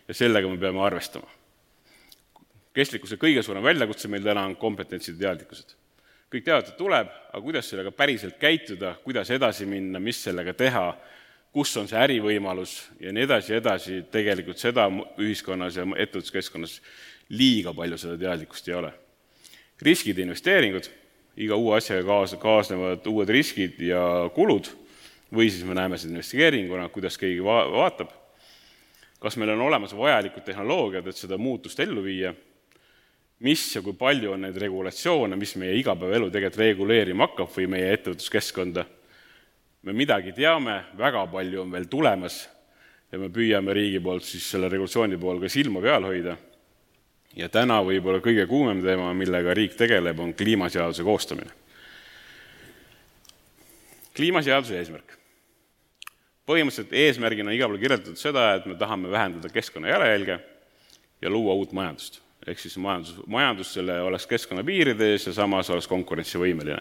ja 0.08 0.14
sellega 0.14 0.48
me 0.48 0.58
peame 0.58 0.80
arvestama. 0.82 1.37
Kestlikkuse 2.78 3.18
kõige 3.18 3.42
suurem 3.42 3.64
väljakutse 3.66 4.10
meil 4.10 4.24
täna 4.26 4.44
on 4.46 4.56
kompetentsid 4.56 5.18
ja 5.18 5.28
teadlikkused. 5.28 5.74
kõik 6.28 6.44
teavad, 6.44 6.66
et 6.68 6.76
tuleb, 6.76 7.08
aga 7.32 7.40
kuidas 7.40 7.70
sellega 7.70 7.90
päriselt 7.90 8.36
käituda, 8.38 8.98
kuidas 9.04 9.30
edasi 9.32 9.64
minna, 9.66 9.98
mis 9.98 10.18
sellega 10.22 10.52
teha, 10.52 10.84
kus 11.52 11.72
on 11.80 11.88
see 11.88 11.96
ärivõimalus 11.98 12.74
ja 13.00 13.12
nii 13.12 13.24
edasi 13.24 13.54
ja 13.54 13.60
edasi, 13.62 14.02
tegelikult 14.12 14.60
seda 14.60 14.84
ühiskonnas 15.16 15.78
ja 15.80 15.86
ettevõtluskeskkonnas 15.88 16.74
liiga 17.32 17.72
palju 17.74 17.96
seda 17.98 18.18
teadlikkust 18.20 18.68
ei 18.68 18.74
ole. 18.74 18.92
riskid 19.82 20.18
ja 20.18 20.26
investeeringud, 20.26 20.90
iga 21.36 21.56
uue 21.56 21.76
asjaga 21.78 22.04
kaas-, 22.04 22.36
kaasnevad 22.42 23.06
uued 23.06 23.28
riskid 23.30 23.80
ja 23.80 24.28
kulud, 24.34 24.68
või 25.32 25.48
siis 25.50 25.64
me 25.64 25.74
näeme 25.74 25.98
seda 25.98 26.12
investeeringuna, 26.12 26.88
kuidas 26.92 27.16
keegi 27.18 27.40
va-, 27.44 27.66
vaatab 27.72 28.12
kas 29.18 29.36
meil 29.36 29.50
on 29.50 29.60
olemas 29.66 29.96
vajalikud 29.96 30.44
tehnoloogiad, 30.46 31.06
et 31.06 31.16
seda 31.16 31.38
muutust 31.38 31.80
ellu 31.80 32.04
viia, 32.04 32.34
mis 33.40 33.64
ja 33.74 33.82
kui 33.82 33.94
palju 33.98 34.32
on 34.34 34.46
neid 34.46 34.56
regulatsioone, 34.58 35.36
mis 35.38 35.54
meie 35.60 35.76
igapäevaelu 35.78 36.30
tegelikult 36.30 36.62
reguleerima 36.62 37.28
hakkab 37.28 37.52
või 37.54 37.66
meie 37.74 37.92
ettevõtluskeskkonda. 37.94 38.84
me 39.82 39.92
midagi 39.92 40.32
teame, 40.32 40.84
väga 40.98 41.26
palju 41.26 41.62
on 41.62 41.70
veel 41.72 41.86
tulemas 41.86 42.48
ja 43.12 43.18
me 43.18 43.28
püüame 43.28 43.72
riigi 43.72 44.00
poolt 44.00 44.24
siis 44.24 44.50
selle 44.50 44.68
regulatsiooni 44.68 45.16
pool 45.16 45.40
ka 45.40 45.48
silma 45.48 45.80
peal 45.80 46.04
hoida. 46.04 46.36
ja 47.36 47.48
täna 47.48 47.82
võib-olla 47.82 48.20
kõige 48.20 48.46
kuumem 48.46 48.82
teema, 48.82 49.14
millega 49.14 49.54
riik 49.54 49.76
tegeleb, 49.76 50.18
on 50.18 50.34
kliimaseaduse 50.34 51.04
koostamine. 51.04 51.50
kliimaseaduse 54.14 54.78
eesmärk 54.78 55.18
põhimõtteliselt 56.48 56.94
eesmärgina 56.96 57.52
igal 57.52 57.68
pool 57.68 57.82
kirjeldatud 57.82 58.16
seda, 58.16 58.54
et 58.56 58.66
me 58.66 58.76
tahame 58.80 59.10
vähendada 59.12 59.50
keskkonna 59.52 59.92
jalajälge 59.92 60.38
ja 61.22 61.30
luua 61.30 61.54
uut 61.54 61.74
majandust. 61.76 62.22
Ehk 62.50 62.60
siis 62.62 62.76
majandus, 62.82 63.16
majandus 63.30 63.72
selle 63.76 63.98
oleks 64.04 64.26
keskkonna 64.30 64.64
piirides 64.66 65.28
ja 65.28 65.34
samas 65.36 65.70
oleks 65.70 65.88
konkurentsivõimeline. 65.90 66.80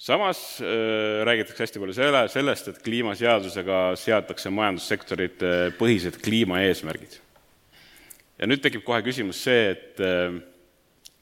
samas 0.00 0.60
äh, 0.64 1.24
räägitakse 1.28 1.64
hästi 1.64 1.82
palju 1.82 1.94
selle, 1.94 2.22
sellest, 2.32 2.68
et 2.68 2.82
kliimaseadusega 2.84 3.80
seatakse 4.00 4.50
majandussektorite 4.50 5.74
põhised 5.78 6.20
kliimaeesmärgid. 6.24 7.20
ja 8.38 8.46
nüüd 8.48 8.62
tekib 8.64 8.84
kohe 8.84 9.02
küsimus 9.06 9.44
see, 9.44 9.70
et 9.76 10.00
äh, 10.00 10.40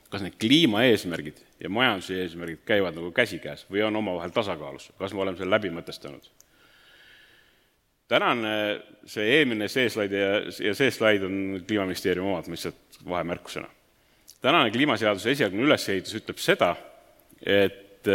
kas 0.08 0.24
need 0.24 0.38
kliimaeesmärgid 0.40 1.44
ja 1.60 1.70
majanduse 1.70 2.20
eesmärgid 2.22 2.62
käivad 2.68 2.96
nagu 2.96 3.10
käsikäes 3.12 3.66
või 3.70 3.82
on 3.86 3.96
omavahel 3.96 4.32
tasakaalus, 4.34 4.92
kas 4.98 5.14
me 5.14 5.24
oleme 5.24 5.40
selle 5.40 5.56
läbi 5.56 5.72
mõtestanud? 5.74 6.30
Tänane, 8.08 8.52
see 9.08 9.26
eelmine 9.38 9.68
see 9.72 9.88
slaid 9.92 10.14
ja, 10.16 10.28
ja 10.64 10.74
see 10.76 10.92
slaid 10.94 11.24
on 11.26 11.58
Kliimaministeeriumi 11.66 12.32
omad, 12.32 12.48
lihtsalt 12.52 13.02
vahemärkusena. 13.08 13.68
tänane 14.40 14.70
kliimaseaduse 14.70 15.30
esialgne 15.34 15.64
ülesehitus 15.66 16.14
ütleb 16.20 16.38
seda, 16.40 16.72
et, 17.42 18.08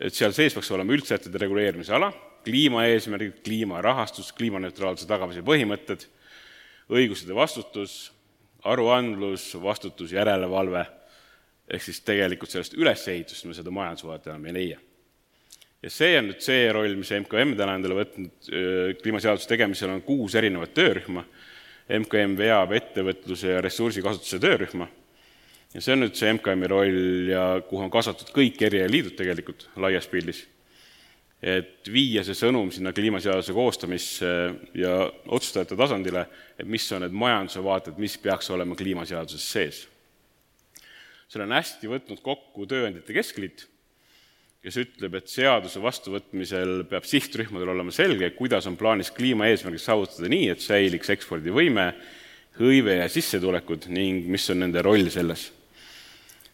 et 0.00 0.14
seal 0.14 0.34
sees 0.36 0.54
peaks 0.54 0.70
olema 0.70 0.94
üldsätete 0.94 1.42
reguleerimise 1.42 1.94
ala, 1.96 2.12
kliimaeesmärgid, 2.46 3.42
kliimarahastus, 3.44 4.32
kliimaneutraalsuse 4.38 5.08
tagamise 5.08 5.42
põhimõtted, 5.44 6.06
õigused 6.90 7.28
ja 7.28 7.36
vastutus, 7.36 7.98
aruandlus, 8.64 9.50
vastutus, 9.62 10.12
järelevalve 10.14 10.86
ehk 11.70 11.84
siis 11.84 12.00
tegelikult 12.02 12.50
sellest 12.50 12.74
ülesehitust 12.78 13.46
me 13.46 13.54
seda 13.54 13.72
majandusvaadet 13.74 14.30
enam 14.32 14.48
ei 14.50 14.56
leia. 14.56 14.80
Ja 15.80 15.90
see 15.92 16.16
on 16.18 16.28
nüüd 16.28 16.44
see 16.44 16.68
roll, 16.74 16.94
mis 17.00 17.12
MKM 17.16 17.54
täna 17.58 17.76
endale 17.78 17.96
võtnud, 18.02 18.50
kliimaseaduse 19.00 19.48
tegemisel 19.48 19.94
on 19.94 20.02
kuus 20.04 20.36
erinevat 20.36 20.74
töörühma, 20.76 21.24
MKM 21.90 22.36
veab 22.38 22.74
ettevõtluse 22.76 23.56
ja 23.56 23.62
ressursikasutuse 23.64 24.38
töörühma, 24.42 24.86
ja 25.74 25.82
see 25.82 25.96
on 25.96 26.04
nüüd 26.04 26.16
see 26.18 26.32
MKM-i 26.36 26.70
roll 26.70 27.30
ja 27.30 27.44
kuhu 27.66 27.86
on 27.86 27.92
kaasatud 27.92 28.32
kõik 28.34 28.60
erialaliidud 28.68 29.16
tegelikult 29.18 29.68
laias 29.80 30.08
pildis, 30.10 30.44
et 31.40 31.88
viia 31.88 32.20
see 32.26 32.36
sõnum 32.36 32.68
sinna 32.74 32.92
kliimaseaduse 32.92 33.56
koostamisse 33.56 34.28
ja 34.76 34.94
otsustajate 35.32 35.78
tasandile, 35.80 36.26
et 36.60 36.68
mis 36.68 36.84
on 36.92 37.06
need 37.06 37.16
majanduse 37.16 37.64
vaated, 37.64 37.96
mis 38.02 38.18
peaks 38.20 38.52
olema 38.52 38.76
kliimaseaduses 38.76 39.48
sees. 39.48 39.80
Selle 41.30 41.46
on 41.46 41.54
hästi 41.54 41.88
võtnud 41.88 42.20
kokku 42.26 42.66
Tööandjate 42.68 43.14
Keskliit, 43.16 43.69
kes 44.60 44.76
ütleb, 44.82 45.14
et 45.16 45.30
seaduse 45.32 45.80
vastuvõtmisel 45.80 46.82
peab 46.90 47.06
sihtrühmadel 47.08 47.72
olema 47.72 47.92
selge, 47.94 48.28
kuidas 48.36 48.66
on 48.68 48.76
plaanis 48.80 49.08
kliimaeesmärgid 49.16 49.80
saavutada 49.80 50.28
nii, 50.28 50.50
et 50.52 50.60
säiliks 50.60 51.12
ekspordivõime, 51.14 51.86
hõive 52.60 52.98
ja 52.98 53.06
sissetulekud 53.08 53.88
ning 53.94 54.26
mis 54.28 54.44
on 54.52 54.60
nende 54.60 54.82
roll 54.84 55.08
selles. 55.12 55.50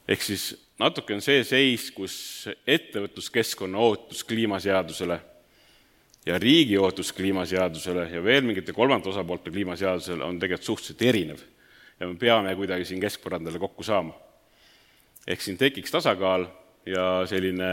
ehk 0.07 0.22
siis 0.22 0.52
natuke 0.78 1.16
on 1.16 1.24
see 1.24 1.42
seis, 1.44 1.88
kus 1.90 2.46
ettevõtluskeskkonna 2.62 3.78
ootus 3.78 4.22
kliimaseadusele 4.24 5.16
ja 6.26 6.38
riigi 6.38 6.76
ootus 6.78 7.11
kliimaseadusele 7.16 8.07
ja 8.12 8.22
veel 8.22 8.46
mingite 8.46 8.72
kolmandate 8.72 9.11
osapoolte 9.16 9.50
kliimaseadusele 9.50 10.22
on 10.24 10.38
tegelikult 10.38 10.68
suhteliselt 10.68 11.02
erinev. 11.02 11.42
ja 12.00 12.07
me 12.07 12.14
peame 12.14 12.54
kuidagi 12.54 12.84
siin 12.84 13.02
keskpõrandale 13.02 13.59
kokku 13.59 13.82
saama 13.82 14.14
ehk 15.26 15.42
siin 15.42 15.59
tekiks 15.59 15.90
tasakaal 15.90 16.46
ja 16.87 17.07
selline 17.28 17.70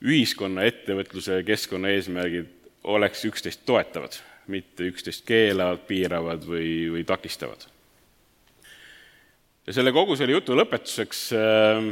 ühiskonna, 0.00 0.64
ettevõtluse, 0.68 1.42
keskkonna 1.46 1.90
eesmärgid 1.96 2.48
oleks 2.88 3.24
üksteist 3.28 3.66
toetavad, 3.68 4.16
mitte 4.50 4.88
üksteist 4.88 5.26
keelavad, 5.28 5.82
piiravad 5.88 6.46
või, 6.48 6.88
või 6.94 7.04
takistavad. 7.04 7.66
ja 9.66 9.76
selle 9.76 9.92
kogu 9.92 10.16
selle 10.16 10.38
jutu 10.38 10.56
lõpetuseks 10.56 11.26
äh, 11.36 11.90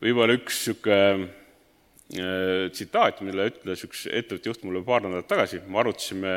võib-olla 0.00 0.38
üks 0.38 0.64
niisugune 0.64 1.28
äh, 2.16 2.66
tsitaat, 2.72 3.20
mille 3.26 3.50
ütles 3.52 3.84
üks 3.86 4.06
ettevõtte 4.08 4.50
juht 4.50 4.64
mulle 4.64 4.82
paar 4.86 5.04
nädalat 5.04 5.28
tagasi, 5.28 5.60
me 5.66 5.78
arutasime 5.84 6.36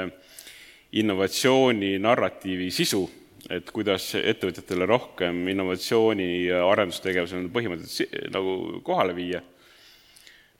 innovatsiooni 0.93 1.95
narratiivi 2.03 2.69
sisu, 2.71 3.07
et 3.51 3.71
kuidas 3.75 4.05
ettevõtjatele 4.15 4.85
rohkem 4.87 5.41
innovatsiooni 5.51 6.27
ja 6.47 6.63
arendustegevuse 6.69 7.41
põhimõtted 7.53 8.29
nagu 8.31 8.79
kohale 8.85 9.15
viia, 9.17 9.41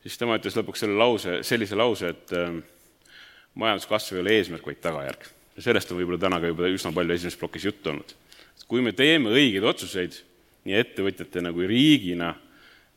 siis 0.04 0.20
tema 0.20 0.38
ütles 0.40 0.58
lõpuks 0.58 0.84
selle 0.84 0.98
lause, 1.00 1.40
sellise 1.48 1.80
lause, 1.80 2.12
et 2.12 2.36
äh, 2.36 2.58
majanduskasv 3.60 4.18
ei 4.18 4.24
ole 4.24 4.36
eesmärk, 4.40 4.68
vaid 4.68 4.82
tagajärg. 4.84 5.32
ja 5.56 5.62
sellest 5.62 5.92
on 5.92 6.00
võib-olla 6.00 6.20
täna 6.20 6.40
ka 6.42 6.50
juba 6.50 6.70
üsna 6.74 6.92
palju 6.94 7.14
esimeses 7.14 7.40
plokis 7.40 7.66
juttu 7.70 7.94
olnud. 7.94 8.16
kui 8.68 8.82
me 8.82 8.92
teeme 8.92 9.32
õigeid 9.32 9.64
otsuseid 9.64 10.20
nii 10.66 10.80
ettevõtjatena 10.80 11.52
kui 11.54 11.68
riigina 11.68 12.34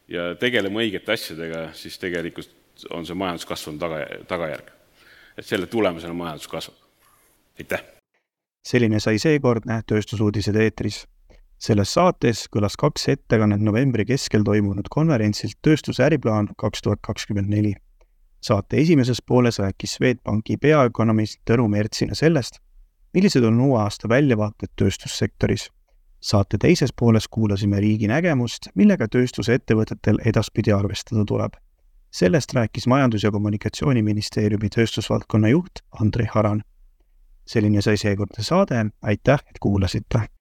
ja 0.09 0.35
tegeleme 0.39 0.83
õigete 0.85 1.13
asjadega, 1.13 1.69
siis 1.75 1.99
tegelikult 1.99 2.89
on 2.91 3.07
see 3.07 3.19
majanduskasv 3.19 3.75
on 3.75 3.79
taga, 3.79 4.01
tagajärg. 4.29 4.73
et 5.37 5.45
selle 5.47 5.67
tulemusena 5.67 6.15
majandus 6.15 6.49
kasvab. 6.49 6.81
aitäh! 7.61 7.96
Selline 8.67 8.99
sai 9.01 9.19
seekordne 9.23 9.83
Tööstusuudised 9.87 10.57
eetris. 10.57 11.05
selles 11.59 11.93
saates 11.95 12.49
kõlas 12.53 12.75
kaks 12.77 13.09
ettekannet 13.09 13.61
novembri 13.61 14.05
keskel 14.05 14.43
toimunud 14.45 14.91
konverentsilt 14.91 15.57
Tööstuse 15.63 16.03
äriplaan 16.05 16.49
kaks 16.59 16.83
tuhat 16.83 17.01
kakskümmend 17.03 17.49
neli. 17.49 17.75
saate 18.41 18.77
esimeses 18.77 19.23
pooles 19.23 19.59
rääkis 19.59 19.95
Swedbanki 19.95 20.57
peaökonomist 20.57 21.41
Tõnu 21.51 21.69
Mertsina 21.69 22.15
sellest, 22.15 22.59
millised 23.15 23.45
on 23.45 23.61
uue 23.61 23.81
aasta 23.81 24.09
väljavaated 24.09 24.75
tööstussektoris 24.77 25.71
saate 26.27 26.59
teises 26.59 26.93
pooles 26.93 27.29
kuulasime 27.29 27.81
riigi 27.81 28.09
nägemust, 28.11 28.71
millega 28.75 29.07
tööstusettevõtetel 29.09 30.19
edaspidi 30.25 30.73
arvestada 30.73 31.25
tuleb. 31.25 31.53
sellest 32.11 32.55
rääkis 32.55 32.87
Majandus- 32.87 33.25
ja 33.25 33.31
Kommunikatsiooniministeeriumi 33.31 34.69
tööstusvaldkonna 34.69 35.49
juht 35.49 35.83
Andrei 36.01 36.27
Haran. 36.35 36.63
Selline 37.47 37.83
sai 37.83 37.97
seekordne 37.97 38.45
saade, 38.45 38.87
aitäh, 39.03 39.39
et 39.51 39.59
kuulasite! 39.61 40.37